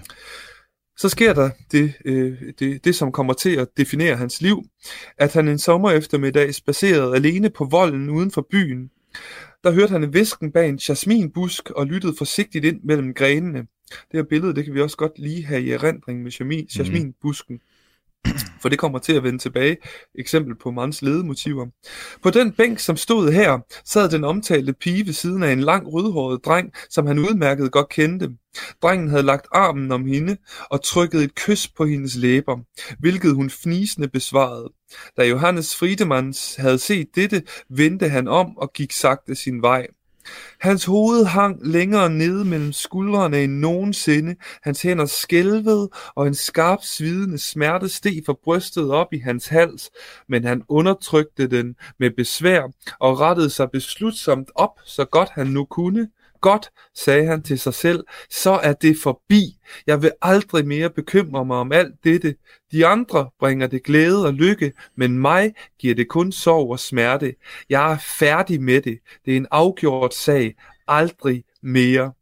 Så 0.96 1.08
sker 1.08 1.32
der 1.32 1.50
det, 1.72 1.92
øh, 2.04 2.42
det, 2.58 2.84
det, 2.84 2.94
som 2.94 3.12
kommer 3.12 3.32
til 3.32 3.56
at 3.56 3.68
definere 3.76 4.16
hans 4.16 4.40
liv, 4.40 4.64
at 5.18 5.32
han 5.32 5.48
en 5.48 5.58
sommer 5.58 5.90
eftermiddag 5.90 6.54
spacerede 6.54 7.14
alene 7.14 7.50
på 7.50 7.64
volden 7.64 8.10
uden 8.10 8.30
for 8.30 8.46
byen. 8.50 8.90
Der 9.64 9.70
hørte 9.70 9.90
han 9.90 10.04
en 10.04 10.14
visken 10.14 10.52
bag 10.52 10.68
en 10.68 10.80
jasminbusk 10.88 11.70
og 11.70 11.86
lyttede 11.86 12.14
forsigtigt 12.18 12.64
ind 12.64 12.80
mellem 12.84 13.14
grenene. 13.14 13.58
Det 13.90 14.12
her 14.12 14.22
billede, 14.22 14.54
det 14.54 14.64
kan 14.64 14.74
vi 14.74 14.80
også 14.80 14.96
godt 14.96 15.18
lige 15.18 15.44
have 15.44 15.62
i 15.62 15.70
erindring 15.70 16.22
med 16.22 16.44
mhm. 16.44 16.66
jasminbusken. 16.78 17.54
Mm 17.54 17.62
for 18.62 18.68
det 18.68 18.78
kommer 18.78 18.98
til 18.98 19.12
at 19.12 19.22
vende 19.22 19.38
tilbage, 19.38 19.76
eksempel 20.18 20.54
på 20.54 20.70
Mans 20.70 21.02
ledemotiver. 21.02 21.66
På 22.22 22.30
den 22.30 22.52
bænk, 22.52 22.78
som 22.78 22.96
stod 22.96 23.32
her, 23.32 23.58
sad 23.84 24.08
den 24.10 24.24
omtalte 24.24 24.72
pige 24.72 25.06
ved 25.06 25.12
siden 25.12 25.42
af 25.42 25.52
en 25.52 25.60
lang 25.60 25.92
rødhåret 25.92 26.44
dreng, 26.44 26.72
som 26.90 27.06
han 27.06 27.18
udmærket 27.18 27.72
godt 27.72 27.88
kendte. 27.88 28.30
Drengen 28.82 29.08
havde 29.08 29.22
lagt 29.22 29.46
armen 29.52 29.92
om 29.92 30.06
hende 30.06 30.36
og 30.70 30.84
trykket 30.84 31.22
et 31.22 31.34
kys 31.34 31.68
på 31.68 31.84
hendes 31.84 32.16
læber, 32.16 32.58
hvilket 32.98 33.34
hun 33.34 33.50
fnisende 33.50 34.08
besvarede. 34.08 34.72
Da 35.16 35.28
Johannes 35.28 35.76
Friedemanns 35.76 36.56
havde 36.56 36.78
set 36.78 37.08
dette, 37.14 37.42
vendte 37.70 38.08
han 38.08 38.28
om 38.28 38.56
og 38.56 38.72
gik 38.72 38.92
sagte 38.92 39.34
sin 39.34 39.62
vej. 39.62 39.86
Hans 40.60 40.84
hoved 40.84 41.24
hang 41.24 41.66
længere 41.66 42.10
nede 42.10 42.44
mellem 42.44 42.72
skuldrene 42.72 43.44
end 43.44 43.52
nogensinde. 43.52 44.36
Hans 44.62 44.82
hænder 44.82 45.06
skælvede, 45.06 45.90
og 46.14 46.26
en 46.26 46.34
skarp 46.34 46.78
svidende 46.82 47.38
smerte 47.38 47.88
steg 47.88 48.22
fra 48.26 48.34
brystet 48.44 48.90
op 48.90 49.12
i 49.12 49.18
hans 49.18 49.46
hals, 49.48 49.90
men 50.28 50.44
han 50.44 50.62
undertrykte 50.68 51.46
den 51.46 51.76
med 51.98 52.10
besvær 52.10 52.62
og 53.00 53.20
rettede 53.20 53.50
sig 53.50 53.70
beslutsomt 53.70 54.50
op, 54.54 54.80
så 54.84 55.04
godt 55.04 55.28
han 55.32 55.46
nu 55.46 55.64
kunne. 55.64 56.08
Godt, 56.40 56.70
sagde 56.94 57.26
han 57.26 57.42
til 57.42 57.58
sig 57.58 57.74
selv, 57.74 58.04
så 58.30 58.50
er 58.50 58.72
det 58.72 58.96
forbi. 59.02 59.58
Jeg 59.86 60.02
vil 60.02 60.12
aldrig 60.22 60.66
mere 60.66 60.90
bekymre 60.90 61.44
mig 61.44 61.56
om 61.56 61.72
alt 61.72 61.94
dette. 62.04 62.34
De 62.72 62.86
andre 62.86 63.30
bringer 63.38 63.66
det 63.66 63.84
glæde 63.84 64.26
og 64.26 64.34
lykke, 64.34 64.72
men 64.96 65.18
mig 65.18 65.54
giver 65.78 65.94
det 65.94 66.08
kun 66.08 66.32
sorg 66.32 66.70
og 66.70 66.80
smerte. 66.80 67.34
Jeg 67.68 67.92
er 67.92 67.98
færdig 68.18 68.62
med 68.62 68.80
det. 68.80 68.98
Det 69.24 69.32
er 69.32 69.36
en 69.36 69.46
afgjort 69.50 70.14
sag. 70.14 70.54
Aldrig 70.88 71.44
mere. 71.62 72.12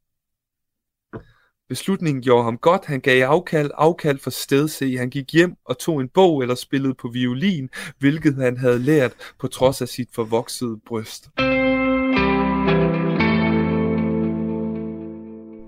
Beslutningen 1.69 2.23
gjorde 2.23 2.45
ham 2.45 2.59
godt. 2.59 2.85
Han 2.85 3.01
gav 3.01 3.27
afkald, 3.27 3.71
afkald 3.75 4.19
for 4.19 4.31
stedse. 4.31 4.97
Han 4.97 5.11
gik 5.11 5.33
hjem 5.33 5.55
og 5.65 5.79
tog 5.79 6.01
en 6.01 6.09
bog 6.09 6.43
eller 6.43 6.55
spillede 6.55 6.95
på 6.95 7.09
violin, 7.09 7.69
hvilket 7.99 8.35
han 8.35 8.57
havde 8.57 8.79
lært 8.79 9.13
på 9.39 9.49
trods 9.49 9.83
af 9.83 9.89
sit 9.89 10.09
forvoksede 10.15 10.81
bryst. 10.87 11.29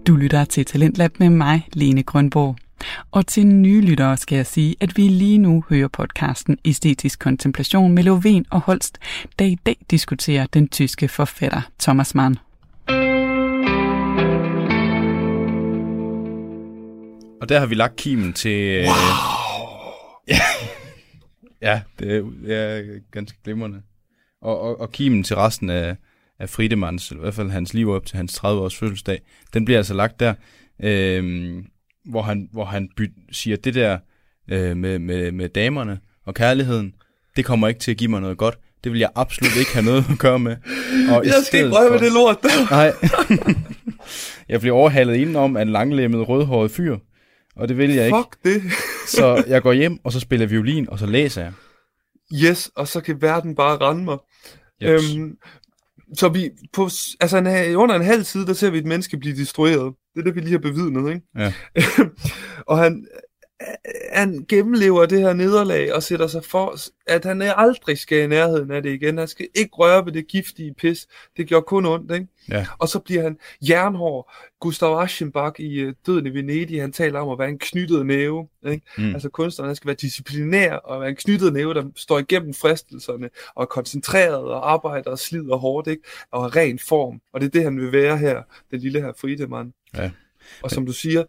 Du 0.09 0.17
lytter 0.17 0.45
til 0.45 0.65
Talentlab 0.65 1.19
med 1.19 1.31
mig, 1.31 1.69
Lene 1.73 2.03
Grønborg. 2.03 2.57
Og 3.11 3.27
til 3.27 3.47
nye 3.47 3.81
lyttere 3.81 4.17
skal 4.17 4.37
jeg 4.37 4.47
sige, 4.47 4.77
at 4.81 4.97
vi 4.97 5.09
lige 5.09 5.39
nu 5.39 5.65
hører 5.69 5.89
podcasten 5.89 6.59
Æstetisk 6.65 7.19
Kontemplation 7.19 7.93
med 7.93 8.07
Lovén 8.07 8.49
og 8.51 8.61
Holst, 8.61 8.99
der 9.39 9.45
i 9.45 9.59
dag 9.67 9.77
diskuterer 9.91 10.47
den 10.47 10.69
tyske 10.69 11.09
forfatter 11.09 11.61
Thomas 11.81 12.15
Mann. 12.15 12.39
Og 17.41 17.49
der 17.49 17.59
har 17.59 17.67
vi 17.67 17.75
lagt 17.75 17.97
kimen 17.97 18.33
til... 18.33 18.61
Øh, 18.61 18.85
wow! 18.85 18.93
ja, 20.35 20.41
ja 21.63 21.81
det, 21.99 22.17
er, 22.17 22.23
det 22.23 22.55
er 22.55 23.01
ganske 23.11 23.39
glimrende. 23.45 23.83
Og, 24.43 24.61
og, 24.61 24.81
og 24.81 24.93
kimen 24.93 25.25
til 25.25 25.37
resten 25.37 25.71
af, 25.71 25.97
af 26.39 26.49
Friedemanns, 26.49 27.11
eller 27.11 27.23
i 27.23 27.25
hvert 27.25 27.35
fald 27.35 27.51
hans 27.51 27.75
liv 27.75 27.91
op 27.91 28.07
til 28.07 28.17
hans 28.17 28.39
30-års 28.39 28.77
fødselsdag, 28.77 29.21
den 29.55 29.65
bliver 29.65 29.79
altså 29.79 29.95
lagt 29.95 30.21
der, 30.21 30.35
øh, 30.83 31.55
hvor 32.05 32.23
han, 32.23 32.49
hvor 32.53 32.65
han 32.65 32.89
by, 32.97 33.13
siger, 33.33 33.57
det 33.57 33.75
der 33.75 33.99
øh, 34.51 34.77
med, 34.77 34.99
med, 34.99 35.33
med 35.33 35.49
damerne 35.49 36.01
og 36.27 36.35
kærligheden, 36.35 36.95
det 37.37 37.45
kommer 37.45 37.69
ikke 37.69 37.81
til 37.81 37.91
at 37.91 37.97
give 37.97 38.11
mig 38.11 38.21
noget 38.21 38.39
godt. 38.39 38.59
Det 38.85 38.93
vil 38.93 38.99
jeg 38.99 39.11
absolut 39.15 39.57
ikke 39.57 39.73
have 39.73 39.85
noget 39.85 40.05
at 40.11 40.19
gøre 40.19 40.39
med. 40.39 40.57
Og 41.15 41.27
jeg 41.27 41.35
skal 41.47 41.65
ikke 41.65 41.77
røre 41.77 41.91
med 41.91 41.99
det 41.99 42.13
lort 42.13 42.43
der. 42.43 42.71
Nej. 42.77 42.93
jeg 44.49 44.61
bliver 44.61 44.77
overhalet 44.77 45.15
indenom 45.15 45.57
af 45.57 45.63
en 45.63 45.69
langlemmet 45.69 46.29
rødhåret 46.29 46.71
fyr, 46.71 46.99
og 47.57 47.69
det 47.69 47.77
vil 47.77 47.95
jeg 47.95 48.07
ikke. 48.07 48.19
Fuck 48.19 48.45
det. 48.45 48.63
så 49.07 49.45
jeg 49.47 49.63
går 49.63 49.73
hjem, 49.73 49.99
og 50.05 50.13
så 50.13 50.21
spiller 50.21 50.47
violin, 50.47 50.89
og 50.91 50.99
så 50.99 51.07
læser 51.07 51.43
jeg. 51.43 51.53
Yes, 52.35 52.71
og 52.77 52.89
så 52.89 53.01
kan 53.01 53.23
verden 53.23 53.55
bare 53.55 53.77
rende 53.77 54.05
mig. 54.05 54.19
Yep. 54.83 55.01
Øhm, 55.17 55.37
så 56.15 56.29
vi 56.29 56.51
på, 56.73 56.89
altså 57.21 57.39
en, 57.39 57.77
under 57.77 57.95
en 57.95 58.05
halv 58.05 58.25
side, 58.25 58.47
der 58.47 58.53
ser 58.53 58.71
vi 58.71 58.79
et 58.79 58.87
menneske 58.87 59.19
blive 59.19 59.37
destrueret. 59.37 59.95
Det 60.15 60.21
er 60.21 60.25
det, 60.25 60.35
vi 60.35 60.41
lige 60.41 60.53
har 60.53 60.59
bevidnet, 60.59 61.15
ikke? 61.15 61.27
Ja. 61.37 61.53
og 62.71 62.79
han, 62.79 63.07
han 64.13 64.47
gennemlever 64.49 65.07
det 65.07 65.21
her 65.21 65.33
nederlag 65.33 65.95
og 65.95 66.03
sætter 66.03 66.27
sig 66.27 66.45
for, 66.45 66.77
at 67.07 67.25
han 67.25 67.43
aldrig 67.43 67.99
skal 67.99 68.19
i 68.19 68.27
nærheden 68.27 68.71
af 68.71 68.83
det 68.83 68.93
igen. 68.93 69.19
Han 69.19 69.29
skal 69.29 69.49
ikke 69.55 69.75
røre 69.75 70.07
ved 70.07 70.13
det 70.13 70.27
giftige 70.27 70.75
pis. 70.75 71.07
Det 71.37 71.47
gjorde 71.47 71.65
kun 71.65 71.87
ondt, 71.87 72.13
ikke? 72.13 72.27
Ja. 72.51 72.67
Og 72.79 72.89
så 72.89 72.99
bliver 72.99 73.23
han 73.23 73.39
jernhård. 73.69 74.33
Gustav 74.61 74.99
Aschenbach 74.99 75.61
i 75.61 75.85
uh, 75.85 75.93
Døden 76.07 76.27
i 76.27 76.31
Venedig, 76.31 76.81
han 76.81 76.93
taler 76.93 77.21
om 77.21 77.29
at 77.29 77.39
være 77.39 77.49
en 77.49 77.59
knyttet 77.59 78.07
næve. 78.07 78.49
Ikke? 78.67 78.87
Mm. 78.99 79.15
Altså 79.15 79.29
kunstneren 79.29 79.77
skal 79.77 79.87
være 79.87 79.97
disciplinær 80.01 80.75
og 80.75 81.01
være 81.01 81.09
en 81.09 81.17
knyttet 81.17 81.53
næve, 81.53 81.75
der 81.75 81.85
står 81.97 82.19
igennem 82.19 82.55
fristelserne 82.55 83.31
og 83.55 83.63
er 83.63 83.67
koncentreret 83.67 84.45
og 84.45 84.73
arbejder 84.73 85.11
og 85.11 85.19
slider 85.19 85.57
hårdt 85.57 85.87
ikke? 85.87 86.03
og 86.31 86.43
har 86.43 86.57
ren 86.57 86.79
form. 86.79 87.21
Og 87.33 87.41
det 87.41 87.47
er 87.47 87.51
det, 87.51 87.63
han 87.63 87.81
vil 87.81 87.93
være 87.93 88.19
her, 88.19 88.43
den 88.71 88.81
lille 88.81 89.01
her 89.01 89.13
Friedemann. 89.21 89.73
Ja. 89.97 90.11
Og 90.63 90.71
som 90.71 90.87
du 90.87 90.93
siger, 90.93 91.25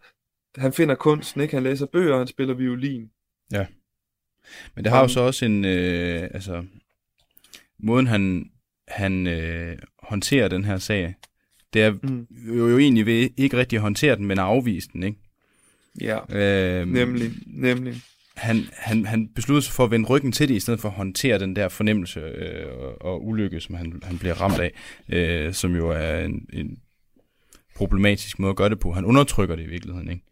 han 0.56 0.72
finder 0.72 0.94
kunsten, 0.94 1.40
ikke? 1.40 1.54
Han 1.54 1.62
læser 1.62 1.86
bøger, 1.86 2.18
han 2.18 2.26
spiller 2.26 2.54
violin. 2.54 3.10
Ja. 3.52 3.66
Men 4.74 4.84
det 4.84 4.92
har 4.92 5.00
jo 5.00 5.08
så 5.08 5.20
også 5.20 5.44
en, 5.44 5.64
øh, 5.64 6.22
altså, 6.22 6.64
måden 7.78 8.06
han, 8.06 8.50
han 8.88 9.26
øh, 9.26 9.78
håndterer 10.02 10.48
den 10.48 10.64
her 10.64 10.78
sag, 10.78 11.14
det 11.72 11.82
er 11.82 11.92
mm. 12.02 12.26
jo, 12.30 12.68
jo 12.68 12.78
egentlig 12.78 13.06
ved 13.06 13.30
ikke 13.36 13.56
rigtig 13.56 13.76
at 13.76 13.82
håndtere 13.82 14.16
den, 14.16 14.26
men 14.26 14.38
at 14.38 14.44
afvise 14.44 14.88
den, 14.92 15.02
ikke? 15.02 15.18
Ja, 16.00 16.18
øh, 16.28 16.88
nemlig, 16.88 17.30
nemlig. 17.46 17.94
Han, 18.36 18.68
han, 18.72 19.06
han 19.06 19.28
besluttede 19.28 19.64
sig 19.64 19.74
for 19.74 19.84
at 19.84 19.90
vende 19.90 20.08
ryggen 20.08 20.32
til 20.32 20.48
det, 20.48 20.54
i 20.54 20.60
stedet 20.60 20.80
for 20.80 20.88
at 20.88 20.94
håndtere 20.94 21.38
den 21.38 21.56
der 21.56 21.68
fornemmelse 21.68 22.20
øh, 22.20 22.66
og, 22.78 23.02
og 23.02 23.26
ulykke, 23.26 23.60
som 23.60 23.74
han, 23.74 24.00
han 24.02 24.18
bliver 24.18 24.34
ramt 24.34 24.60
af, 24.60 24.72
øh, 25.08 25.54
som 25.54 25.76
jo 25.76 25.88
er 25.88 26.24
en, 26.24 26.46
en 26.52 26.78
problematisk 27.76 28.38
måde 28.38 28.50
at 28.50 28.56
gøre 28.56 28.68
det 28.68 28.80
på. 28.80 28.92
Han 28.92 29.04
undertrykker 29.04 29.56
det 29.56 29.62
i 29.62 29.68
virkeligheden, 29.68 30.10
ikke? 30.10 30.24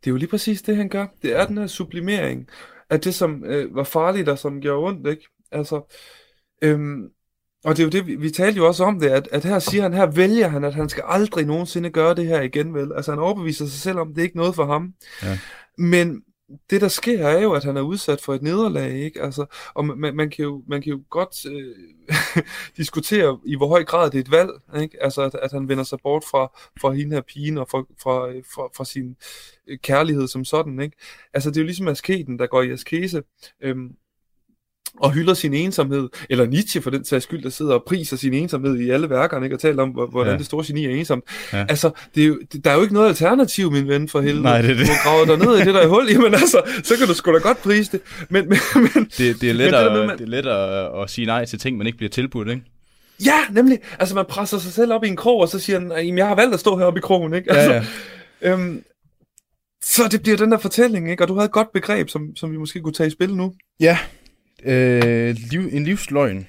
Det 0.00 0.06
er 0.06 0.10
jo 0.10 0.16
lige 0.16 0.28
præcis 0.28 0.62
det, 0.62 0.76
han 0.76 0.88
gør. 0.88 1.06
Det 1.22 1.36
er 1.36 1.46
den 1.46 1.58
her 1.58 1.66
sublimering 1.66 2.48
af 2.90 3.00
det, 3.00 3.14
som 3.14 3.44
øh, 3.44 3.74
var 3.74 3.84
farligt 3.84 4.28
og 4.28 4.38
som 4.38 4.60
gjorde 4.60 4.86
ondt, 4.86 5.06
ikke? 5.06 5.28
Altså, 5.52 5.94
øhm, 6.62 7.08
og 7.64 7.76
det 7.76 7.82
er 7.82 7.84
jo 7.84 7.90
det, 7.90 8.06
vi, 8.06 8.14
vi 8.14 8.30
talte 8.30 8.56
jo 8.56 8.66
også 8.66 8.84
om 8.84 9.00
det, 9.00 9.08
at, 9.08 9.28
at 9.32 9.44
her 9.44 9.58
siger 9.58 9.82
han, 9.82 9.94
her 9.94 10.06
vælger 10.06 10.48
han, 10.48 10.64
at 10.64 10.74
han 10.74 10.88
skal 10.88 11.04
aldrig 11.06 11.46
nogensinde 11.46 11.90
gøre 11.90 12.14
det 12.14 12.26
her 12.26 12.40
igen, 12.40 12.74
vel? 12.74 12.92
Altså 12.96 13.12
han 13.12 13.18
overbeviser 13.18 13.66
sig 13.66 13.80
selv 13.80 13.98
om, 13.98 14.08
det 14.08 14.18
er 14.18 14.22
ikke 14.22 14.36
noget 14.36 14.54
for 14.54 14.66
ham. 14.66 14.94
Ja. 15.22 15.38
Men 15.78 16.22
det 16.70 16.80
der 16.80 16.88
sker 16.88 17.28
er 17.28 17.42
jo, 17.42 17.52
at 17.52 17.64
han 17.64 17.76
er 17.76 17.80
udsat 17.80 18.20
for 18.20 18.34
et 18.34 18.42
nederlag, 18.42 18.92
ikke? 18.92 19.22
Altså, 19.22 19.46
og 19.74 19.84
man, 19.84 20.16
man, 20.16 20.30
kan, 20.30 20.42
jo, 20.42 20.62
man 20.66 20.82
kan 20.82 20.90
jo 20.90 21.02
godt 21.10 21.46
øh, 21.46 21.76
diskutere, 22.76 23.38
i 23.46 23.56
hvor 23.56 23.68
høj 23.68 23.84
grad 23.84 24.10
det 24.10 24.18
er 24.18 24.22
et 24.22 24.30
valg, 24.30 24.50
ikke? 24.80 25.02
Altså, 25.02 25.22
at, 25.22 25.34
at 25.34 25.52
han 25.52 25.68
vender 25.68 25.84
sig 25.84 25.98
bort 26.02 26.24
fra, 26.30 26.52
fra 26.80 26.90
hende 26.92 27.14
her 27.14 27.22
pigen 27.22 27.58
og 27.58 27.68
fra, 27.68 27.78
fra, 27.78 28.28
fra, 28.54 28.68
fra 28.76 28.84
sin 28.84 29.16
øh, 29.66 29.78
kærlighed 29.78 30.28
som 30.28 30.44
sådan, 30.44 30.80
ikke? 30.80 30.96
Altså, 31.34 31.50
det 31.50 31.56
er 31.56 31.60
jo 31.60 31.66
ligesom 31.66 31.88
asketen, 31.88 32.38
der 32.38 32.46
går 32.46 32.62
i 32.62 32.70
askese. 32.70 33.22
Øhm, 33.60 33.96
og 34.98 35.12
hylder 35.12 35.34
sin 35.34 35.54
ensomhed, 35.54 36.08
eller 36.30 36.46
Nietzsche 36.46 36.82
for 36.82 36.90
den 36.90 37.04
sags 37.04 37.24
skyld, 37.24 37.42
der 37.42 37.48
sidder 37.48 37.74
og 37.74 37.82
priser 37.86 38.16
sin 38.16 38.34
ensomhed 38.34 38.78
i 38.78 38.90
alle 38.90 39.10
værkerne, 39.10 39.46
ikke? 39.46 39.56
og 39.56 39.60
taler 39.60 39.82
om, 39.82 39.88
hvordan 39.88 40.32
ja. 40.32 40.38
det 40.38 40.46
store 40.46 40.64
geni 40.66 40.84
er 40.84 40.90
ensomt. 40.90 41.24
Ja. 41.52 41.66
Altså, 41.68 41.90
det 42.14 42.22
er 42.22 42.26
jo, 42.26 42.38
det, 42.52 42.64
der 42.64 42.70
er 42.70 42.74
jo 42.74 42.82
ikke 42.82 42.94
noget 42.94 43.08
alternativ, 43.08 43.72
min 43.72 43.88
ven, 43.88 44.08
for 44.08 44.20
helvede. 44.20 44.42
Nej, 44.42 44.62
det 44.62 44.70
er 44.70 44.74
det. 44.74 44.86
Du 44.86 44.92
graver 45.04 45.24
dig 45.24 45.46
ned 45.46 45.56
i 45.56 45.64
det 45.64 45.74
der 45.74 45.86
hul, 45.86 46.08
jamen 46.10 46.34
altså, 46.34 46.62
så 46.84 46.96
kan 46.96 47.06
du 47.06 47.14
sgu 47.14 47.32
da 47.32 47.38
godt 47.38 47.62
prise 47.62 47.92
det. 47.92 48.00
Men, 48.28 48.48
men, 48.48 48.58
men, 48.74 49.04
det, 49.18 49.40
det, 49.40 49.50
er 49.50 49.54
let, 49.54 49.74
at, 49.74 49.90
det, 49.90 50.06
man... 50.06 50.18
det 50.18 50.24
er 50.24 50.28
let 50.28 50.46
at, 50.46 51.02
at 51.02 51.10
sige 51.10 51.26
nej 51.26 51.44
til 51.44 51.58
ting, 51.58 51.78
man 51.78 51.86
ikke 51.86 51.96
bliver 51.96 52.10
tilbudt, 52.10 52.48
ikke? 52.48 52.62
Ja, 53.24 53.38
nemlig. 53.50 53.78
Altså, 53.98 54.14
man 54.14 54.24
presser 54.28 54.58
sig 54.58 54.72
selv 54.72 54.92
op 54.92 55.04
i 55.04 55.08
en 55.08 55.16
krog, 55.16 55.40
og 55.40 55.48
så 55.48 55.58
siger 55.58 55.78
han, 55.80 55.92
jamen, 55.92 56.18
jeg 56.18 56.26
har 56.26 56.34
valgt 56.34 56.54
at 56.54 56.60
stå 56.60 56.76
heroppe 56.76 56.98
i 56.98 57.00
krogen, 57.00 57.34
ikke? 57.34 57.52
Altså, 57.52 57.72
ja, 57.72 57.84
ja. 58.42 58.52
Øhm, 58.52 58.82
så 59.82 60.02
det 60.10 60.22
bliver 60.22 60.36
den 60.36 60.52
der 60.52 60.58
fortælling, 60.58 61.10
ikke? 61.10 61.24
Og 61.24 61.28
du 61.28 61.34
havde 61.34 61.44
et 61.44 61.52
godt 61.52 61.72
begreb, 61.72 62.08
som, 62.08 62.36
som 62.36 62.52
vi 62.52 62.56
måske 62.56 62.80
kunne 62.80 62.92
tage 62.92 63.06
i 63.06 63.10
spil 63.10 63.36
nu. 63.36 63.52
Ja, 63.80 63.98
Øh, 64.64 65.36
liv, 65.50 65.60
en 65.72 65.84
livsløgn. 65.84 66.46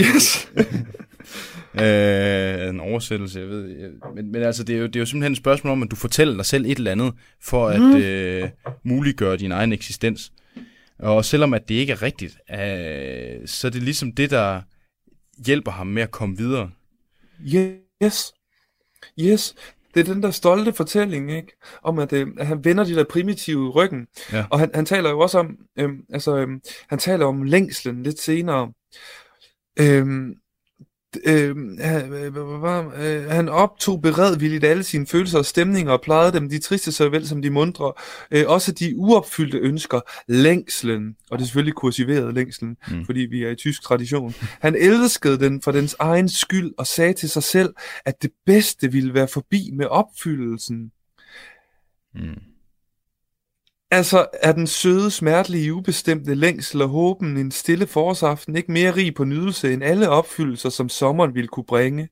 Yes. 0.00 0.52
øh, 1.82 2.68
en 2.68 2.80
oversættelse, 2.80 3.40
jeg 3.40 3.48
ved. 3.48 3.68
Jeg, 3.68 3.90
men, 4.14 4.32
men 4.32 4.42
altså, 4.42 4.64
det 4.64 4.74
er, 4.74 4.78
jo, 4.78 4.86
det 4.86 4.96
er 4.96 5.00
jo 5.00 5.06
simpelthen 5.06 5.32
et 5.32 5.38
spørgsmål 5.38 5.72
om, 5.72 5.82
at 5.82 5.90
du 5.90 5.96
fortæller 5.96 6.34
dig 6.34 6.46
selv 6.46 6.66
et 6.66 6.78
eller 6.78 6.92
andet, 6.92 7.14
for 7.40 7.68
at 7.68 7.80
mm. 7.80 7.96
øh, 7.96 8.48
muliggøre 8.82 9.36
din 9.36 9.52
egen 9.52 9.72
eksistens. 9.72 10.32
Og 10.98 11.24
selvom 11.24 11.54
at 11.54 11.68
det 11.68 11.74
ikke 11.74 11.92
er 11.92 12.02
rigtigt, 12.02 12.38
øh, 12.50 13.48
så 13.48 13.66
er 13.66 13.70
det 13.70 13.82
ligesom 13.82 14.12
det, 14.12 14.30
der 14.30 14.60
hjælper 15.46 15.70
ham 15.70 15.86
med 15.86 16.02
at 16.02 16.10
komme 16.10 16.36
videre. 16.36 16.70
Yes. 18.02 18.32
Yes 19.20 19.54
det 19.94 20.08
er 20.08 20.14
den 20.14 20.22
der 20.22 20.30
stolte 20.30 20.72
fortælling, 20.72 21.32
ikke? 21.32 21.52
Om 21.82 21.98
at, 21.98 22.12
øh, 22.12 22.26
at 22.38 22.46
han 22.46 22.64
vender 22.64 22.84
de 22.84 22.94
der 22.94 23.04
primitive 23.04 23.70
ryggen. 23.70 24.06
Ja. 24.32 24.44
Og 24.50 24.58
han, 24.58 24.70
han 24.74 24.86
taler 24.86 25.10
jo 25.10 25.18
også 25.18 25.38
om, 25.38 25.56
øh, 25.78 25.90
altså, 26.12 26.36
øh, 26.36 26.48
han 26.88 26.98
taler 26.98 27.26
om 27.26 27.42
længslen 27.42 28.02
lidt 28.02 28.20
senere. 28.20 28.72
Øh, 29.80 30.06
øh, 31.24 31.56
øh, 32.96 33.30
han 33.30 33.48
optog 33.48 34.02
beredvilligt 34.02 34.64
alle 34.64 34.82
sine 34.82 35.06
følelser 35.06 35.38
og 35.38 35.44
stemninger 35.44 35.92
og 35.92 36.00
plejede 36.00 36.32
dem, 36.32 36.48
de 36.48 36.58
triste 36.58 36.92
så 36.92 37.08
vel 37.08 37.28
som 37.28 37.42
de 37.42 37.50
mundre. 37.50 37.92
Øh, 38.30 38.44
også 38.46 38.72
de 38.72 38.96
uopfyldte 38.96 39.58
ønsker, 39.58 40.00
længslen, 40.28 41.16
og 41.30 41.38
det 41.38 41.44
er 41.44 41.46
selvfølgelig 41.46 41.74
kursiveret 41.74 42.34
længslen, 42.34 42.76
mm. 42.88 43.04
fordi 43.04 43.20
vi 43.20 43.42
er 43.42 43.50
i 43.50 43.56
tysk 43.56 43.82
tradition. 43.82 44.34
Han 44.60 44.76
elskede 44.76 45.38
den 45.38 45.62
for 45.62 45.72
dens 45.72 45.96
egen 45.98 46.28
skyld 46.28 46.72
og 46.78 46.86
sagde 46.86 47.12
til 47.12 47.30
sig 47.30 47.42
selv, 47.42 47.74
at 48.04 48.22
det 48.22 48.30
bedste 48.46 48.92
ville 48.92 49.14
være 49.14 49.28
forbi 49.28 49.70
med 49.72 49.86
opfyldelsen. 49.86 50.92
Mm. 52.14 52.51
Altså, 53.92 54.26
er 54.42 54.52
den 54.52 54.66
søde, 54.66 55.10
smertelige, 55.10 55.74
ubestemte 55.74 56.34
længsel 56.34 56.82
og 56.82 56.88
håben 56.88 57.36
en 57.36 57.50
stille 57.50 57.86
forårsaften 57.86 58.56
ikke 58.56 58.72
mere 58.72 58.96
rig 58.96 59.14
på 59.14 59.24
nydelse 59.24 59.72
end 59.72 59.84
alle 59.84 60.08
opfyldelser, 60.08 60.68
som 60.68 60.88
sommeren 60.88 61.34
ville 61.34 61.48
kunne 61.48 61.64
bringe? 61.66 62.08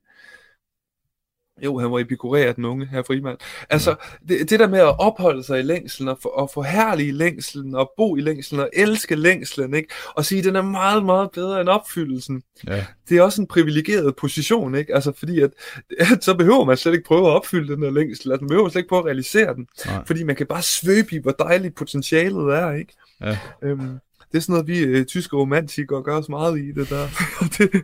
Jo, 1.65 1.79
han 1.79 1.91
var 1.91 1.99
epikurært 1.99 2.57
den 2.57 2.65
unge, 2.65 2.87
her 2.87 3.03
Frimand. 3.03 3.39
Altså, 3.71 3.95
det, 4.29 4.51
det 4.51 4.61
der 4.61 4.69
med 4.69 4.79
at 4.79 5.01
opholde 5.01 5.45
sig 5.45 5.59
i 5.59 5.63
længslen, 5.63 6.09
og, 6.09 6.19
for, 6.23 6.29
og 6.29 6.51
forhærlige 6.55 7.13
længslen, 7.13 7.75
og 7.75 7.93
bo 7.97 8.17
i 8.17 8.21
længslen, 8.21 8.61
og 8.61 8.71
elske 8.73 9.15
længslen, 9.15 9.75
ikke? 9.75 9.89
og 10.15 10.25
sige, 10.25 10.39
at 10.39 10.45
den 10.45 10.57
er 10.57 10.63
meget, 10.63 11.05
meget 11.05 11.31
bedre 11.31 11.61
end 11.61 11.69
opfyldelsen. 11.69 12.43
Ja. 12.67 12.85
Det 13.09 13.19
er 13.19 13.23
også 13.23 13.43
en 13.43 13.47
privilegeret 13.47 14.17
position, 14.17 14.75
ikke? 14.75 14.95
Altså, 14.95 15.13
fordi 15.19 15.41
at, 15.41 15.51
at, 15.99 16.25
så 16.25 16.35
behøver 16.35 16.65
man 16.65 16.77
slet 16.77 16.93
ikke 16.93 17.07
prøve 17.07 17.27
at 17.27 17.33
opfylde 17.33 17.75
den 17.75 17.83
her 17.83 17.91
længsel, 17.91 18.33
altså 18.33 18.43
man 18.43 18.49
behøver 18.49 18.69
slet 18.69 18.81
ikke 18.81 18.89
prøve 18.89 19.01
at 19.01 19.07
realisere 19.07 19.55
den, 19.55 19.67
Nej. 19.87 20.05
fordi 20.07 20.23
man 20.23 20.37
kan 20.37 20.47
bare 20.47 20.63
svøbe 20.63 21.15
i, 21.15 21.19
hvor 21.19 21.33
dejligt 21.33 21.75
potentialet 21.75 22.55
er, 22.55 22.73
ikke? 22.73 22.93
Ja. 23.21 23.39
Øhm, 23.63 23.99
det 24.33 24.39
er 24.39 24.43
sådan 24.43 24.53
noget, 24.53 24.67
vi 24.67 24.79
øh, 24.79 25.05
tyske 25.05 25.37
romantikere 25.37 26.03
gør 26.03 26.19
os 26.19 26.29
meget 26.29 26.59
i, 26.59 26.73
det 26.73 26.91
der. 26.91 27.07
det, 27.59 27.83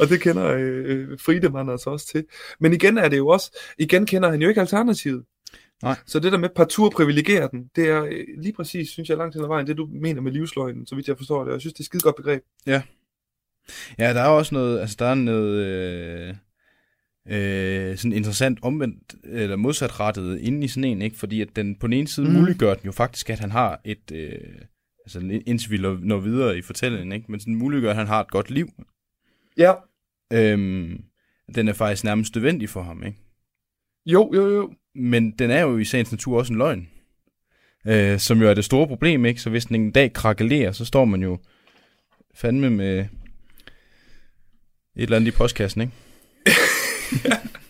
og 0.00 0.08
det 0.08 0.20
kender 0.20 0.54
øh, 0.58 1.18
Friedemann 1.18 1.70
altså 1.70 1.90
også 1.90 2.06
til. 2.06 2.24
Men 2.60 2.72
igen 2.72 2.98
er 2.98 3.08
det 3.08 3.16
jo 3.16 3.28
også, 3.28 3.58
igen 3.78 4.06
kender 4.06 4.30
han 4.30 4.42
jo 4.42 4.48
ikke 4.48 4.60
alternativet. 4.60 5.24
Nej. 5.82 5.96
Så 6.06 6.20
det 6.20 6.32
der 6.32 6.38
med 6.38 6.48
partout 6.56 6.92
privilegere 6.92 7.48
den, 7.52 7.64
det 7.76 7.88
er 7.88 8.04
øh, 8.04 8.24
lige 8.38 8.52
præcis, 8.52 8.90
synes 8.90 9.08
jeg, 9.08 9.16
langt 9.16 9.34
hen 9.34 9.44
ad 9.44 9.48
vejen, 9.48 9.66
det 9.66 9.76
du 9.76 9.88
mener 9.92 10.20
med 10.20 10.32
livsløgnen, 10.32 10.86
så 10.86 10.94
vidt 10.94 11.08
jeg 11.08 11.16
forstår 11.16 11.44
det. 11.44 11.52
Jeg 11.52 11.60
synes, 11.60 11.74
det 11.74 11.80
er 11.80 11.82
et 11.82 11.86
skide 11.86 12.02
godt 12.02 12.16
begreb. 12.16 12.42
Ja. 12.66 12.82
Ja, 13.98 14.14
der 14.14 14.20
er 14.20 14.28
også 14.28 14.54
noget, 14.54 14.80
altså 14.80 14.96
der 14.98 15.06
er 15.06 15.14
noget, 15.14 15.66
øh, 15.66 16.34
øh, 17.28 17.96
sådan 17.96 18.12
interessant 18.12 18.58
omvendt, 18.62 19.14
eller 19.24 19.56
modsatrettet 19.56 20.38
inde 20.40 20.64
i 20.64 20.68
sådan 20.68 20.84
en, 20.84 21.02
ikke? 21.02 21.18
Fordi 21.18 21.40
at 21.40 21.48
den 21.56 21.78
på 21.78 21.86
den 21.86 21.92
ene 21.92 22.08
side 22.08 22.28
mm. 22.28 22.32
muliggør 22.32 22.74
den 22.74 22.86
jo 22.86 22.92
faktisk, 22.92 23.30
at 23.30 23.38
han 23.38 23.50
har 23.50 23.80
et, 23.84 24.12
øh, 24.12 24.38
altså 25.14 25.40
indtil 25.46 25.70
vi 25.70 25.78
når 25.78 26.18
videre 26.18 26.58
i 26.58 26.62
fortællingen, 26.62 27.12
ikke? 27.12 27.26
Men 27.28 27.40
sådan 27.40 27.54
muliggør, 27.54 27.90
at 27.90 27.96
han 27.96 28.06
har 28.06 28.20
et 28.20 28.30
godt 28.30 28.50
liv. 28.50 28.68
Ja. 29.56 29.72
Øhm, 30.32 31.04
den 31.54 31.68
er 31.68 31.72
faktisk 31.72 32.04
nærmest 32.04 32.34
nødvendig 32.34 32.68
for 32.68 32.82
ham, 32.82 33.02
ikke? 33.04 33.18
Jo, 34.06 34.32
jo, 34.34 34.48
jo. 34.48 34.72
Men 34.94 35.30
den 35.30 35.50
er 35.50 35.60
jo 35.60 35.78
i 35.78 35.84
sagens 35.84 36.12
natur 36.12 36.38
også 36.38 36.52
en 36.52 36.58
løgn. 36.58 36.88
Øh, 37.86 38.18
som 38.18 38.40
jo 38.40 38.48
er 38.48 38.54
det 38.54 38.64
store 38.64 38.86
problem, 38.86 39.24
ikke? 39.24 39.40
Så 39.40 39.50
hvis 39.50 39.64
den 39.64 39.76
en 39.76 39.90
dag 39.90 40.12
krakelerer, 40.12 40.72
så 40.72 40.84
står 40.84 41.04
man 41.04 41.22
jo 41.22 41.38
fandme 42.34 42.70
med 42.70 42.98
et 42.98 43.06
eller 44.96 45.16
andet 45.16 45.28
i 45.28 45.36
postkassen, 45.36 45.80
ikke? 45.80 45.92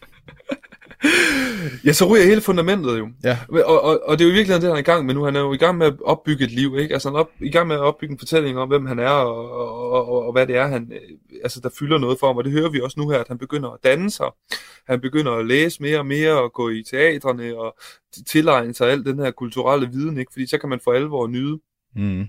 ja, 1.85 1.93
så 1.93 2.09
ryger 2.09 2.25
hele 2.25 2.41
fundamentet 2.41 2.99
jo. 2.99 3.09
Ja. 3.25 3.39
Og, 3.49 3.83
og, 3.83 4.01
og 4.07 4.19
det 4.19 4.25
er 4.25 4.29
jo 4.29 4.35
virkelig 4.35 4.55
det, 4.55 4.69
han 4.69 4.77
er 4.77 4.79
i 4.79 4.83
gang 4.83 5.07
med 5.07 5.15
nu. 5.15 5.25
Han 5.25 5.37
er 5.37 5.41
jo 5.41 5.53
i 5.53 5.57
gang 5.57 5.79
med 5.79 5.87
at 5.87 5.95
opbygge 6.05 6.45
et 6.45 6.51
liv, 6.51 6.79
ikke? 6.79 6.95
Altså 6.95 7.09
han 7.09 7.17
er 7.17 7.21
op, 7.21 7.31
i 7.41 7.51
gang 7.51 7.69
med 7.69 7.77
at 7.77 7.83
opbygge 7.83 8.13
en 8.13 8.19
fortælling 8.19 8.59
om, 8.59 8.69
hvem 8.69 8.87
han 8.87 8.99
er, 8.99 9.09
og, 9.09 9.51
og, 9.51 10.09
og, 10.09 10.27
og 10.27 10.33
hvad 10.33 10.47
det 10.47 10.57
er, 10.57 10.67
han, 10.67 10.93
øh, 10.93 11.19
altså, 11.43 11.61
der 11.61 11.69
fylder 11.79 11.99
noget 11.99 12.19
for 12.21 12.27
ham. 12.27 12.37
Og 12.37 12.45
det 12.45 12.53
hører 12.53 12.71
vi 12.71 12.81
også 12.81 13.01
nu 13.01 13.09
her, 13.09 13.19
at 13.19 13.29
han 13.29 13.39
begynder 13.39 13.71
at 13.71 13.79
danne 13.85 14.11
sig. 14.11 14.31
Han 14.89 15.01
begynder 15.01 15.33
at 15.33 15.47
læse 15.47 15.83
mere 15.83 15.99
og 15.99 16.07
mere, 16.07 16.43
og 16.43 16.53
gå 16.53 16.69
i 16.69 16.83
teatrene, 16.91 17.59
og 17.59 17.77
tilegne 18.27 18.75
sig 18.75 18.91
al 18.91 19.05
den 19.05 19.19
her 19.19 19.31
kulturelle 19.31 19.89
viden, 19.93 20.19
ikke? 20.19 20.33
Fordi 20.33 20.47
så 20.47 20.59
kan 20.59 20.69
man 20.69 20.81
for 20.85 20.93
alvor 20.93 21.27
nyde. 21.27 21.61
Mm 21.97 22.27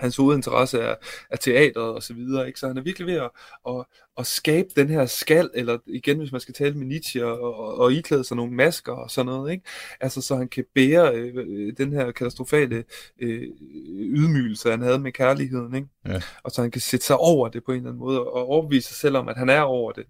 hans 0.00 0.16
hovedinteresse 0.16 0.78
er, 0.78 0.94
er 1.30 1.36
teateret 1.36 1.94
og 1.94 2.02
så 2.02 2.14
videre, 2.14 2.46
ikke? 2.46 2.60
så 2.60 2.66
han 2.66 2.76
er 2.76 2.82
virkelig 2.82 3.06
ved 3.06 3.14
at, 3.14 3.30
at, 3.68 3.84
at 4.18 4.26
skabe 4.26 4.68
den 4.76 4.88
her 4.88 5.06
skal, 5.06 5.50
eller 5.54 5.78
igen, 5.86 6.18
hvis 6.18 6.32
man 6.32 6.40
skal 6.40 6.54
tale 6.54 6.74
med 6.74 6.86
Nietzsche, 6.86 7.26
og, 7.26 7.54
og, 7.54 7.78
og 7.78 7.92
iklæde 7.92 8.24
sig 8.24 8.36
nogle 8.36 8.52
masker 8.52 8.92
og 8.92 9.10
sådan 9.10 9.26
noget, 9.26 9.52
ikke? 9.52 9.64
altså 10.00 10.20
så 10.20 10.36
han 10.36 10.48
kan 10.48 10.64
bære 10.74 11.14
øh, 11.14 11.72
den 11.78 11.92
her 11.92 12.10
katastrofale 12.10 12.84
øh, 13.20 13.42
ydmygelse, 13.90 14.70
han 14.70 14.82
havde 14.82 14.98
med 14.98 15.12
kærligheden, 15.12 15.74
ikke? 15.74 15.88
Ja. 16.06 16.20
og 16.44 16.50
så 16.50 16.62
han 16.62 16.70
kan 16.70 16.80
sætte 16.80 17.06
sig 17.06 17.16
over 17.16 17.48
det 17.48 17.64
på 17.64 17.72
en 17.72 17.76
eller 17.76 17.90
anden 17.90 18.00
måde, 18.00 18.20
og 18.20 18.46
overbevise 18.46 18.88
sig 18.88 18.96
selv 18.96 19.16
om, 19.16 19.28
at 19.28 19.36
han 19.36 19.48
er 19.48 19.60
over 19.60 19.92
det. 19.92 20.06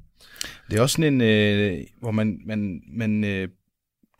Det 0.70 0.78
er 0.78 0.82
også 0.82 0.94
sådan 0.94 1.14
en, 1.14 1.20
øh, 1.20 1.86
hvor 2.00 2.10
man, 2.10 2.40
man, 2.46 2.82
man 2.92 3.24
øh, 3.24 3.48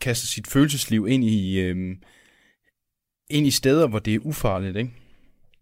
kaster 0.01 0.27
sit 0.27 0.47
følelsesliv 0.47 1.07
ind 1.09 1.25
i, 1.25 1.61
øh, 1.61 1.97
ind 3.31 3.47
i 3.47 3.51
steder, 3.51 3.87
hvor 3.89 3.99
det 3.99 4.14
er 4.14 4.18
ufarligt, 4.23 4.77
ikke? 4.77 4.91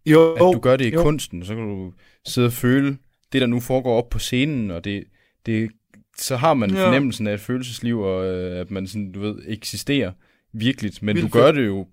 Jo, 0.05 0.33
at 0.33 0.39
du 0.39 0.59
gør 0.59 0.77
det 0.77 0.85
i 0.85 0.93
jo. 0.93 1.03
kunsten, 1.03 1.45
så 1.45 1.55
kan 1.55 1.67
du 1.67 1.93
sidde 2.25 2.45
og 2.45 2.53
føle 2.53 2.97
det, 3.33 3.41
der 3.41 3.47
nu 3.47 3.59
foregår 3.59 3.97
op 3.97 4.09
på 4.09 4.19
scenen, 4.19 4.71
og 4.71 4.83
det, 4.83 5.03
det, 5.45 5.71
så 6.17 6.35
har 6.35 6.53
man 6.53 6.71
ja. 6.71 6.87
fornemmelsen 6.87 7.27
af 7.27 7.33
et 7.33 7.39
følelsesliv, 7.39 7.99
og 7.99 8.25
øh, 8.25 8.61
at 8.61 8.71
man 8.71 8.87
sådan, 8.87 9.11
du 9.11 9.19
ved, 9.19 9.41
eksisterer 9.47 10.11
virkeligt, 10.53 11.01
men 11.01 11.15
Vildt 11.15 11.33
du 11.33 11.39
gør 11.39 11.51
det 11.51 11.65
jo 11.65 11.87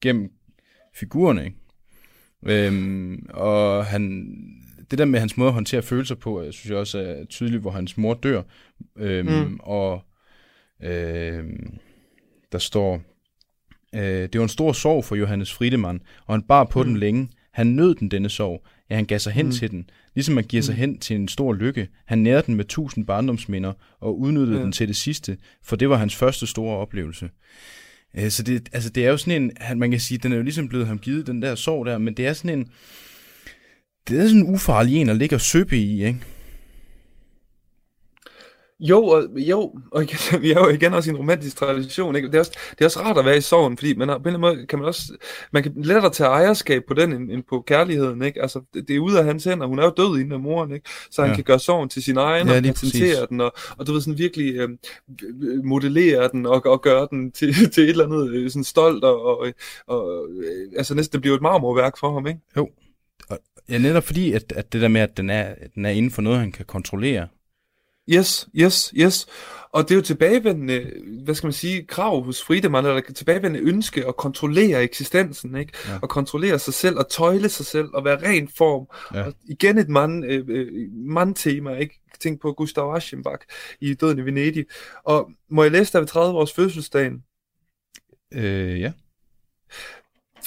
gennem 0.00 0.30
figurerne, 0.94 1.44
ikke? 1.44 1.56
Øhm, 2.46 3.26
og 3.30 3.86
han, 3.86 4.34
det 4.90 4.98
der 4.98 5.04
med 5.04 5.20
hans 5.20 5.36
måde 5.36 5.48
at 5.48 5.54
håndtere 5.54 5.82
følelser 5.82 6.14
på, 6.14 6.42
jeg 6.42 6.52
synes 6.52 6.70
jeg 6.70 6.78
også 6.78 6.98
er 6.98 7.24
tydeligt, 7.24 7.62
hvor 7.62 7.70
hans 7.70 7.96
mor 7.96 8.14
dør, 8.14 8.42
øhm, 8.96 9.28
mm. 9.28 9.60
og 9.62 10.02
øhm, 10.82 11.78
der 12.52 12.58
står, 12.58 13.02
Øh, 13.94 14.02
det 14.02 14.38
var 14.38 14.42
en 14.42 14.48
stor 14.48 14.72
sorg 14.72 15.04
for 15.04 15.16
Johannes 15.16 15.52
Friedemann, 15.52 16.00
og 16.26 16.34
han 16.34 16.42
bar 16.42 16.64
på 16.64 16.82
mm. 16.82 16.88
den 16.88 16.96
længe. 16.96 17.28
Han 17.52 17.66
nød 17.66 17.94
den, 17.94 18.08
denne 18.08 18.28
sorg. 18.28 18.66
Ja, 18.90 18.94
han 18.94 19.04
gav 19.04 19.18
sig 19.18 19.32
hen 19.32 19.46
mm. 19.46 19.52
til 19.52 19.70
den. 19.70 19.90
Ligesom 20.14 20.34
man 20.34 20.44
giver 20.44 20.60
mm. 20.60 20.64
sig 20.64 20.74
hen 20.74 20.98
til 20.98 21.16
en 21.16 21.28
stor 21.28 21.52
lykke. 21.52 21.88
Han 22.06 22.18
nærede 22.18 22.42
den 22.46 22.54
med 22.54 22.64
tusind 22.64 23.06
barndomsminder 23.06 23.72
og 24.00 24.20
udnyttede 24.20 24.58
ja. 24.58 24.64
den 24.64 24.72
til 24.72 24.88
det 24.88 24.96
sidste, 24.96 25.36
for 25.62 25.76
det 25.76 25.88
var 25.88 25.96
hans 25.96 26.14
første 26.14 26.46
store 26.46 26.76
oplevelse. 26.76 27.30
Øh, 28.16 28.30
så 28.30 28.42
det, 28.42 28.68
altså, 28.72 28.90
det 28.90 29.06
er 29.06 29.10
jo 29.10 29.16
sådan 29.16 29.42
en, 29.42 29.78
man 29.78 29.90
kan 29.90 30.00
sige, 30.00 30.18
den 30.18 30.32
er 30.32 30.36
jo 30.36 30.42
ligesom 30.42 30.68
blevet 30.68 30.86
ham 30.86 30.98
givet, 30.98 31.26
den 31.26 31.42
der 31.42 31.54
sorg 31.54 31.86
der, 31.86 31.98
men 31.98 32.14
det 32.14 32.26
er 32.26 32.32
sådan 32.32 32.58
en, 32.58 32.68
det 34.08 34.20
er 34.20 34.26
sådan 34.26 34.40
en 34.40 34.54
ufarlig 34.54 34.96
en 34.96 35.08
at 35.08 35.16
ligge 35.16 35.36
og 35.36 35.40
søbe 35.40 35.78
i, 35.78 36.04
ikke? 36.04 36.18
Jo, 38.88 39.04
og, 39.06 39.28
jo, 39.36 39.74
og 39.90 40.02
igen, 40.02 40.18
vi 40.42 40.52
er 40.52 40.60
jo 40.60 40.68
igen 40.68 40.94
også 40.94 41.10
i 41.10 41.12
en 41.12 41.18
romantisk 41.18 41.56
tradition. 41.56 42.16
Ikke? 42.16 42.28
Det, 42.28 42.34
er 42.34 42.38
også, 42.38 42.52
det 42.70 42.80
er 42.80 42.84
også 42.84 43.00
rart 43.00 43.18
at 43.18 43.24
være 43.24 43.36
i 43.36 43.40
sorgen, 43.40 43.78
fordi 43.78 43.94
man 43.96 44.08
har, 44.08 44.18
på 44.18 44.28
en 44.28 44.34
eller 44.34 44.48
anden 44.48 44.58
måde 44.58 44.66
kan 44.66 44.78
man 44.78 44.88
også, 44.88 45.02
man 45.52 45.62
kan 45.62 45.72
lettere 45.76 46.10
tage 46.10 46.28
ejerskab 46.28 46.82
på 46.88 46.94
den, 46.94 47.12
end, 47.12 47.30
end 47.30 47.42
på 47.48 47.64
kærligheden. 47.66 48.22
Ikke? 48.22 48.42
Altså, 48.42 48.60
det, 48.74 48.88
det, 48.88 48.96
er 48.96 49.00
ude 49.00 49.18
af 49.18 49.24
hans 49.24 49.44
hænder. 49.44 49.66
Hun 49.66 49.78
er 49.78 49.84
jo 49.84 49.92
død 49.96 50.18
inden 50.18 50.32
af 50.32 50.40
moren, 50.40 50.72
ikke? 50.72 50.90
så 51.10 51.22
han 51.22 51.30
ja. 51.30 51.34
kan 51.34 51.44
gøre 51.44 51.58
sorgen 51.58 51.88
til 51.88 52.02
sin 52.02 52.16
egen, 52.16 52.48
ja, 52.48 52.56
og 52.56 52.62
patentere 52.62 53.26
den, 53.30 53.40
og, 53.40 53.52
og 53.78 53.86
du 53.86 53.92
ved, 53.92 54.00
sådan 54.00 54.18
virkelig 54.18 54.54
øh, 54.54 54.68
modellere 55.64 56.28
den, 56.32 56.46
og, 56.46 56.66
og 56.66 56.82
gøre 56.82 57.08
den 57.10 57.32
til, 57.32 57.54
til 57.74 57.82
et 57.84 57.90
eller 57.90 58.04
andet 58.04 58.30
øh, 58.30 58.50
sådan 58.50 58.64
stolt, 58.64 59.04
og, 59.04 59.24
og, 59.26 59.46
og 59.86 60.28
øh, 60.30 60.68
altså 60.76 60.94
næsten, 60.94 61.12
det 61.12 61.20
bliver 61.20 61.36
et 61.36 61.42
marmorværk 61.42 61.98
for 61.98 62.12
ham, 62.12 62.26
ikke? 62.26 62.40
Jo, 62.56 62.70
ja, 63.68 63.78
netop 63.78 64.04
fordi, 64.04 64.32
at, 64.32 64.52
at 64.56 64.72
det 64.72 64.80
der 64.80 64.88
med, 64.88 65.00
at 65.00 65.16
den 65.16 65.30
er, 65.30 65.54
den 65.74 65.84
er 65.84 65.90
inden 65.90 66.10
for 66.10 66.22
noget, 66.22 66.38
han 66.38 66.52
kan 66.52 66.64
kontrollere, 66.64 67.28
Yes, 68.08 68.48
yes, 68.56 68.92
yes. 68.96 69.26
Og 69.72 69.82
det 69.82 69.90
er 69.90 69.94
jo 69.94 70.02
tilbagevendende, 70.02 70.92
hvad 71.24 71.34
skal 71.34 71.46
man 71.46 71.52
sige, 71.52 71.86
krav 71.86 72.24
hos 72.24 72.42
Friedemann, 72.42 72.86
eller 72.86 73.00
tilbagevendende 73.14 73.68
ønske 73.68 74.06
at 74.06 74.16
kontrollere 74.16 74.82
eksistensen, 74.82 75.56
ikke? 75.56 75.72
Ja. 75.88 75.98
At 76.02 76.08
kontrollere 76.08 76.58
sig 76.58 76.74
selv, 76.74 76.98
og 76.98 77.08
tøjle 77.10 77.48
sig 77.48 77.66
selv, 77.66 77.88
og 77.94 78.04
være 78.04 78.28
ren 78.28 78.48
form. 78.48 78.86
Ja. 79.14 79.26
Og 79.26 79.34
igen 79.48 79.78
et 79.78 79.88
mand, 79.88 80.24
øh, 80.24 80.44
øh, 80.48 80.92
mand-tema, 80.92 81.74
ikke? 81.74 82.00
Tænk 82.20 82.42
på 82.42 82.52
Gustav 82.52 82.94
Aschenbach 82.94 83.42
i 83.80 83.94
Døden 83.94 84.18
i 84.18 84.22
Venedig. 84.22 84.66
Og 85.04 85.30
må 85.50 85.62
jeg 85.62 85.72
læse 85.72 85.92
der 85.92 85.98
ved 85.98 86.06
30 86.08 86.38
års 86.38 86.52
fødselsdagen? 86.52 87.22
Øh, 88.34 88.80
ja. 88.80 88.92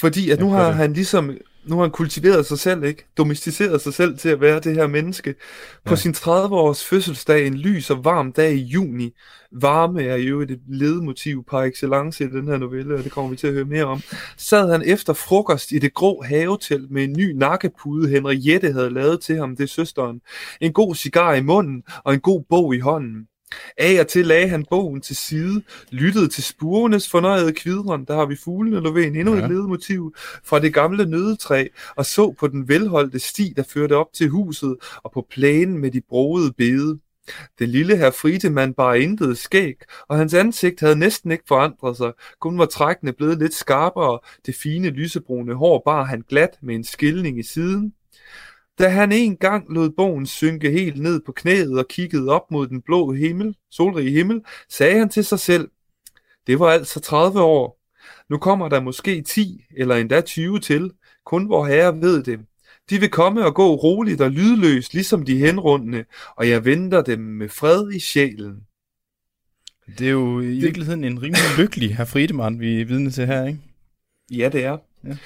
Fordi 0.00 0.30
at 0.30 0.40
nu 0.40 0.50
har 0.50 0.70
han 0.70 0.92
ligesom 0.92 1.36
nu 1.68 1.74
har 1.74 1.82
han 1.82 1.90
kultiveret 1.90 2.46
sig 2.46 2.58
selv, 2.58 2.84
ikke? 2.84 3.06
Domesticeret 3.16 3.80
sig 3.80 3.94
selv 3.94 4.18
til 4.18 4.28
at 4.28 4.40
være 4.40 4.60
det 4.60 4.74
her 4.74 4.86
menneske. 4.86 5.34
På 5.84 5.90
ja. 5.90 5.96
sin 5.96 6.12
30-års 6.12 6.84
fødselsdag, 6.84 7.46
en 7.46 7.54
lys 7.54 7.90
og 7.90 8.04
varm 8.04 8.32
dag 8.32 8.54
i 8.54 8.62
juni, 8.62 9.14
varme 9.52 10.02
er 10.02 10.16
jo 10.16 10.40
et 10.40 10.60
ledmotiv 10.68 11.44
par 11.50 11.62
excellence 11.62 12.24
i 12.24 12.26
den 12.26 12.48
her 12.48 12.58
novelle, 12.58 12.94
og 12.94 13.04
det 13.04 13.12
kommer 13.12 13.30
vi 13.30 13.36
til 13.36 13.46
at 13.46 13.52
høre 13.52 13.64
mere 13.64 13.84
om, 13.84 14.02
sad 14.36 14.70
han 14.70 14.82
efter 14.86 15.12
frokost 15.12 15.72
i 15.72 15.78
det 15.78 15.94
grå 15.94 16.22
havetelt 16.22 16.90
med 16.90 17.04
en 17.04 17.12
ny 17.12 17.32
nakkepude, 17.32 18.08
Henriette 18.08 18.72
havde 18.72 18.90
lavet 18.90 19.20
til 19.20 19.36
ham, 19.36 19.56
det 19.56 19.64
er 19.64 19.68
søsteren. 19.68 20.20
En 20.60 20.72
god 20.72 20.94
cigar 20.94 21.34
i 21.34 21.42
munden 21.42 21.82
og 22.04 22.14
en 22.14 22.20
god 22.20 22.44
bog 22.48 22.74
i 22.74 22.78
hånden. 22.78 23.26
Af 23.78 24.00
og 24.00 24.08
til 24.08 24.26
lagde 24.26 24.48
han 24.48 24.64
bogen 24.70 25.00
til 25.00 25.16
side, 25.16 25.62
lyttede 25.90 26.28
til 26.28 26.42
spurenes 26.42 27.10
fornøjede 27.10 27.52
kvidren, 27.52 28.04
der 28.04 28.14
har 28.14 28.26
vi 28.26 28.36
fuglene 28.36 28.88
Lovén, 28.88 29.18
endnu 29.18 29.34
ja. 29.34 29.44
et 29.44 29.50
ledemotiv 29.50 30.14
fra 30.44 30.60
det 30.60 30.74
gamle 30.74 31.06
nødetræ, 31.06 31.66
og 31.96 32.06
så 32.06 32.34
på 32.38 32.46
den 32.46 32.68
velholdte 32.68 33.18
sti, 33.18 33.52
der 33.56 33.62
førte 33.62 33.96
op 33.96 34.12
til 34.12 34.28
huset, 34.28 34.76
og 35.02 35.12
på 35.12 35.26
plænen 35.30 35.78
med 35.78 35.90
de 35.90 36.00
broede 36.08 36.52
bede. 36.52 36.98
Den 37.58 37.68
lille 37.68 37.96
herr 37.96 38.10
Friedemann 38.10 38.74
bar 38.74 38.94
intet 38.94 39.38
skæg, 39.38 39.74
og 40.08 40.18
hans 40.18 40.34
ansigt 40.34 40.80
havde 40.80 40.96
næsten 40.96 41.30
ikke 41.30 41.44
forandret 41.48 41.96
sig, 41.96 42.12
kun 42.40 42.58
var 42.58 42.66
trækkene 42.66 43.12
blevet 43.12 43.38
lidt 43.38 43.54
skarpere, 43.54 44.18
det 44.46 44.54
fine 44.54 44.88
lysebrune 44.88 45.54
hår 45.54 45.82
bar 45.84 46.04
han 46.04 46.24
glat 46.28 46.58
med 46.62 46.74
en 46.74 46.84
skilning 46.84 47.38
i 47.38 47.42
siden. 47.42 47.92
Da 48.78 48.88
han 48.88 49.12
en 49.12 49.36
gang 49.36 49.74
lod 49.74 49.90
bogen 49.90 50.26
synke 50.26 50.70
helt 50.70 51.02
ned 51.02 51.20
på 51.26 51.32
knæet 51.32 51.78
og 51.78 51.88
kiggede 51.88 52.28
op 52.28 52.50
mod 52.50 52.66
den 52.66 52.82
blå 52.82 53.12
himmel, 53.12 53.56
solrige 53.70 54.10
himmel, 54.10 54.40
sagde 54.68 54.98
han 54.98 55.08
til 55.08 55.24
sig 55.24 55.40
selv, 55.40 55.68
det 56.46 56.58
var 56.58 56.66
altså 56.66 57.00
30 57.00 57.40
år. 57.40 57.80
Nu 58.28 58.38
kommer 58.38 58.68
der 58.68 58.80
måske 58.80 59.22
10 59.22 59.64
eller 59.76 59.96
endda 59.96 60.20
20 60.20 60.60
til, 60.60 60.92
kun 61.24 61.46
hvor 61.46 61.66
herre 61.66 62.00
ved 62.00 62.22
det. 62.22 62.40
De 62.90 63.00
vil 63.00 63.10
komme 63.10 63.44
og 63.44 63.54
gå 63.54 63.74
roligt 63.74 64.20
og 64.20 64.30
lydløst, 64.30 64.94
ligesom 64.94 65.24
de 65.24 65.38
henrundende, 65.38 66.04
og 66.36 66.48
jeg 66.48 66.64
venter 66.64 67.02
dem 67.02 67.20
med 67.20 67.48
fred 67.48 67.92
i 67.92 68.00
sjælen. 68.00 68.62
Det 69.98 70.06
er 70.06 70.10
jo 70.10 70.40
i 70.40 70.60
virkeligheden 70.60 71.04
en 71.04 71.22
rimelig 71.22 71.58
lykkelig 71.58 71.96
herr 71.96 72.04
Friedemann, 72.04 72.60
vi 72.60 72.80
er 72.80 72.84
vidne 72.84 73.10
til 73.10 73.26
her, 73.26 73.46
ikke? 73.46 73.58
Ja, 74.30 74.48
det 74.48 74.64
er. 74.64 74.78
Ja. 75.04 75.16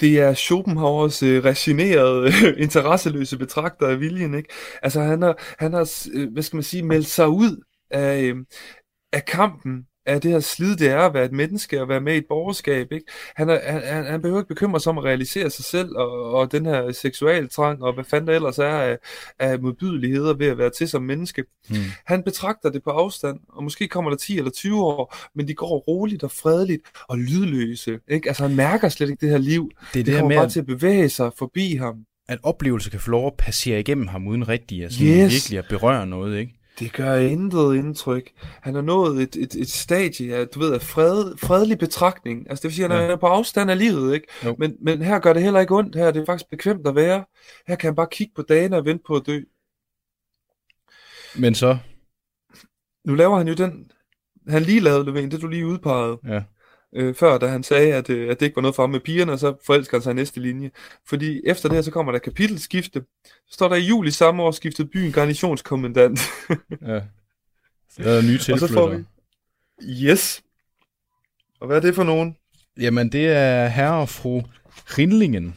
Det 0.00 0.18
er 0.20 0.34
Schopenhauers 0.34 1.22
øh, 1.22 1.44
resignerede, 1.44 2.32
interesseløse 2.64 3.38
betragter 3.38 3.88
af 3.88 4.00
viljen, 4.00 4.34
ikke? 4.34 4.48
Altså 4.82 5.00
han 5.00 5.22
har, 5.22 5.54
han 5.58 5.72
har, 5.72 6.08
øh, 6.14 6.32
hvad 6.32 6.42
skal 6.42 6.56
man 6.56 6.62
sige, 6.62 6.82
meldt 6.82 7.06
sig 7.06 7.28
ud 7.28 7.62
af, 7.90 8.22
øh, 8.22 8.36
af 9.12 9.24
kampen 9.24 9.86
af 10.06 10.20
det 10.20 10.30
her 10.30 10.40
slid, 10.40 10.76
det 10.76 10.88
er 10.88 10.98
at 10.98 11.14
være 11.14 11.24
et 11.24 11.32
menneske 11.32 11.80
og 11.82 11.88
være 11.88 12.00
med 12.00 12.14
i 12.14 12.18
et 12.18 12.26
borgerskab. 12.28 12.92
Ikke? 12.92 13.06
Han, 13.36 13.50
er, 13.50 13.58
han, 13.72 14.04
han 14.04 14.22
behøver 14.22 14.40
ikke 14.40 14.48
bekymre 14.48 14.80
sig 14.80 14.90
om 14.90 14.98
at 14.98 15.04
realisere 15.04 15.50
sig 15.50 15.64
selv 15.64 15.96
og, 15.96 16.32
og 16.32 16.52
den 16.52 16.66
her 16.66 16.92
seksualtrang 16.92 17.82
og 17.82 17.94
hvad 17.94 18.04
fanden 18.04 18.28
der 18.28 18.34
ellers 18.34 18.58
er 18.58 18.64
af, 18.64 18.98
af 19.38 19.60
modbydeligheder 19.60 20.34
ved 20.34 20.46
at 20.46 20.58
være 20.58 20.70
til 20.70 20.88
som 20.88 21.02
menneske. 21.02 21.44
Hmm. 21.68 21.78
Han 22.04 22.22
betragter 22.22 22.70
det 22.70 22.82
på 22.82 22.90
afstand, 22.90 23.40
og 23.48 23.64
måske 23.64 23.88
kommer 23.88 24.10
der 24.10 24.16
10 24.16 24.38
eller 24.38 24.50
20 24.50 24.84
år, 24.84 25.16
men 25.34 25.48
de 25.48 25.54
går 25.54 25.78
roligt 25.78 26.22
og 26.22 26.30
fredeligt 26.30 26.82
og 27.08 27.18
lydløse. 27.18 27.98
Ikke? 28.08 28.28
Altså 28.28 28.42
han 28.42 28.56
mærker 28.56 28.88
slet 28.88 29.10
ikke 29.10 29.20
det 29.20 29.30
her 29.30 29.38
liv. 29.38 29.70
Det, 29.80 29.86
er 29.86 29.92
det, 29.92 30.06
det 30.06 30.14
kommer 30.14 30.28
med, 30.28 30.36
bare 30.36 30.50
til 30.50 30.60
at 30.60 30.66
bevæge 30.66 31.08
sig 31.08 31.30
forbi 31.38 31.74
ham. 31.74 31.96
At 32.28 32.38
oplevelse 32.42 32.90
kan 32.90 33.00
få 33.00 33.10
lov 33.10 33.26
at 33.26 33.34
passere 33.38 33.80
igennem 33.80 34.06
ham 34.06 34.26
uden 34.26 34.48
rigtig 34.48 34.82
altså 34.82 35.04
yes. 35.04 35.32
virkelig 35.32 35.58
at 35.58 35.64
berøre 35.68 36.06
noget, 36.06 36.38
ikke? 36.38 36.52
Det 36.78 36.92
gør 36.92 37.14
intet 37.14 37.74
indtryk. 37.74 38.32
Han 38.36 38.74
har 38.74 38.82
nået 38.82 39.22
et, 39.22 39.36
et, 39.36 39.54
et 39.54 39.68
stadie 39.68 40.34
af, 40.34 40.48
du 40.48 40.58
ved, 40.58 40.72
af 40.74 40.82
fred, 40.82 41.36
fredelig 41.36 41.78
betragtning. 41.78 42.50
Altså 42.50 42.62
det 42.62 42.68
vil 42.68 42.74
sige, 42.74 42.84
at 42.84 42.90
han 42.90 43.00
ja. 43.00 43.12
er 43.12 43.16
på 43.16 43.26
afstand 43.26 43.70
af 43.70 43.78
livet, 43.78 44.14
ikke? 44.14 44.26
Men, 44.58 44.76
men 44.80 45.02
her 45.02 45.18
gør 45.18 45.32
det 45.32 45.42
heller 45.42 45.60
ikke 45.60 45.74
ondt. 45.74 45.96
Her 45.96 46.06
er 46.06 46.10
det 46.10 46.26
faktisk 46.26 46.50
bekvemt 46.50 46.86
at 46.86 46.94
være. 46.94 47.24
Her 47.66 47.76
kan 47.76 47.88
han 47.88 47.94
bare 47.94 48.08
kigge 48.10 48.32
på 48.36 48.42
dagene 48.42 48.76
og 48.76 48.84
vente 48.84 49.04
på 49.06 49.16
at 49.16 49.26
dø. 49.26 49.40
Men 51.36 51.54
så? 51.54 51.78
Nu 53.04 53.14
laver 53.14 53.36
han 53.38 53.48
jo 53.48 53.54
den... 53.54 53.90
Han 54.48 54.62
lige 54.62 54.80
lavede, 54.80 55.04
Løven, 55.04 55.30
det 55.30 55.42
du 55.42 55.48
lige 55.48 55.66
udpegede. 55.66 56.18
Ja 56.28 56.42
øh, 56.94 57.14
før, 57.14 57.38
da 57.38 57.46
han 57.46 57.62
sagde, 57.62 57.94
at, 57.94 58.10
øh, 58.10 58.30
at 58.30 58.40
det 58.40 58.46
ikke 58.46 58.56
var 58.56 58.62
noget 58.62 58.74
for 58.74 58.82
ham 58.82 58.90
med 58.90 59.00
pigerne, 59.00 59.32
og 59.32 59.38
så 59.38 59.54
forelsker 59.66 59.96
han 59.96 60.02
sig 60.02 60.10
i 60.10 60.14
næste 60.14 60.40
linje. 60.40 60.70
Fordi 61.08 61.40
efter 61.46 61.68
det 61.68 61.76
her, 61.76 61.82
så 61.82 61.90
kommer 61.90 62.12
der 62.12 62.18
kapitelskifte. 62.18 63.02
Så 63.24 63.54
står 63.54 63.68
der 63.68 63.76
i 63.76 63.80
juli 63.80 64.10
samme 64.10 64.42
år 64.42 64.50
skiftet 64.50 64.90
byen 64.90 65.12
garnisonskommandant. 65.12 66.20
ja. 66.86 67.00
Så 67.90 68.02
er 68.02 68.14
der 68.14 68.22
nye 68.22 68.38
tilflytter. 68.38 68.52
Og 68.62 68.68
så 68.68 68.74
får 68.74 68.88
vi... 68.88 69.04
Yes. 70.06 70.42
Og 71.60 71.66
hvad 71.66 71.76
er 71.76 71.80
det 71.80 71.94
for 71.94 72.04
nogen? 72.04 72.36
Jamen, 72.80 73.12
det 73.12 73.28
er 73.28 73.68
herre 73.68 74.00
og 74.00 74.08
fru 74.08 74.42
Rindlingen. 74.98 75.56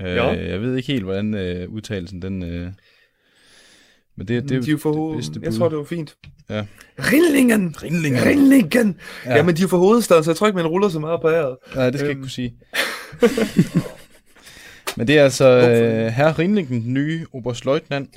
Øh, 0.00 0.16
ja. 0.16 0.26
Jeg 0.26 0.60
ved 0.60 0.76
ikke 0.76 0.92
helt, 0.92 1.04
hvordan 1.04 1.34
øh, 1.34 1.68
udtalelsen 1.68 2.22
den... 2.22 2.42
Øh... 2.42 2.72
Men 4.16 4.28
det, 4.28 4.48
det, 4.48 4.66
de 4.66 4.70
er 4.70 4.76
for 4.76 5.14
det, 5.14 5.42
Jeg 5.42 5.54
tror, 5.54 5.68
det 5.68 5.78
var 5.78 5.84
fint. 5.84 6.16
Ja. 6.50 6.66
Rindlingen! 6.98 7.76
Rindlingen! 7.82 8.24
Rindlingen! 8.24 8.96
Ja. 9.26 9.36
ja, 9.36 9.42
men 9.42 9.56
de 9.56 9.62
er 9.62 9.68
fra 9.68 9.76
hovedstaden, 9.76 10.24
så 10.24 10.30
jeg 10.30 10.36
tror 10.36 10.46
ikke, 10.46 10.56
man 10.56 10.66
ruller 10.66 10.88
så 10.88 10.98
meget 10.98 11.20
på 11.20 11.30
æret. 11.30 11.56
Nej, 11.74 11.90
det 11.90 12.00
skal 12.00 12.08
øhm. 12.08 12.08
jeg 12.08 12.10
ikke 12.10 12.20
kunne 12.20 12.30
sige. 12.30 12.54
men 14.96 15.06
det 15.06 15.18
er 15.18 15.24
altså 15.24 15.44
øh, 15.48 16.12
herre 16.12 16.32
Rindlingen, 16.32 16.82
den 16.82 16.94
nye 16.94 17.26
oberstløjtnant, 17.32 18.10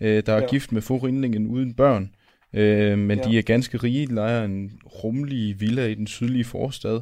øh, 0.00 0.22
der 0.26 0.32
er 0.32 0.40
ja. 0.40 0.46
gift 0.46 0.72
med 0.72 0.82
fru 0.82 0.98
Rindlingen 0.98 1.46
uden 1.46 1.74
børn. 1.74 2.10
Øh, 2.54 2.98
men 2.98 3.18
ja. 3.18 3.24
de 3.24 3.38
er 3.38 3.42
ganske 3.42 3.78
rige, 3.78 4.06
de 4.06 4.14
leger 4.14 4.44
en 4.44 4.72
rummelig 4.86 5.60
villa 5.60 5.86
i 5.86 5.94
den 5.94 6.06
sydlige 6.06 6.44
forstad. 6.44 7.00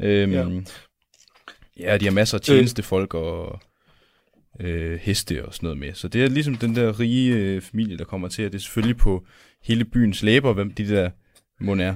Øh, 0.00 0.32
ja. 0.32 0.46
ja, 1.80 1.96
de 1.96 2.04
har 2.04 2.12
masser 2.12 2.38
af 2.38 2.42
tjenestefolk 2.42 3.14
og 3.14 3.60
øh, 4.60 4.98
heste 5.02 5.46
og 5.46 5.54
sådan 5.54 5.66
noget 5.66 5.78
med. 5.78 5.94
Så 5.94 6.08
det 6.08 6.24
er 6.24 6.28
ligesom 6.28 6.54
den 6.54 6.76
der 6.76 7.00
rige 7.00 7.34
øh, 7.36 7.60
familie, 7.60 7.98
der 7.98 8.04
kommer 8.04 8.28
til, 8.28 8.42
at 8.42 8.52
det 8.52 8.58
er 8.58 8.62
selvfølgelig 8.62 8.96
på 8.96 9.24
hele 9.62 9.84
byens 9.84 10.22
læber, 10.22 10.52
hvem 10.52 10.70
de 10.70 10.88
der 10.88 11.10
må 11.60 11.74
er. 11.74 11.94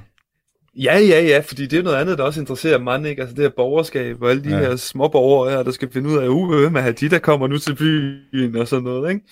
Ja, 0.77 0.99
ja, 0.99 1.23
ja, 1.23 1.41
fordi 1.47 1.67
det 1.67 1.79
er 1.79 1.83
noget 1.83 1.97
andet, 1.97 2.19
der 2.19 2.25
også 2.25 2.41
interesserer 2.41 2.79
mig, 2.79 3.09
ikke? 3.09 3.23
Altså 3.23 3.37
det 3.37 3.45
her 3.45 3.51
borgerskab 3.57 4.23
og 4.23 4.31
alle 4.31 4.45
de 4.45 4.51
ja. 4.51 4.59
her 4.59 4.77
små 4.77 5.09
borgere 5.09 5.51
her, 5.51 5.63
der 5.63 5.71
skal 5.71 5.93
finde 5.93 6.09
ud 6.09 6.19
af, 6.19 6.29
uh, 6.29 6.61
hvem 6.61 6.77
er 6.77 6.93
de, 6.93 7.09
der 7.09 7.19
kommer 7.19 7.47
nu 7.47 7.59
til 7.59 7.75
byen 7.75 8.57
og 8.57 8.69
sådan 8.69 8.85
noget, 8.85 9.11
ikke? 9.11 9.27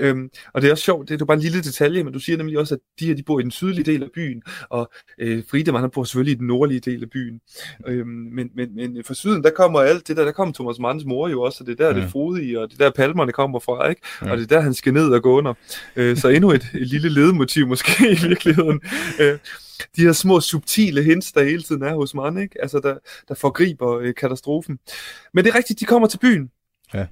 Øhm, 0.00 0.30
og 0.52 0.62
det 0.62 0.68
er 0.68 0.72
også 0.72 0.84
sjovt, 0.84 1.08
det 1.08 1.14
er 1.14 1.18
jo 1.20 1.24
bare 1.24 1.36
en 1.36 1.42
lille 1.42 1.62
detalje, 1.62 2.04
men 2.04 2.12
du 2.12 2.18
siger 2.18 2.36
nemlig 2.36 2.58
også, 2.58 2.74
at 2.74 2.80
de 3.00 3.06
her, 3.06 3.14
de 3.14 3.22
bor 3.22 3.40
i 3.40 3.42
den 3.42 3.50
sydlige 3.50 3.84
del 3.84 4.02
af 4.02 4.08
byen, 4.14 4.42
og 4.68 4.90
øh, 5.18 5.42
Friedemann, 5.50 5.82
han 5.82 5.90
bor 5.90 6.04
selvfølgelig 6.04 6.32
i 6.32 6.38
den 6.38 6.46
nordlige 6.46 6.80
del 6.80 7.02
af 7.02 7.10
byen. 7.10 7.40
Øhm, 7.86 8.08
men, 8.08 8.50
men, 8.54 8.74
men 8.74 9.04
fra 9.04 9.14
syden, 9.14 9.42
der 9.42 9.50
kommer 9.50 9.80
alt 9.80 10.08
det 10.08 10.16
der, 10.16 10.24
der 10.24 10.32
kommer 10.32 10.54
Thomas 10.54 10.78
Manns 10.78 11.04
mor 11.04 11.28
jo 11.28 11.42
også, 11.42 11.64
og 11.64 11.66
det 11.66 11.80
er 11.80 11.84
der, 11.84 11.96
ja. 11.96 12.02
det 12.02 12.10
frodige, 12.10 12.60
og 12.60 12.70
det 12.70 12.78
der 12.78 12.90
palmerne 12.90 13.32
kommer 13.32 13.58
fra, 13.58 13.88
ikke? 13.88 14.02
Ja. 14.22 14.30
Og 14.30 14.36
det 14.36 14.42
er 14.42 14.56
der, 14.56 14.60
han 14.60 14.74
skal 14.74 14.92
ned 14.92 15.08
og 15.08 15.22
gå 15.22 15.38
under. 15.38 15.54
Øh, 15.96 16.16
så 16.16 16.28
endnu 16.28 16.50
et, 16.50 16.70
et 16.74 16.86
lille 16.86 17.08
ledemotiv 17.08 17.66
måske 17.66 18.10
i 18.10 18.28
virkeligheden. 18.28 18.80
Øh, 19.20 19.38
de 19.96 20.02
her 20.02 20.12
små 20.12 20.40
subtile 20.40 21.02
hints, 21.02 21.32
der 21.32 21.44
hele 21.44 21.62
tiden 21.62 21.82
er 21.82 21.94
hos 21.94 22.14
Mann, 22.14 22.38
ikke? 22.38 22.62
Altså, 22.62 22.80
der, 22.80 22.94
der 23.28 23.34
forgriber 23.34 23.98
øh, 23.98 24.14
katastrofen. 24.14 24.78
Men 25.34 25.44
det 25.44 25.50
er 25.50 25.56
rigtigt, 25.56 25.80
de 25.80 25.84
kommer 25.84 26.08
til 26.08 26.18
byen. 26.18 26.50
Ja. 26.94 27.06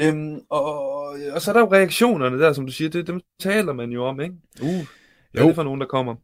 Øhm, 0.00 0.40
og, 0.50 1.08
og 1.32 1.42
så 1.42 1.50
er 1.50 1.52
der 1.52 1.60
jo 1.60 1.72
reaktionerne 1.72 2.38
der, 2.38 2.52
som 2.52 2.66
du 2.66 2.72
siger, 2.72 2.90
det, 2.90 3.06
dem 3.06 3.20
taler 3.40 3.72
man 3.72 3.90
jo 3.90 4.04
om, 4.04 4.20
ikke? 4.20 4.34
Uh, 4.62 4.86
hvad 5.32 5.42
er 5.42 5.46
det 5.46 5.54
for 5.54 5.62
nogen, 5.62 5.80
der 5.80 5.86
kommer? 5.86 6.14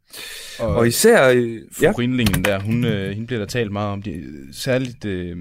Og, 0.58 0.74
og 0.74 0.86
især... 0.86 1.28
Øh, 1.28 1.60
fru 1.72 1.84
ja. 1.84 1.92
Rindlingen 1.98 2.44
der, 2.44 2.60
hun, 2.60 2.84
øh, 2.84 3.10
hende 3.10 3.26
bliver 3.26 3.40
der 3.40 3.46
talt 3.46 3.72
meget 3.72 3.92
om, 3.92 4.02
det, 4.02 4.24
særligt 4.52 5.04
øh, 5.04 5.36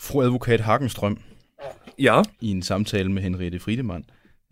fru 0.00 0.22
advokat 0.22 0.60
Hagenstrøm. 0.60 1.18
Ja. 1.98 2.22
I 2.40 2.50
en 2.50 2.62
samtale 2.62 3.12
med 3.12 3.22
Henriette 3.22 3.58
Friedemann. 3.58 4.04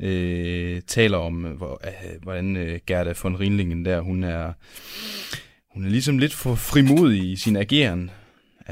Øh, 0.03 0.83
taler 0.87 1.19
om, 1.19 1.35
hvor, 1.35 1.81
øh, 1.87 2.23
hvordan 2.23 2.57
øh, 2.57 2.81
Gerda 2.87 3.15
von 3.23 3.41
Rindlingen 3.41 3.85
der, 3.85 4.01
hun 4.01 4.25
er, 4.25 4.53
hun 5.75 5.85
er 5.85 5.89
ligesom 5.89 6.19
lidt 6.19 6.35
for 6.35 6.55
frimodig 6.55 7.31
i 7.33 7.37
sin 7.37 7.57
ageren. 7.57 8.11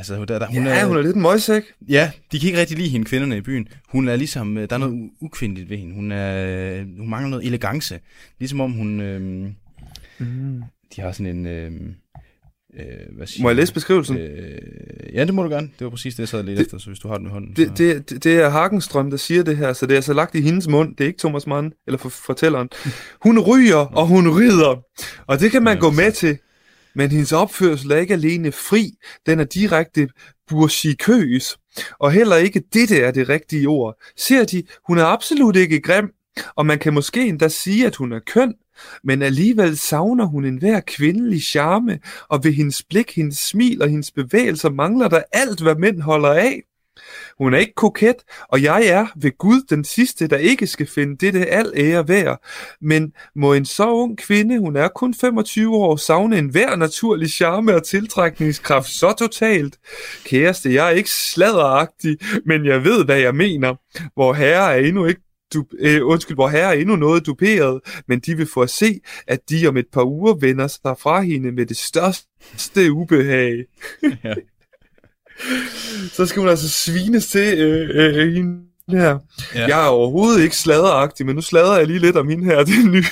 Altså, 0.01 0.24
der, 0.24 0.38
der, 0.38 0.46
hun 0.46 0.66
ja, 0.66 0.80
er, 0.80 0.86
hun 0.86 0.96
er 0.96 1.03
lidt 1.03 1.16
en 1.16 1.22
møgsæk. 1.22 1.62
Ja, 1.88 2.11
de 2.32 2.40
kan 2.40 2.46
ikke 2.46 2.61
rigtig 2.61 2.76
lide 2.76 2.88
hende, 2.88 3.07
kvinderne 3.07 3.36
i 3.36 3.40
byen. 3.40 3.68
Hun 3.88 4.09
er 4.09 4.16
ligesom, 4.16 4.59
øh, 4.59 4.68
der 4.70 4.74
er 4.74 4.78
noget 4.78 5.11
ukvindeligt 5.20 5.70
ved 5.70 5.76
hende. 5.76 5.94
Hun, 5.94 6.12
er, 6.12 6.78
hun 6.98 7.11
mangler 7.11 7.30
noget 7.30 7.46
elegance. 7.46 8.01
Ligesom 8.38 8.61
om 8.61 8.72
hun... 8.72 9.01
Øh, 9.01 9.20
mm. 10.18 10.62
De 10.96 11.01
har 11.01 11.12
sådan 11.12 11.36
en... 11.36 11.46
Øh, 11.46 11.72
øh, 12.74 13.16
hvad 13.16 13.26
siger 13.26 13.42
må 13.42 13.48
jeg 13.48 13.57
læse 13.57 13.74
beskrivelsen? 13.74 14.16
Øh, 14.16 14.59
ja, 15.14 15.24
det 15.24 15.34
må 15.34 15.42
du 15.42 15.48
gerne. 15.48 15.70
Det 15.78 15.84
var 15.84 15.90
præcis 15.90 16.14
det, 16.14 16.20
jeg 16.20 16.28
sad 16.28 16.42
lidt 16.42 16.59
det, 16.59 16.64
efter, 16.64 16.78
så 16.78 16.86
hvis 16.86 16.98
du 16.98 17.09
har 17.09 17.18
den 17.18 17.26
i 17.26 17.30
hånden. 17.30 17.53
Det, 17.57 17.68
så. 17.68 17.74
det, 17.74 18.11
det, 18.11 18.24
det 18.24 18.34
er 18.34 18.48
Hagenstrøm, 18.48 19.11
der 19.11 19.16
siger 19.16 19.42
det 19.42 19.57
her, 19.57 19.72
så 19.72 19.86
det 19.86 19.92
er 19.92 19.98
altså 19.98 20.12
lagt 20.12 20.34
i 20.34 20.40
hendes 20.40 20.68
mund. 20.68 20.96
Det 20.96 21.05
er 21.05 21.09
ikke 21.09 21.18
Thomas 21.18 21.46
Mann, 21.46 21.72
eller 21.86 21.98
for, 21.98 22.09
fortælleren. 22.09 22.68
Hun 23.22 23.38
ryger, 23.38 23.76
og 23.76 24.07
hun 24.07 24.28
rider. 24.38 24.82
Og 25.26 25.40
det 25.40 25.51
kan 25.51 25.62
man 25.62 25.74
ja, 25.74 25.80
gå 25.80 25.90
med 25.90 26.12
til. 26.12 26.38
Men 26.95 27.11
hendes 27.11 27.32
opførsel 27.32 27.91
er 27.91 27.97
ikke 27.97 28.14
alene 28.14 28.53
fri, 28.53 28.91
den 29.26 29.41
er 29.41 29.45
direkte 29.45 30.09
bursikøs. 30.49 31.59
Og 31.99 32.12
heller 32.12 32.36
ikke 32.36 32.62
dette 32.72 33.01
er 33.01 33.11
det 33.11 33.28
rigtige 33.28 33.68
ord. 33.68 33.97
Ser 34.16 34.45
de, 34.45 34.62
hun 34.86 34.99
er 34.99 35.05
absolut 35.05 35.57
ikke 35.57 35.80
grim, 35.80 36.12
og 36.55 36.66
man 36.66 36.78
kan 36.78 36.95
måske 36.95 37.26
endda 37.26 37.49
sige, 37.49 37.86
at 37.86 37.97
hun 37.97 38.12
er 38.12 38.20
køn, 38.26 38.55
men 39.05 39.22
alligevel 39.22 39.78
savner 39.78 40.24
hun 40.24 40.45
enhver 40.45 40.80
kvindelig 40.86 41.43
charme, 41.43 41.99
og 42.28 42.45
ved 42.45 42.53
hendes 42.53 42.82
blik, 42.82 43.16
hendes 43.16 43.38
smil 43.38 43.82
og 43.82 43.88
hendes 43.88 44.11
bevægelser 44.11 44.70
mangler 44.70 45.09
der 45.09 45.22
alt, 45.32 45.61
hvad 45.62 45.74
mænd 45.74 46.01
holder 46.01 46.32
af. 46.32 46.62
Hun 47.38 47.55
er 47.55 47.59
ikke 47.59 47.74
koket, 47.74 48.16
og 48.48 48.62
jeg 48.62 48.86
er 48.86 49.07
ved 49.16 49.38
Gud 49.38 49.62
den 49.70 49.84
sidste, 49.84 50.26
der 50.26 50.36
ikke 50.36 50.66
skal 50.66 50.86
finde 50.86 51.16
dette 51.16 51.46
al 51.46 51.72
ære 51.76 52.09
værd. 52.09 52.44
Men 52.80 53.12
må 53.36 53.53
en 53.53 53.64
så 53.64 53.90
ung 53.90 54.18
kvinde, 54.18 54.59
hun 54.59 54.76
er 54.76 54.88
kun 54.88 55.14
25 55.14 55.76
år, 55.76 55.96
savne 55.96 56.38
en 56.38 56.48
hver 56.48 56.76
naturlig 56.76 57.30
charme 57.30 57.74
og 57.74 57.84
tiltrækningskraft 57.84 58.88
så 58.88 59.12
totalt? 59.12 59.78
Kæreste, 60.24 60.74
jeg 60.74 60.86
er 60.86 60.90
ikke 60.90 61.11
sladderagtig, 61.11 62.18
men 62.46 62.66
jeg 62.66 62.84
ved, 62.84 63.05
hvad 63.05 63.18
jeg 63.18 63.34
mener. 63.34 63.74
Hvor 64.14 64.32
herre 64.32 64.74
er 64.76 64.86
endnu 64.86 65.07
ikke 65.07 65.20
du, 65.55 65.64
øh, 65.78 66.07
undskyld, 66.07 66.36
hvor 66.36 66.48
herre 66.48 66.74
er 66.74 66.80
endnu 66.80 66.96
noget 66.96 67.26
duperet, 67.26 67.80
men 68.09 68.20
de 68.20 68.36
vil 68.36 68.46
få 68.46 68.61
at 68.61 68.70
se, 68.70 69.01
at 69.26 69.40
de 69.51 69.66
om 69.66 69.76
et 69.76 69.86
par 69.92 70.05
uger 70.05 70.34
vender 70.34 70.66
sig 70.66 70.96
fra 70.98 71.20
hende 71.20 71.53
med 71.53 71.66
det 71.66 71.76
største 71.76 72.92
ubehag. 72.92 73.64
ja 74.24 74.34
så 76.12 76.26
skal 76.26 76.41
hun 76.41 76.49
altså 76.49 76.68
svines 76.68 77.26
til 77.26 77.59
øh, 77.59 77.91
øh, 77.95 78.32
hende 78.32 78.61
her. 78.88 79.18
Ja. 79.55 79.66
Jeg 79.66 79.84
er 79.84 79.88
overhovedet 79.88 80.43
ikke 80.43 80.57
sladderagtig, 80.57 81.26
men 81.26 81.34
nu 81.34 81.43
sladrer 81.43 81.78
jeg 81.78 81.86
lige 81.86 81.99
lidt 81.99 82.16
om 82.16 82.28
hende 82.28 82.45
her, 82.45 82.64
den 82.64 82.91
nye, 82.91 83.05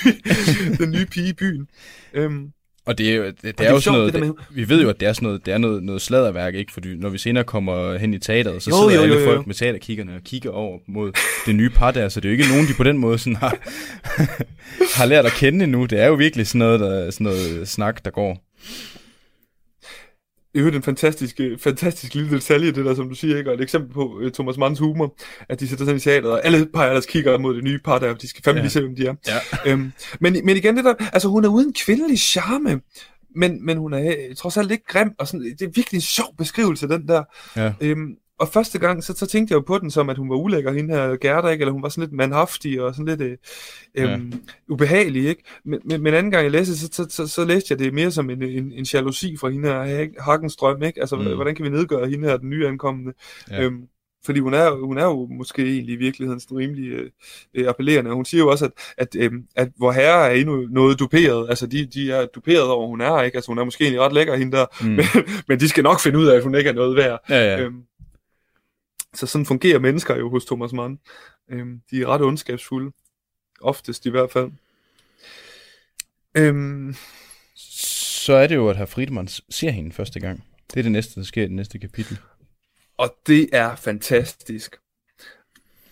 den 0.77 0.91
nye 0.91 1.05
pige 1.05 1.29
i 1.29 1.33
byen. 1.33 1.67
Øhm, 2.13 2.51
og 2.85 2.97
det 2.97 3.09
er 3.11 3.15
jo, 3.15 3.25
det, 3.25 3.41
det, 3.41 3.59
det 3.59 3.67
er 3.67 3.71
jo 3.71 3.79
sådan 3.79 3.99
noget, 3.99 4.13
det, 4.13 4.33
vi 4.51 4.69
ved 4.69 4.81
jo, 4.81 4.89
at 4.89 4.99
det 4.99 5.07
er 5.07 5.13
sådan 5.13 5.25
noget, 5.25 5.45
det 5.45 5.53
er 5.53 5.57
noget, 5.57 5.83
noget 5.83 6.01
sladderværk, 6.01 6.55
ikke? 6.55 6.73
Fordi 6.73 6.95
når 6.95 7.09
vi 7.09 7.17
senere 7.17 7.43
kommer 7.43 7.97
hen 7.97 8.13
i 8.13 8.19
teateret, 8.19 8.63
så 8.63 8.69
jo, 8.69 8.75
sidder 8.75 9.01
jo, 9.01 9.07
jo, 9.07 9.13
alle 9.13 9.25
jo. 9.25 9.33
folk 9.33 9.47
med 9.47 9.55
teaterkiggerne 9.55 10.15
og 10.15 10.21
kigger 10.23 10.51
over 10.51 10.77
mod 10.87 11.11
det 11.45 11.55
nye 11.55 11.69
par 11.69 11.91
der, 11.91 12.09
så 12.09 12.19
det 12.19 12.29
er 12.29 12.33
jo 12.33 12.39
ikke 12.39 12.53
nogen, 12.53 12.67
de 12.67 12.73
på 12.77 12.83
den 12.83 12.97
måde 12.97 13.17
sådan 13.17 13.35
har, 13.35 13.57
har 14.97 15.05
lært 15.05 15.25
at 15.25 15.31
kende 15.31 15.63
endnu. 15.63 15.85
Det 15.85 16.01
er 16.01 16.07
jo 16.07 16.13
virkelig 16.13 16.47
sådan 16.47 16.59
noget, 16.59 16.79
der, 16.79 17.11
sådan 17.11 17.25
noget 17.25 17.67
snak, 17.67 18.05
der 18.05 18.11
går 18.11 18.43
øvrigt 20.55 20.75
en 20.75 20.83
fantastisk, 20.83 21.39
fantastisk 21.57 22.13
lille 22.13 22.31
detalje, 22.31 22.71
det 22.71 22.85
der, 22.85 22.95
som 22.95 23.09
du 23.09 23.15
siger, 23.15 23.37
ikke? 23.37 23.49
og 23.49 23.55
et 23.55 23.61
eksempel 23.61 23.93
på 23.93 24.17
uh, 24.17 24.31
Thomas 24.31 24.57
Manns 24.57 24.79
humor, 24.79 25.15
at 25.49 25.59
de 25.59 25.67
sætter 25.67 25.85
sig 25.85 25.95
i 25.95 25.99
teateret, 25.99 26.33
og 26.33 26.45
alle 26.45 26.67
peger 26.73 26.91
deres 26.91 27.05
kigger 27.05 27.37
mod 27.37 27.55
det 27.55 27.63
nye 27.63 27.79
par 27.85 27.99
der, 27.99 28.13
de 28.13 28.27
skal 28.27 28.43
fandme 28.43 28.57
ja. 28.57 28.63
lige 28.63 28.71
se, 28.71 28.81
hvem 28.81 28.95
de 28.95 29.07
er. 29.07 29.15
Ja. 29.27 29.71
Øhm, 29.71 29.91
men, 30.19 30.37
men 30.43 30.57
igen, 30.57 30.77
det 30.77 30.85
der, 30.85 30.93
altså 31.13 31.27
hun 31.27 31.45
er 31.45 31.49
uden 31.49 31.73
kvindelig 31.73 32.19
charme, 32.19 32.81
men, 33.35 33.65
men 33.65 33.77
hun 33.77 33.93
er 33.93 34.15
øh, 34.29 34.35
trods 34.35 34.57
alt 34.57 34.71
ikke 34.71 34.85
grim, 34.87 35.11
og 35.19 35.27
sådan, 35.27 35.41
det 35.41 35.61
er 35.61 35.71
virkelig 35.75 35.97
en 35.97 36.01
sjov 36.01 36.35
beskrivelse, 36.37 36.87
den 36.87 37.07
der. 37.07 37.23
Ja. 37.55 37.73
Øhm, 37.81 38.15
og 38.39 38.47
første 38.47 38.79
gang, 38.79 39.03
så, 39.03 39.13
så 39.13 39.25
tænkte 39.25 39.51
jeg 39.51 39.55
jo 39.55 39.61
på 39.61 39.77
den 39.77 39.91
som, 39.91 40.09
at 40.09 40.17
hun 40.17 40.29
var 40.29 40.35
ulækker, 40.35 40.73
hende 40.73 40.93
her 40.93 41.15
Gerda, 41.15 41.47
ikke? 41.47 41.61
eller 41.61 41.73
hun 41.73 41.83
var 41.83 41.89
sådan 41.89 42.01
lidt 42.01 42.13
manhaftig 42.13 42.81
og 42.81 42.95
sådan 42.95 43.05
lidt 43.05 43.21
øh, 43.21 43.37
ja. 43.95 44.13
Øhm, 44.13 44.33
ubehagelig. 44.69 45.27
Ikke? 45.27 45.43
Men, 45.65 45.79
men, 45.85 46.01
men 46.03 46.13
anden 46.13 46.31
gang 46.31 46.43
jeg 46.43 46.51
læste, 46.51 46.77
så, 46.77 46.89
så, 46.91 47.05
så, 47.09 47.27
så 47.27 47.45
læste 47.45 47.67
jeg 47.69 47.79
det 47.79 47.93
mere 47.93 48.11
som 48.11 48.29
en, 48.29 48.43
en, 48.43 48.71
en 48.71 48.85
jalousi 48.93 49.37
fra 49.37 49.49
hende 49.49 49.69
her 49.69 50.07
Hagenstrøm. 50.21 50.83
Ikke? 50.83 50.99
Altså, 50.99 51.15
mm. 51.15 51.35
hvordan 51.35 51.55
kan 51.55 51.65
vi 51.65 51.69
nedgøre 51.69 52.09
hende 52.09 52.27
her, 52.27 52.37
den 52.37 52.49
nye 52.49 52.67
ankommende? 52.67 53.13
Ja. 53.51 53.63
Øhm, 53.63 53.83
fordi 54.25 54.39
hun 54.39 54.53
er, 54.53 54.85
hun 54.85 54.97
er 54.97 55.05
jo 55.05 55.25
måske 55.25 55.61
egentlig 55.63 55.93
i 55.93 55.97
virkeligheden 55.97 56.39
sådan 56.39 56.57
rimelig 56.57 56.89
øh, 56.89 57.09
øh 57.53 57.67
appellerende. 57.67 58.13
Hun 58.13 58.25
siger 58.25 58.41
jo 58.41 58.49
også, 58.49 58.65
at, 58.65 58.71
at, 58.97 59.15
øh, 59.15 59.31
at 59.55 59.69
hvor 59.77 59.91
herre 59.91 60.29
er 60.29 60.35
endnu 60.35 60.67
noget 60.71 60.99
duperet. 60.99 61.49
Altså, 61.49 61.67
de, 61.67 61.85
de 61.85 62.11
er 62.11 62.25
duperet 62.25 62.63
over, 62.63 62.87
hun 62.87 63.01
er, 63.01 63.21
ikke? 63.21 63.35
Altså, 63.35 63.51
hun 63.51 63.57
er 63.57 63.63
måske 63.63 63.83
egentlig 63.83 64.01
ret 64.01 64.13
lækker, 64.13 64.35
hende 64.35 64.57
der. 64.57 64.65
Mm. 64.81 64.87
Men, 64.97 65.05
men 65.47 65.59
de 65.59 65.69
skal 65.69 65.83
nok 65.83 65.99
finde 65.99 66.19
ud 66.19 66.27
af, 66.27 66.35
at 66.35 66.43
hun 66.43 66.55
ikke 66.55 66.69
er 66.69 66.73
noget 66.73 66.95
værd. 66.95 67.19
Ja, 67.29 67.43
ja. 67.43 67.59
Øhm, 67.59 67.83
så 69.13 69.27
sådan 69.27 69.45
fungerer 69.45 69.79
mennesker 69.79 70.15
jo 70.15 70.29
hos 70.29 70.45
Thomas 70.45 70.73
Mann. 70.73 70.99
Øhm, 71.51 71.81
de 71.91 72.01
er 72.01 72.07
ret 72.07 72.21
ondskabsfulde. 72.21 72.91
Oftest 73.61 74.05
i 74.05 74.09
hvert 74.09 74.31
fald. 74.31 74.51
Øhm, 76.37 76.95
så 77.55 78.33
er 78.33 78.47
det 78.47 78.55
jo, 78.55 78.69
at 78.69 78.77
herr 78.77 78.85
Friedemann 78.85 79.27
ser 79.49 79.71
hende 79.71 79.91
første 79.91 80.19
gang. 80.19 80.43
Det 80.73 80.79
er 80.79 80.83
det 80.83 80.91
næste, 80.91 81.19
der 81.19 81.25
sker 81.25 81.41
i 81.41 81.45
det 81.45 81.51
næste 81.51 81.79
kapitel. 81.79 82.17
Og 82.97 83.15
det 83.27 83.49
er 83.51 83.75
fantastisk. 83.75 84.77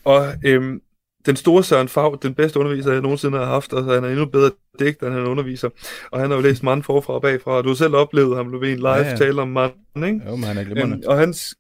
Og 0.04 0.34
øhm, 0.46 0.82
den 1.26 1.36
store 1.36 1.64
Søren 1.64 1.88
Fag, 1.88 2.18
den 2.22 2.34
bedste 2.34 2.60
underviser, 2.60 2.92
jeg 2.92 3.02
nogensinde 3.02 3.38
har 3.38 3.46
haft, 3.46 3.74
og 3.74 3.84
han 3.84 4.04
er 4.04 4.10
endnu 4.10 4.26
bedre 4.26 4.52
digter, 4.80 5.08
end 5.08 5.16
han 5.16 5.26
underviser. 5.26 5.70
Og 6.12 6.20
han 6.20 6.30
har 6.30 6.38
jo 6.38 6.44
læst 6.44 6.64
mand 6.64 6.84
forfra 6.84 7.14
og 7.14 7.22
bagfra, 7.22 7.52
og 7.52 7.64
du 7.64 7.70
har 7.70 7.76
selv 7.76 7.96
oplevet 7.96 8.38
ham, 8.38 8.62
ved 8.62 8.72
en 8.72 8.78
live 8.78 8.90
ja, 8.90 9.10
ja. 9.10 9.16
tale 9.16 9.42
om 9.42 9.48
mand, 9.48 9.74
ikke? 9.96 10.22
Jo, 10.26 10.36
men 10.36 10.44
han 10.44 10.58
er 10.58 10.64
glimrende. 10.64 10.96
Øhm, 10.96 11.04
og 11.08 11.18
hans, 11.18 11.56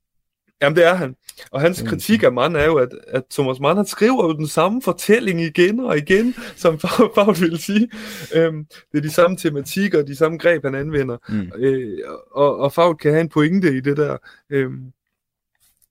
Jamen, 0.62 0.76
det 0.76 0.86
er 0.86 0.93
han. 0.93 1.16
Og 1.51 1.62
hans 1.62 1.84
mm. 1.84 1.89
kritik 1.89 2.24
af 2.24 2.32
Mann 2.32 2.55
er 2.55 2.66
jo, 2.66 2.76
at, 2.76 2.89
at 3.08 3.24
Thomas 3.32 3.60
Mann, 3.60 3.78
han 3.78 3.86
skriver 3.86 4.26
jo 4.26 4.34
den 4.34 4.47
samme 4.47 4.82
fortælling 4.82 5.41
igen 5.41 5.80
og 5.80 5.97
igen, 5.97 6.36
som 6.55 6.78
Paul 7.16 7.36
ville 7.39 7.62
sige. 7.62 7.89
Øhm, 8.36 8.66
det 8.91 8.97
er 8.97 9.01
de 9.01 9.12
samme 9.12 9.38
tematikker, 9.38 10.01
de 10.01 10.16
samme 10.16 10.38
greb, 10.38 10.64
han 10.64 10.76
anvender. 10.76 11.18
Mm. 11.30 11.51
Øh, 11.58 11.97
og, 12.32 12.58
og 12.58 12.74
Favl 12.74 12.97
kan 12.97 13.12
have 13.12 13.22
en 13.22 13.30
pointe 13.30 13.78
i 13.78 13.80
det 13.80 13.97
der. 13.97 14.18
Øhm, 14.49 14.91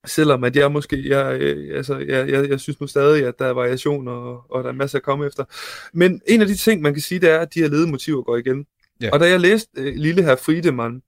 selvom 0.06 0.44
at 0.44 0.56
jeg 0.56 0.72
måske, 0.72 1.08
jeg, 1.08 1.40
øh, 1.40 1.76
altså, 1.76 1.98
jeg, 1.98 2.30
jeg, 2.30 2.50
jeg 2.50 2.60
synes 2.60 2.80
nu 2.80 2.86
stadig, 2.86 3.26
at 3.26 3.38
der 3.38 3.46
er 3.46 3.52
variation, 3.52 4.08
og, 4.08 4.50
og 4.50 4.64
der 4.64 4.70
er 4.70 4.74
masser 4.74 4.98
at 4.98 5.02
komme 5.02 5.26
efter. 5.26 5.44
Men 5.92 6.20
en 6.26 6.40
af 6.40 6.46
de 6.46 6.56
ting, 6.56 6.82
man 6.82 6.94
kan 6.94 7.02
sige, 7.02 7.20
det 7.20 7.30
er, 7.30 7.38
at 7.38 7.54
de 7.54 7.60
her 7.60 7.68
ledemotiver 7.68 8.22
går 8.22 8.36
igen. 8.36 8.66
Yeah. 9.02 9.12
Og 9.12 9.20
da 9.20 9.28
jeg 9.28 9.40
læste 9.40 9.70
øh, 9.76 9.94
Lille 9.96 10.22
her 10.22 10.36
Friedemann, 10.36 11.02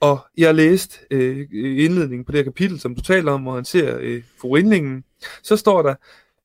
og 0.00 0.18
jeg 0.36 0.54
læste 0.54 0.98
øh, 1.10 1.46
indledningen 1.52 2.24
på 2.24 2.32
det 2.32 2.38
her 2.38 2.44
kapitel, 2.44 2.80
som 2.80 2.94
du 2.94 3.02
taler 3.02 3.32
om, 3.32 3.42
hvor 3.42 3.54
han 3.54 3.64
ser 3.64 3.96
øh, 4.00 4.22
forindlingen, 4.40 5.04
så 5.42 5.56
står 5.56 5.82
der, 5.82 5.94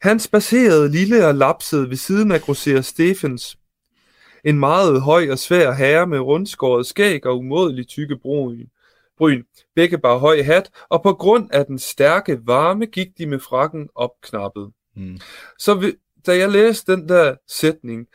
han 0.01 0.20
spacerede 0.20 0.91
lille 0.91 1.28
og 1.28 1.36
lapsede 1.36 1.89
ved 1.89 1.97
siden 1.97 2.32
af 2.32 2.41
grosser 2.41 2.82
Stephens, 2.82 3.58
en 4.43 4.60
meget 4.60 5.01
høj 5.01 5.30
og 5.32 5.39
svær 5.39 5.72
herre 5.72 6.08
med 6.08 6.20
rundskåret 6.20 6.86
skæg 6.86 7.26
og 7.26 7.38
umådeligt 7.38 7.89
tykke 7.89 8.18
bryn. 8.18 8.66
bryn. 9.18 9.43
Begge 9.76 9.97
bare 9.97 10.20
høj 10.20 10.41
hat, 10.41 10.70
og 10.89 11.04
på 11.04 11.14
grund 11.14 11.49
af 11.51 11.66
den 11.66 11.80
stærke 11.80 12.39
varme 12.43 12.86
gik 12.86 13.08
de 13.18 13.26
med 13.26 13.39
frakken 13.39 13.89
opknappet. 13.95 14.72
Mm. 14.95 15.18
Så 15.60 15.74
vi, 15.74 15.93
da 16.26 16.38
jeg 16.38 16.49
læste 16.49 16.95
den 16.95 17.10
der 17.10 17.36
sætning, 17.47 18.08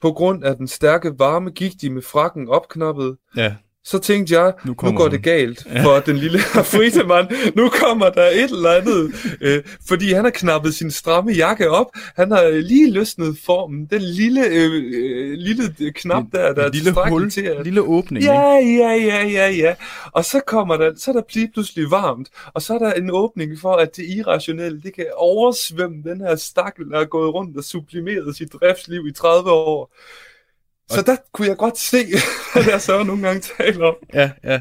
på 0.00 0.12
grund 0.12 0.44
af 0.44 0.56
den 0.56 0.68
stærke 0.68 1.18
varme 1.18 1.50
gik 1.50 1.72
de 1.80 1.90
med 1.90 2.02
frakken 2.02 2.48
opknappet, 2.48 3.16
ja 3.36 3.54
så 3.86 3.98
tænkte 3.98 4.40
jeg, 4.40 4.52
nu, 4.64 4.74
nu 4.82 4.92
går 4.92 5.08
det 5.08 5.22
galt 5.22 5.66
ja. 5.74 5.84
for 5.84 6.00
den 6.00 6.16
lille 6.16 6.38
Friedemann. 6.72 7.28
Nu 7.54 7.68
kommer 7.68 8.10
der 8.10 8.26
et 8.26 8.50
eller 8.50 8.70
andet, 8.70 9.12
øh, 9.40 9.62
fordi 9.88 10.12
han 10.12 10.24
har 10.24 10.30
knappet 10.30 10.74
sin 10.74 10.90
stramme 10.90 11.32
jakke 11.32 11.70
op. 11.70 11.86
Han 12.16 12.30
har 12.30 12.50
lige 12.50 12.90
løsnet 12.90 13.38
formen. 13.44 13.86
Den 13.86 14.02
lille, 14.02 14.46
øh, 14.46 14.72
øh 14.74 15.32
lille 15.32 15.92
knap 15.94 16.24
der, 16.32 16.54
der 16.54 16.62
er 16.62 16.70
lille 16.70 16.94
hul, 17.08 17.30
til 17.30 17.42
at... 17.42 17.64
lille 17.64 17.80
åbning. 17.80 18.24
Ja, 18.24 18.52
ja, 18.52 18.90
ja, 18.90 19.26
ja, 19.26 19.50
ja. 19.50 19.74
Og 20.12 20.24
så 20.24 20.40
kommer 20.46 20.76
der, 20.76 20.92
så 20.96 21.10
er 21.10 21.12
der 21.12 21.22
lige 21.34 21.50
pludselig 21.52 21.90
varmt, 21.90 22.28
og 22.54 22.62
så 22.62 22.74
er 22.74 22.78
der 22.78 22.92
en 22.92 23.10
åbning 23.10 23.58
for, 23.60 23.72
at 23.72 23.96
det 23.96 24.04
irrationelle, 24.08 24.80
det 24.82 24.94
kan 24.94 25.06
oversvømme 25.16 26.02
den 26.02 26.20
her 26.20 26.36
stakkel, 26.36 26.90
der 26.90 27.00
er 27.00 27.04
gået 27.04 27.34
rundt 27.34 27.56
og 27.56 27.64
sublimeret 27.64 28.36
sit 28.36 28.52
driftsliv 28.52 29.06
i 29.06 29.12
30 29.12 29.50
år. 29.50 29.90
Så 30.90 31.02
der 31.02 31.16
kunne 31.32 31.48
jeg 31.48 31.56
godt 31.56 31.78
se, 31.78 31.96
hvad 32.52 32.64
jeg 32.64 32.80
så 32.80 33.02
nogle 33.02 33.22
gange 33.22 33.42
taler 33.58 33.86
om. 33.86 33.94
Ja, 34.14 34.30
ja. 34.44 34.60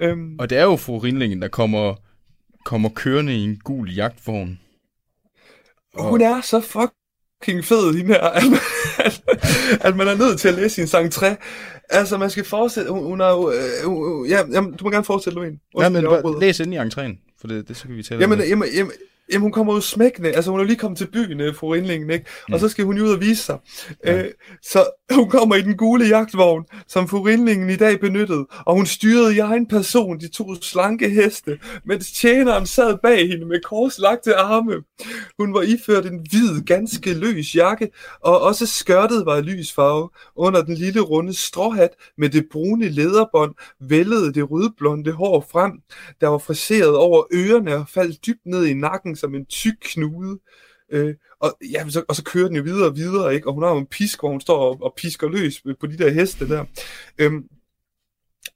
øhm, 0.00 0.36
og 0.38 0.50
det 0.50 0.58
er 0.58 0.62
jo 0.64 0.76
fru 0.76 0.98
Rindlingen, 0.98 1.42
der 1.42 1.48
kommer, 1.48 1.94
kommer 2.64 2.88
kørende 2.94 3.34
i 3.34 3.44
en 3.44 3.56
gul 3.64 3.90
jagtvogn. 3.90 4.60
Og... 5.94 6.10
Hun 6.10 6.20
er 6.20 6.40
så 6.40 6.60
fucking 6.60 7.64
fed, 7.64 7.94
hende 7.94 8.14
her, 8.14 8.20
at 8.20 8.42
man, 8.50 8.58
at, 8.98 9.22
at 9.80 9.96
man 9.96 10.08
er 10.08 10.16
nødt 10.16 10.40
til 10.40 10.48
at 10.48 10.54
læse 10.54 10.74
sin 10.74 10.86
sang 10.86 11.12
3. 11.12 11.36
Altså, 11.90 12.18
man 12.18 12.30
skal 12.30 12.44
forestille, 12.44 12.90
hun, 12.90 13.04
hun 13.04 13.20
er 13.20 13.30
jo, 13.30 13.50
øh, 13.50 14.30
ja, 14.30 14.42
jamen, 14.52 14.72
du 14.72 14.84
må 14.84 14.90
gerne 14.90 15.04
forestille, 15.04 15.34
Louise. 15.34 15.58
Ja, 15.78 15.88
men 15.88 16.04
bare, 16.04 16.40
læs 16.40 16.60
ind 16.60 16.74
i 16.74 16.78
entréen, 16.78 17.36
for 17.40 17.48
det, 17.48 17.68
det 17.68 17.76
så 17.76 17.86
kan 17.86 17.96
vi 17.96 18.02
tale 18.02 18.20
jamen, 18.20 18.38
jamen, 18.40 18.68
jamen, 18.74 18.92
Jamen, 19.32 19.42
hun 19.42 19.52
kommer 19.52 19.72
ud 19.72 19.80
smækkende. 19.80 20.32
Altså, 20.32 20.50
hun 20.50 20.60
er 20.60 20.64
lige 20.64 20.76
kommet 20.76 20.98
til 20.98 21.06
byen, 21.06 21.40
øh, 21.40 21.54
fru 21.54 21.74
Indlingen, 21.74 22.10
ikke? 22.10 22.26
Og 22.44 22.52
mm. 22.52 22.58
så 22.58 22.68
skal 22.68 22.84
hun 22.84 23.00
ud 23.00 23.08
og 23.08 23.20
vise 23.20 23.42
sig. 23.42 23.58
Ja. 24.04 24.22
Øh, 24.22 24.30
så 24.62 24.84
hun 25.10 25.30
kommer 25.30 25.56
i 25.56 25.62
den 25.62 25.76
gule 25.76 26.04
jagtvogn, 26.04 26.64
som 26.88 27.08
fru 27.08 27.26
Indlingen 27.26 27.70
i 27.70 27.76
dag 27.76 28.00
benyttede. 28.00 28.46
Og 28.66 28.74
hun 28.74 28.86
styrede 28.86 29.36
i 29.36 29.38
egen 29.38 29.66
person 29.66 30.20
de 30.20 30.28
to 30.28 30.54
slanke 30.54 31.08
heste, 31.10 31.58
mens 31.84 32.12
tjeneren 32.12 32.66
sad 32.66 32.98
bag 33.02 33.28
hende 33.28 33.46
med 33.46 33.60
korslagte 33.64 34.34
arme. 34.36 34.82
Hun 35.38 35.54
var 35.54 35.62
iført 35.62 36.06
en 36.06 36.26
hvid, 36.30 36.62
ganske 36.64 37.14
løs 37.14 37.54
jakke, 37.54 37.88
og 38.20 38.40
også 38.40 38.66
skørtet 38.66 39.26
var 39.26 39.40
lys 39.40 39.72
farve. 39.72 40.08
Under 40.36 40.62
den 40.62 40.74
lille 40.74 41.00
runde 41.00 41.34
stråhat 41.34 41.90
med 42.18 42.28
det 42.28 42.46
brune 42.52 42.88
lederbånd 42.88 43.54
vældede 43.80 44.32
det 44.32 44.50
rødblonde 44.50 45.12
hår 45.12 45.46
frem, 45.52 45.72
der 46.20 46.28
var 46.28 46.38
friseret 46.38 46.96
over 46.96 47.22
ørerne 47.34 47.74
og 47.74 47.88
faldt 47.88 48.26
dybt 48.26 48.46
ned 48.46 48.64
i 48.64 48.74
nakken 48.74 49.16
som 49.22 49.34
en 49.34 49.46
tyk 49.46 49.74
knude. 49.80 50.38
Øh, 50.90 51.14
og, 51.40 51.58
ja, 51.72 51.88
så, 51.88 52.04
og 52.08 52.16
så 52.16 52.24
kører 52.24 52.46
den 52.46 52.56
jo 52.56 52.62
videre 52.62 52.88
og 52.88 52.96
videre, 52.96 53.34
ikke? 53.34 53.48
og 53.48 53.54
hun 53.54 53.62
har 53.62 53.70
jo 53.70 53.78
en 53.78 53.86
pisk, 53.86 54.20
hvor 54.20 54.28
hun 54.28 54.40
står 54.40 54.58
og, 54.58 54.78
og 54.82 54.94
pisker 54.96 55.28
løs 55.28 55.62
på 55.80 55.86
de 55.86 55.98
der 55.98 56.10
heste 56.10 56.48
der. 56.48 56.64
Øhm, 57.18 57.44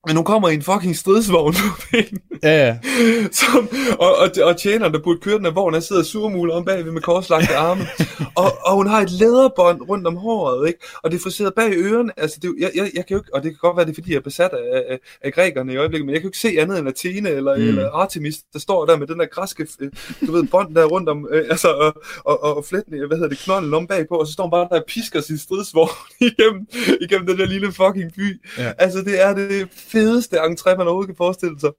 men 0.06 0.16
hun 0.16 0.24
kommer 0.24 0.48
i 0.48 0.54
en 0.54 0.62
fucking 0.62 0.96
stridsvogn 0.96 1.52
på 1.52 1.82
banen. 1.92 2.20
Ja, 2.42 2.66
ja. 2.66 2.78
Som, 3.32 3.68
og, 3.98 4.16
og, 4.16 4.30
og 4.42 4.56
tjeneren, 4.56 4.92
der 4.92 5.00
burde 5.02 5.20
køre 5.20 5.38
den 5.38 5.46
af 5.46 5.54
vognen, 5.54 5.82
sidder 5.82 6.02
surmuler 6.02 6.54
om 6.54 6.64
bagved 6.64 6.92
med 6.92 7.02
korslagte 7.02 7.56
arme. 7.56 7.86
og, 8.42 8.58
og 8.64 8.74
hun 8.74 8.86
har 8.86 9.00
et 9.00 9.10
læderbånd 9.10 9.82
rundt 9.88 10.06
om 10.06 10.16
håret, 10.16 10.68
ikke? 10.68 10.78
Og 11.02 11.10
det 11.10 11.16
er 11.18 11.22
friseret 11.22 11.54
bag 11.54 11.72
ørerne. 11.76 12.12
Altså, 12.16 12.38
det, 12.42 12.54
jeg, 12.58 12.70
jeg, 12.74 12.90
jeg 12.94 13.06
kan 13.06 13.14
jo 13.14 13.20
ikke, 13.20 13.34
og 13.34 13.42
det 13.42 13.50
kan 13.50 13.58
godt 13.60 13.76
være, 13.76 13.86
det 13.86 13.90
er, 13.90 13.94
fordi 13.94 14.10
jeg 14.10 14.16
er 14.16 14.22
besat 14.22 14.50
af, 14.52 14.84
af, 14.88 14.98
af 15.22 15.32
grækerne 15.32 15.72
i 15.72 15.76
øjeblikket, 15.76 16.06
men 16.06 16.12
jeg 16.12 16.20
kan 16.20 16.26
jo 16.26 16.28
ikke 16.28 16.38
se 16.38 16.60
andet 16.60 16.78
end 16.78 16.88
Athene 16.88 17.28
eller, 17.28 17.56
mm. 17.56 17.62
eller 17.62 17.90
Artemis, 17.90 18.36
der 18.52 18.58
står 18.58 18.86
der 18.86 18.96
med 18.96 19.06
den 19.06 19.18
der 19.18 19.26
græske, 19.26 19.66
øh, 19.80 19.90
du 20.26 20.32
ved, 20.32 20.46
bånd 20.46 20.74
der 20.74 20.84
rundt 20.84 21.08
om, 21.08 21.28
øh, 21.30 21.44
altså, 21.50 21.68
og, 21.68 21.94
og, 22.24 22.56
og 22.56 22.64
flætten, 22.64 23.06
hvad 23.06 23.16
hedder 23.16 23.28
det, 23.28 23.38
knolden 23.38 23.74
om 23.74 23.86
bagpå, 23.86 24.14
og 24.14 24.26
så 24.26 24.32
står 24.32 24.44
hun 24.44 24.50
bare 24.50 24.68
der 24.70 24.80
og 24.80 24.84
pisker 24.88 25.20
sin 25.20 25.38
stridsvogn 25.38 25.90
igennem, 26.30 26.66
igennem 27.00 27.26
den 27.26 27.38
der 27.38 27.46
lille 27.46 27.72
fucking 27.72 28.12
by. 28.14 28.40
Ja. 28.58 28.72
Altså, 28.78 29.02
det 29.02 29.22
er 29.22 29.34
det 29.34 29.68
fedeste 29.76 30.36
entré, 30.36 30.76
man 30.76 30.86
overhovedet 30.86 31.08
kan 31.08 31.16
forestille 31.16 31.60
sig. 31.60 31.70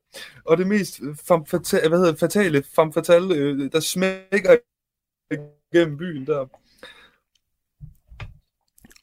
Og 0.45 0.57
det 0.57 0.67
mest 0.67 0.99
fam 1.27 1.45
fatale, 1.45 1.89
hvad 1.89 1.99
hedder, 1.99 2.15
fatale, 2.15 2.63
fam 2.75 2.93
fatale, 2.93 3.35
øh, 3.35 3.71
der 3.71 3.79
smækker 3.79 4.57
igennem 5.71 5.97
byen 5.97 6.27
der. 6.27 6.45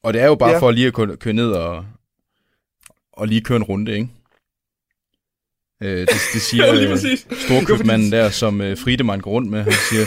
Og 0.03 0.15
det 0.15 0.23
er 0.23 0.27
jo 0.27 0.35
bare 0.35 0.51
ja. 0.51 0.59
for 0.59 0.71
lige 0.71 0.87
at 0.87 0.95
køre, 0.95 1.17
køre 1.17 1.35
ned 1.35 1.51
og, 1.51 1.87
og 3.13 3.29
lige 3.29 3.41
køre 3.41 3.57
en 3.57 3.63
runde, 3.63 3.93
ikke? 3.93 4.09
Øh, 5.83 6.01
det, 6.01 6.09
det 6.09 6.43
siger 6.51 6.67
ja, 6.67 6.91
øh, 6.91 6.99
storkøbmanden 7.47 8.13
der, 8.13 8.31
som 8.31 8.61
øh, 8.61 8.79
Friedemann 8.79 9.23
går 9.23 9.31
rundt 9.31 9.51
med. 9.51 9.63
Han 9.63 9.73
siger, 9.73 10.07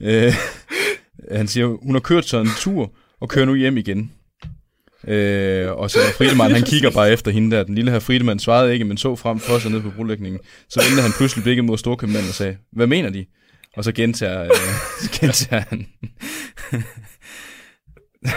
øh, 0.26 0.34
han 1.30 1.48
siger, 1.48 1.66
hun 1.66 1.94
har 1.94 2.00
kørt 2.00 2.24
sig 2.24 2.40
en 2.40 2.48
tur 2.58 2.92
og 3.20 3.28
kører 3.28 3.46
nu 3.46 3.54
hjem 3.54 3.76
igen. 3.76 4.12
Øh, 5.08 5.72
og 5.72 5.90
så 5.90 5.98
Friedemann, 6.16 6.54
han 6.54 6.62
kigger 6.72 6.90
bare 6.90 7.12
efter 7.12 7.30
hende 7.30 7.56
der. 7.56 7.62
Den 7.62 7.74
lille 7.74 7.90
her 7.90 7.98
Friedemann 7.98 8.40
svarede 8.40 8.72
ikke, 8.72 8.84
men 8.84 8.96
så 8.96 9.16
frem 9.16 9.38
for 9.38 9.58
sig 9.58 9.70
ned 9.70 9.82
på 9.82 9.90
brolægningen. 9.96 10.40
Så 10.68 10.82
vendte 10.88 11.02
han 11.02 11.12
pludselig 11.16 11.42
blikket 11.42 11.64
mod 11.64 11.78
storkøbmanden 11.78 12.28
og 12.28 12.34
sagde, 12.34 12.56
hvad 12.72 12.86
mener 12.86 13.10
de? 13.10 13.26
Og 13.76 13.84
så 13.84 13.92
gentager, 13.92 14.42
øh, 14.42 14.50
så 15.02 15.20
gentager 15.20 15.62
han. 15.68 15.86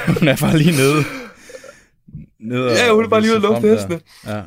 hun 0.19 0.27
er 0.27 0.37
bare 0.41 0.57
lige 0.57 0.71
nede. 0.71 1.03
nede 2.39 2.71
ja, 2.71 2.93
hun 2.93 3.05
er 3.05 3.09
bare 3.09 3.21
lige 3.21 3.31
ude 3.31 3.41
lufte 3.41 3.67
hestene. 3.67 3.99
Ja. 4.27 4.41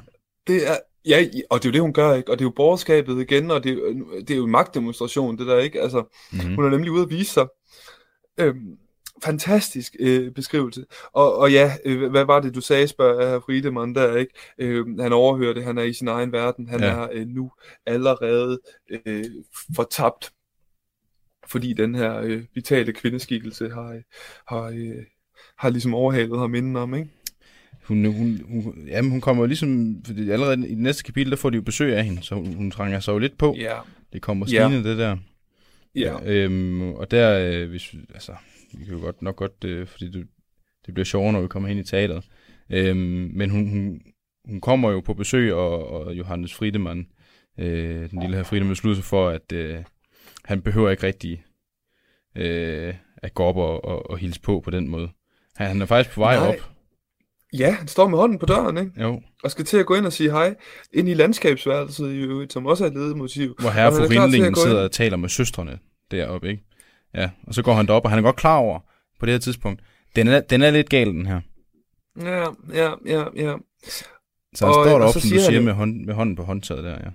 Det 0.47 0.69
er, 0.69 0.77
Ja, 1.09 1.25
og 1.51 1.63
det 1.63 1.65
er 1.65 1.71
jo 1.71 1.73
det, 1.73 1.81
hun 1.81 1.93
gør, 1.93 2.15
ikke? 2.15 2.31
Og 2.31 2.39
det 2.39 2.45
er 2.45 2.47
jo 2.47 2.53
borgerskabet 2.57 3.21
igen, 3.21 3.51
og 3.51 3.65
det 3.65 3.73
er, 3.73 4.21
det 4.21 4.31
er 4.31 4.37
jo 4.37 4.45
en 4.45 4.51
magtdemonstration, 4.51 5.39
det 5.39 5.47
der, 5.47 5.59
ikke? 5.59 5.81
Altså, 5.81 6.19
mm-hmm. 6.33 6.55
hun 6.55 6.65
er 6.65 6.71
nemlig 6.71 6.93
ude 6.93 7.03
at 7.03 7.11
vise 7.11 7.33
sig. 7.33 7.47
Øhm, 8.41 8.77
fantastisk 9.23 9.97
øh, 10.01 10.31
beskrivelse. 10.31 10.85
Og, 11.13 11.37
og 11.37 11.53
ja, 11.53 11.73
øh, 11.85 12.11
hvad 12.11 12.25
var 12.25 12.41
det, 12.41 12.55
du 12.55 12.61
sagde, 12.61 12.89
spørger 12.89 13.29
herr 13.29 13.41
Friedemann 13.41 13.95
der, 13.95 14.17
ikke? 14.17 14.33
Øh, 14.59 14.99
han 14.99 15.13
overhører 15.13 15.55
det, 15.55 15.65
han 15.65 15.79
er 15.79 15.83
i 15.83 15.93
sin 15.93 16.09
egen 16.09 16.33
verden, 16.33 16.69
han 16.69 16.81
ja. 16.81 16.87
er 16.87 17.09
øh, 17.13 17.27
nu 17.27 17.51
allerede 17.87 18.61
øh, 19.07 19.25
fortabt, 19.77 20.33
fordi 21.47 21.73
den 21.73 21.95
her 21.95 22.21
øh, 22.21 22.43
vitale 22.55 22.93
kvindeskikkelse 22.93 23.69
har, 23.69 24.01
har, 24.47 24.63
øh, 24.63 25.05
har 25.59 25.71
ligesom 25.71 25.95
overhalet 25.95 26.39
ham 26.39 26.55
indenom, 26.55 26.95
ikke? 26.95 27.11
Hun, 27.85 28.05
hun, 28.05 28.41
hun, 28.49 28.89
jamen, 28.89 29.11
hun 29.11 29.21
kommer 29.21 29.47
ligesom, 29.47 29.97
fordi 30.07 30.31
allerede 30.31 30.69
i 30.69 30.71
det 30.71 30.79
næste 30.79 31.05
kapitel, 31.05 31.31
der 31.31 31.37
får 31.37 31.51
de 31.51 31.57
jo 31.57 31.63
besøg 31.63 31.97
af 31.97 32.05
hende, 32.05 32.23
så 32.23 32.35
hun, 32.35 32.55
hun 32.55 32.71
trænger 32.71 33.01
sig 33.01 33.13
jo 33.13 33.19
lidt 33.19 33.39
på. 33.39 33.55
Ja. 33.59 33.77
Det 34.13 34.23
kommer 34.23 34.47
snigende, 34.47 34.77
ja. 34.77 34.89
det 34.89 34.99
der. 34.99 35.17
Ja. 35.95 36.17
Øhm, 36.25 36.93
og 36.93 37.11
der, 37.11 37.39
øh, 37.39 37.69
hvis, 37.69 37.95
altså, 38.15 38.33
vi 38.73 38.85
kan 38.85 38.95
jo 38.95 39.01
godt, 39.01 39.23
nok 39.23 39.37
godt, 39.37 39.65
øh, 39.65 39.87
fordi 39.87 40.11
det, 40.11 40.27
det 40.87 40.95
bliver 40.95 41.05
sjovere, 41.05 41.33
når 41.33 41.41
vi 41.41 41.49
kommer 41.49 41.69
ind 41.69 41.81
i 41.81 41.85
teateret. 41.85 42.25
Øhm, 42.71 43.31
men 43.35 43.51
hun, 43.51 43.69
hun, 43.69 44.01
hun 44.45 44.61
kommer 44.61 44.91
jo 44.91 45.01
på 45.01 45.15
besøg, 45.15 45.55
og, 45.55 45.89
og 45.89 46.15
Johannes 46.15 46.55
Friedemann, 46.55 47.07
øh, 47.59 48.11
den 48.11 48.21
lille 48.21 48.37
her 48.37 48.43
Friedemann, 48.43 48.73
beslutter 48.73 48.97
sig 48.97 49.05
for, 49.05 49.29
at 49.29 49.53
øh, 49.53 49.79
han 50.45 50.63
behøver 50.63 50.91
ikke 50.91 51.07
rigtig 51.07 51.45
øh, 52.37 52.95
at 53.17 53.35
gå 53.35 53.43
op 53.43 53.57
og, 53.57 53.85
og, 53.85 54.11
og 54.11 54.19
hilse 54.19 54.41
på 54.41 54.61
på 54.61 54.71
den 54.71 54.89
måde. 54.89 55.09
Han, 55.57 55.67
han 55.67 55.83
er 55.83 55.87
faktisk 55.87 56.15
på 56.15 56.21
vej 56.21 56.37
Nej. 56.37 56.49
op 56.49 56.77
Ja, 57.59 57.71
han 57.71 57.89
står 57.89 58.09
med 58.09 58.19
hånden 58.19 58.39
på 58.39 58.47
døren, 58.47 58.79
ikke? 58.79 58.93
Jo. 59.01 59.23
Og 59.45 59.51
skal 59.51 59.65
til 59.65 59.77
at 59.77 59.87
gå 59.87 59.95
ind 59.95 60.07
og 60.07 60.13
sige 60.13 60.31
hej, 60.31 60.55
ind 60.93 61.09
i 61.09 61.15
landskabsværelset 61.15 62.13
i 62.13 62.19
øvrigt, 62.19 62.53
som 62.53 62.67
også 62.67 62.85
er 62.85 62.89
et 62.89 62.95
ledemotiv. 62.95 63.55
Hvor 63.59 63.71
herre 63.71 63.93
for 63.93 64.11
Rindlingen 64.11 64.55
sidder 64.55 64.83
og 64.83 64.93
taler 64.93 65.17
med 65.17 65.29
søstrene 65.29 65.79
deroppe, 66.11 66.51
ikke? 66.51 66.63
Ja, 67.17 67.31
og 67.47 67.55
så 67.55 67.63
går 67.63 67.75
han 67.75 67.87
derop, 67.87 68.05
og 68.05 68.11
han 68.11 68.19
er 68.19 68.23
godt 68.23 68.37
klar 68.37 68.57
over 68.57 68.81
på 69.21 69.27
det 69.27 69.35
her 69.35 69.39
tidspunkt, 69.39 69.83
den 70.17 70.29
er, 70.29 70.41
den 70.41 70.63
er 70.63 70.71
lidt 70.71 70.89
gal, 70.89 71.07
den 71.07 71.27
her. 71.27 71.41
Ja, 72.21 72.47
ja, 72.75 72.91
ja, 73.07 73.25
ja. 73.37 73.55
Så 74.55 74.67
han 74.67 74.69
og, 74.69 74.75
står 74.75 74.85
deroppe, 74.85 75.21
som 75.21 75.31
du 75.31 75.39
siger, 75.39 75.61
med, 75.61 75.73
hånd, 75.73 76.05
med 76.05 76.15
hånden 76.15 76.37
på 76.37 76.43
håndtaget 76.43 76.85
der, 76.85 76.91
ja. 76.91 77.11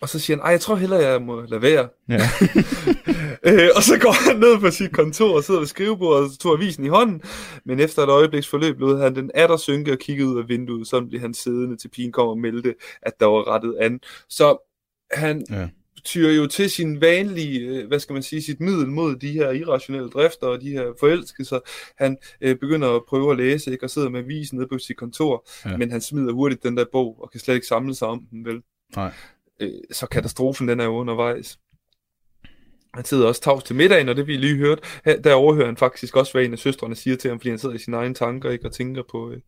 Og 0.00 0.08
så 0.08 0.18
siger 0.18 0.36
han, 0.36 0.44
ej, 0.44 0.50
jeg 0.50 0.60
tror 0.60 0.76
hellere, 0.76 1.00
jeg 1.00 1.22
må 1.22 1.40
lade 1.40 1.62
være. 1.62 1.88
Ja. 2.08 2.14
øh, 3.50 3.68
og 3.76 3.82
så 3.82 3.98
går 4.00 4.28
han 4.28 4.40
ned 4.40 4.60
på 4.60 4.70
sit 4.70 4.92
kontor 4.92 5.36
og 5.36 5.44
sidder 5.44 5.60
ved 5.60 5.66
skrivebordet 5.66 6.24
og 6.24 6.38
tog 6.38 6.52
avisen 6.52 6.84
i 6.84 6.88
hånden. 6.88 7.22
Men 7.64 7.80
efter 7.80 8.02
et 8.02 8.08
øjebliks 8.08 8.48
forløb 8.48 8.80
lod 8.80 9.00
han 9.00 9.14
den 9.14 9.30
atter 9.34 9.56
synke 9.56 9.92
og 9.92 9.98
kiggede 9.98 10.28
ud 10.28 10.38
af 10.38 10.48
vinduet. 10.48 10.86
Sådan 10.86 11.08
blev 11.08 11.20
han 11.20 11.34
siddende 11.34 11.76
til 11.76 11.88
pigen 11.88 12.12
kom 12.12 12.28
og 12.28 12.38
meldte, 12.38 12.74
at 13.02 13.12
der 13.20 13.26
var 13.26 13.48
rettet 13.54 13.76
an. 13.80 14.00
Så 14.28 14.70
han 15.12 15.46
ja. 15.50 15.68
Tyrer 16.04 16.32
jo 16.32 16.46
til 16.46 16.70
sin 16.70 17.00
vanlige, 17.00 17.60
øh, 17.60 17.88
hvad 17.88 17.98
skal 17.98 18.12
man 18.12 18.22
sige, 18.22 18.42
sit 18.42 18.60
middel 18.60 18.88
mod 18.88 19.16
de 19.16 19.32
her 19.32 19.50
irrationelle 19.50 20.10
drifter 20.10 20.46
og 20.46 20.60
de 20.60 20.70
her 20.70 20.92
forelskelser. 21.00 21.60
Han 21.98 22.16
øh, 22.40 22.56
begynder 22.56 22.96
at 22.96 23.02
prøve 23.08 23.30
at 23.30 23.36
læse, 23.36 23.72
ikke, 23.72 23.84
og 23.84 23.90
sidder 23.90 24.08
med 24.08 24.20
avisen 24.20 24.58
nede 24.58 24.68
på 24.68 24.78
sit 24.78 24.96
kontor. 24.96 25.48
Ja. 25.64 25.76
Men 25.76 25.90
han 25.90 26.00
smider 26.00 26.32
hurtigt 26.32 26.62
den 26.62 26.76
der 26.76 26.84
bog 26.92 27.22
og 27.22 27.30
kan 27.30 27.40
slet 27.40 27.54
ikke 27.54 27.66
samle 27.66 27.94
sig 27.94 28.08
om 28.08 28.26
den, 28.30 28.44
vel? 28.44 28.62
Nej 28.96 29.12
øh, 29.60 29.80
så 29.90 30.06
katastrofen 30.06 30.68
den 30.68 30.80
er 30.80 30.84
jo 30.84 30.96
undervejs. 30.96 31.58
Han 32.94 33.04
sidder 33.04 33.26
også 33.26 33.40
tavs 33.40 33.64
til 33.64 33.76
middagen, 33.76 34.08
og 34.08 34.16
det 34.16 34.26
vi 34.26 34.36
lige 34.36 34.56
hørt, 34.56 35.00
her, 35.04 35.20
der 35.20 35.34
overhører 35.34 35.66
han 35.66 35.76
faktisk 35.76 36.16
også, 36.16 36.32
hvad 36.32 36.44
en 36.44 36.52
af 36.52 36.58
søstrene 36.58 36.94
siger 36.94 37.16
til 37.16 37.30
ham, 37.30 37.40
fordi 37.40 37.48
han 37.48 37.58
sidder 37.58 37.74
i 37.74 37.78
sine 37.78 37.96
egne 37.96 38.14
tanker 38.14 38.50
ikke, 38.50 38.66
og 38.66 38.72
tænker 38.72 39.02
på, 39.10 39.30
øh, 39.30 39.40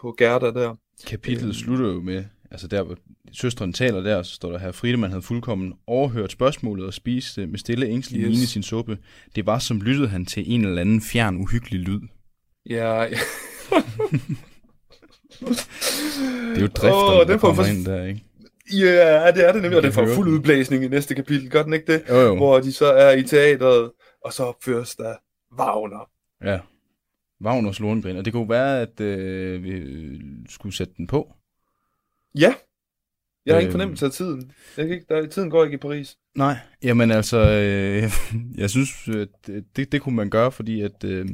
på 0.00 0.14
Gerda 0.18 0.46
der. 0.46 0.74
Kapitlet 1.06 1.48
øh, 1.48 1.54
slutter 1.54 1.86
jo 1.86 2.00
med, 2.00 2.24
altså 2.54 2.68
der 2.68 2.94
søstren 3.32 3.72
taler 3.72 4.00
der, 4.00 4.22
så 4.22 4.34
står 4.34 4.50
der 4.50 4.58
her, 4.58 4.72
Friedemann 4.72 5.12
havde 5.12 5.22
fuldkommen 5.22 5.74
overhørt 5.86 6.32
spørgsmålet 6.32 6.86
og 6.86 6.94
spiste 6.94 7.46
med 7.46 7.58
stille 7.58 7.86
ængstelig 7.86 8.22
yes. 8.22 8.28
mine 8.28 8.46
sin 8.46 8.62
suppe. 8.62 8.98
Det 9.34 9.46
var 9.46 9.58
som 9.58 9.80
lyttede 9.80 10.08
han 10.08 10.26
til 10.26 10.52
en 10.52 10.64
eller 10.64 10.80
anden 10.80 11.00
fjern 11.00 11.36
uhyggelig 11.36 11.80
lyd. 11.80 12.00
Ja, 12.70 13.02
ja. 13.02 13.08
det 13.08 13.18
er 16.56 16.60
jo 16.60 16.66
drifterne, 16.66 17.20
oh, 17.20 17.26
der 17.26 17.38
kommer 17.38 17.62
for... 17.62 17.70
ind 17.70 17.84
der, 17.84 18.04
ikke? 18.04 18.24
Ja, 18.72 19.30
det 19.30 19.48
er 19.48 19.52
det 19.52 19.62
nemlig, 19.62 19.76
og 19.76 19.82
den 19.82 19.92
får 19.92 20.06
fuld 20.14 20.28
udblæsning 20.28 20.84
i 20.84 20.88
næste 20.88 21.14
kapitel, 21.14 21.50
gør 21.50 21.62
den 21.62 21.72
ikke 21.72 21.92
det? 21.92 22.02
Jo, 22.08 22.20
jo. 22.20 22.36
Hvor 22.36 22.60
de 22.60 22.72
så 22.72 22.86
er 22.86 23.16
i 23.16 23.22
teatret, 23.22 23.90
og 24.24 24.32
så 24.32 24.42
opføres 24.44 24.96
der 24.96 25.14
Wagner. 25.58 26.10
Ja, 26.44 26.58
Wagners 27.44 27.80
Lohengrin, 27.80 28.16
og 28.16 28.24
det 28.24 28.32
kunne 28.32 28.48
være, 28.48 28.80
at 28.80 29.00
øh, 29.00 29.64
vi 29.64 29.82
skulle 30.48 30.76
sætte 30.76 30.94
den 30.96 31.06
på. 31.06 31.34
Ja, 32.38 32.54
jeg 33.46 33.54
har 33.54 33.56
øh, 33.56 33.62
ikke 33.62 33.72
fornemmelse 33.72 34.06
af 34.06 34.12
tiden. 34.12 34.52
Jeg 34.76 34.86
kan 34.86 34.94
ikke, 34.94 35.06
der, 35.08 35.26
tiden 35.26 35.50
går 35.50 35.64
ikke 35.64 35.74
i 35.74 35.78
Paris. 35.78 36.16
Nej, 36.34 36.56
jamen 36.82 37.10
altså, 37.10 37.38
øh, 37.38 38.10
jeg 38.62 38.70
synes, 38.70 38.90
det, 39.76 39.92
det, 39.92 40.02
kunne 40.02 40.16
man 40.16 40.30
gøre, 40.30 40.52
fordi 40.52 40.80
at 40.80 41.04
øh, 41.04 41.28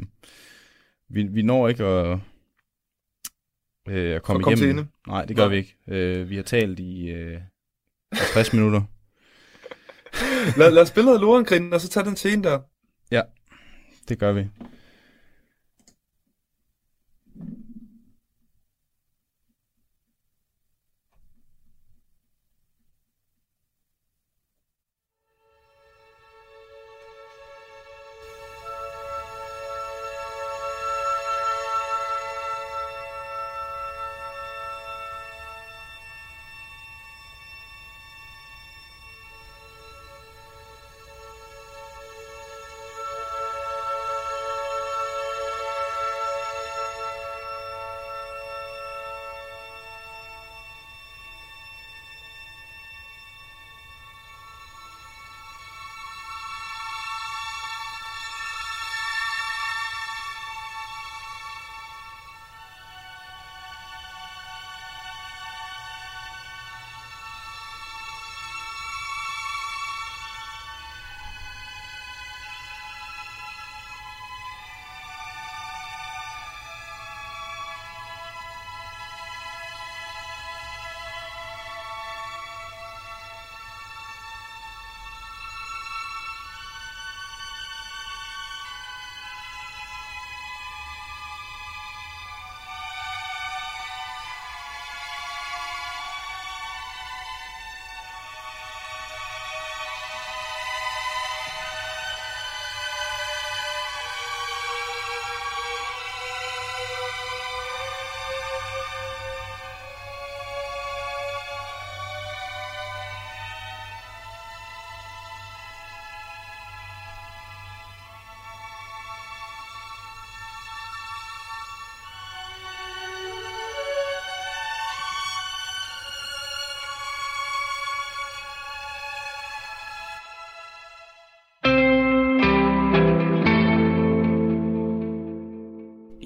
vi, 1.09 1.22
vi 1.22 1.42
når 1.42 1.68
ikke 1.68 1.84
at 1.84 2.18
øh, 3.88 4.16
at 4.16 4.22
komme 4.22 4.53
igennem. 4.53 4.86
Nej, 5.07 5.24
det 5.24 5.36
gør 5.36 5.42
Nej. 5.42 5.51
vi 5.51 5.57
ikke. 5.57 5.76
Øh, 5.88 6.30
vi 6.30 6.36
har 6.36 6.42
talt 6.42 6.80
i 6.80 7.11
øh, 7.11 7.40
50 8.12 8.53
minutter. 8.57 8.82
lad, 10.59 10.70
lad 10.70 10.82
os 10.82 10.88
spille 10.88 11.05
noget 11.05 11.20
Lorenkrinden, 11.20 11.72
og 11.72 11.80
så 11.80 11.88
tage 11.88 12.07
den 12.07 12.16
scene 12.16 12.42
der. 12.42 12.59
Ja, 13.11 13.22
det 14.09 14.18
gør 14.18 14.32
vi. 14.32 14.46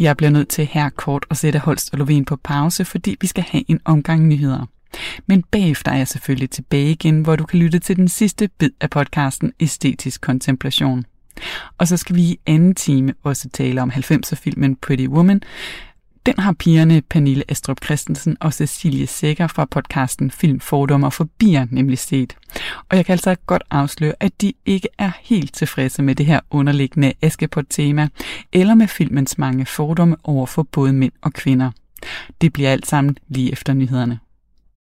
Jeg 0.05 0.17
bliver 0.17 0.31
nødt 0.31 0.49
til 0.49 0.67
her 0.67 0.89
kort 0.89 1.27
at 1.31 1.37
sætte 1.37 1.59
Holst 1.59 1.95
og 1.95 2.01
Lovén 2.01 2.25
på 2.25 2.37
pause, 2.37 2.85
fordi 2.85 3.17
vi 3.21 3.27
skal 3.27 3.45
have 3.49 3.65
en 3.69 3.81
omgang 3.85 4.27
nyheder. 4.27 4.67
Men 5.27 5.43
bagefter 5.43 5.93
er 5.93 5.97
jeg 5.97 6.09
selvfølgelig 6.09 6.51
tilbage 6.51 6.91
igen, 6.91 7.23
hvor 7.23 7.37
du 7.37 7.45
kan 7.45 7.59
lytte 7.59 7.79
til 7.79 7.97
den 7.97 8.09
sidste 8.09 8.49
bid 8.59 8.71
af 8.81 8.91
podcasten 8.91 9.53
Æstetisk 9.61 10.21
Kontemplation. 10.21 11.05
Og 11.79 11.89
så 11.89 11.97
skal 11.97 12.17
vi 12.17 12.23
i 12.23 12.41
anden 12.47 12.75
time 12.75 13.15
også 13.23 13.49
tale 13.49 13.83
om 13.83 13.91
90'er-filmen 13.91 14.77
Pretty 14.77 15.07
Woman, 15.07 15.43
den 16.27 16.35
har 16.39 16.53
pigerne 16.53 17.03
Pernille 17.03 17.45
Astrup 17.49 17.85
Christensen 17.85 18.37
og 18.41 18.53
Cecilie 18.53 19.07
Sækker 19.07 19.47
fra 19.47 19.65
podcasten 19.65 20.31
Film, 20.31 20.61
Fordomme 20.61 21.07
og 21.07 21.13
Forbier 21.13 21.67
nemlig 21.71 21.99
set. 21.99 22.37
Og 22.91 22.97
jeg 22.97 23.07
kan 23.07 23.13
altså 23.13 23.35
godt 23.47 23.63
afsløre, 23.71 24.15
at 24.21 24.41
de 24.41 24.53
ikke 24.67 24.89
er 24.99 25.11
helt 25.21 25.55
tilfredse 25.55 26.03
med 26.03 26.15
det 26.15 26.27
her 26.27 26.41
underliggende 26.51 27.13
Askepot-tema, 27.23 28.09
eller 28.53 28.75
med 28.75 28.89
filmens 28.89 29.39
mange 29.39 29.67
fordomme 29.67 30.17
over 30.25 30.47
for 30.47 30.63
både 30.63 30.93
mænd 30.93 31.13
og 31.23 31.33
kvinder. 31.33 31.71
Det 32.41 32.53
bliver 32.53 32.73
alt 32.73 32.87
sammen 32.87 33.17
lige 33.29 33.53
efter 33.53 33.73
nyhederne. 33.75 34.19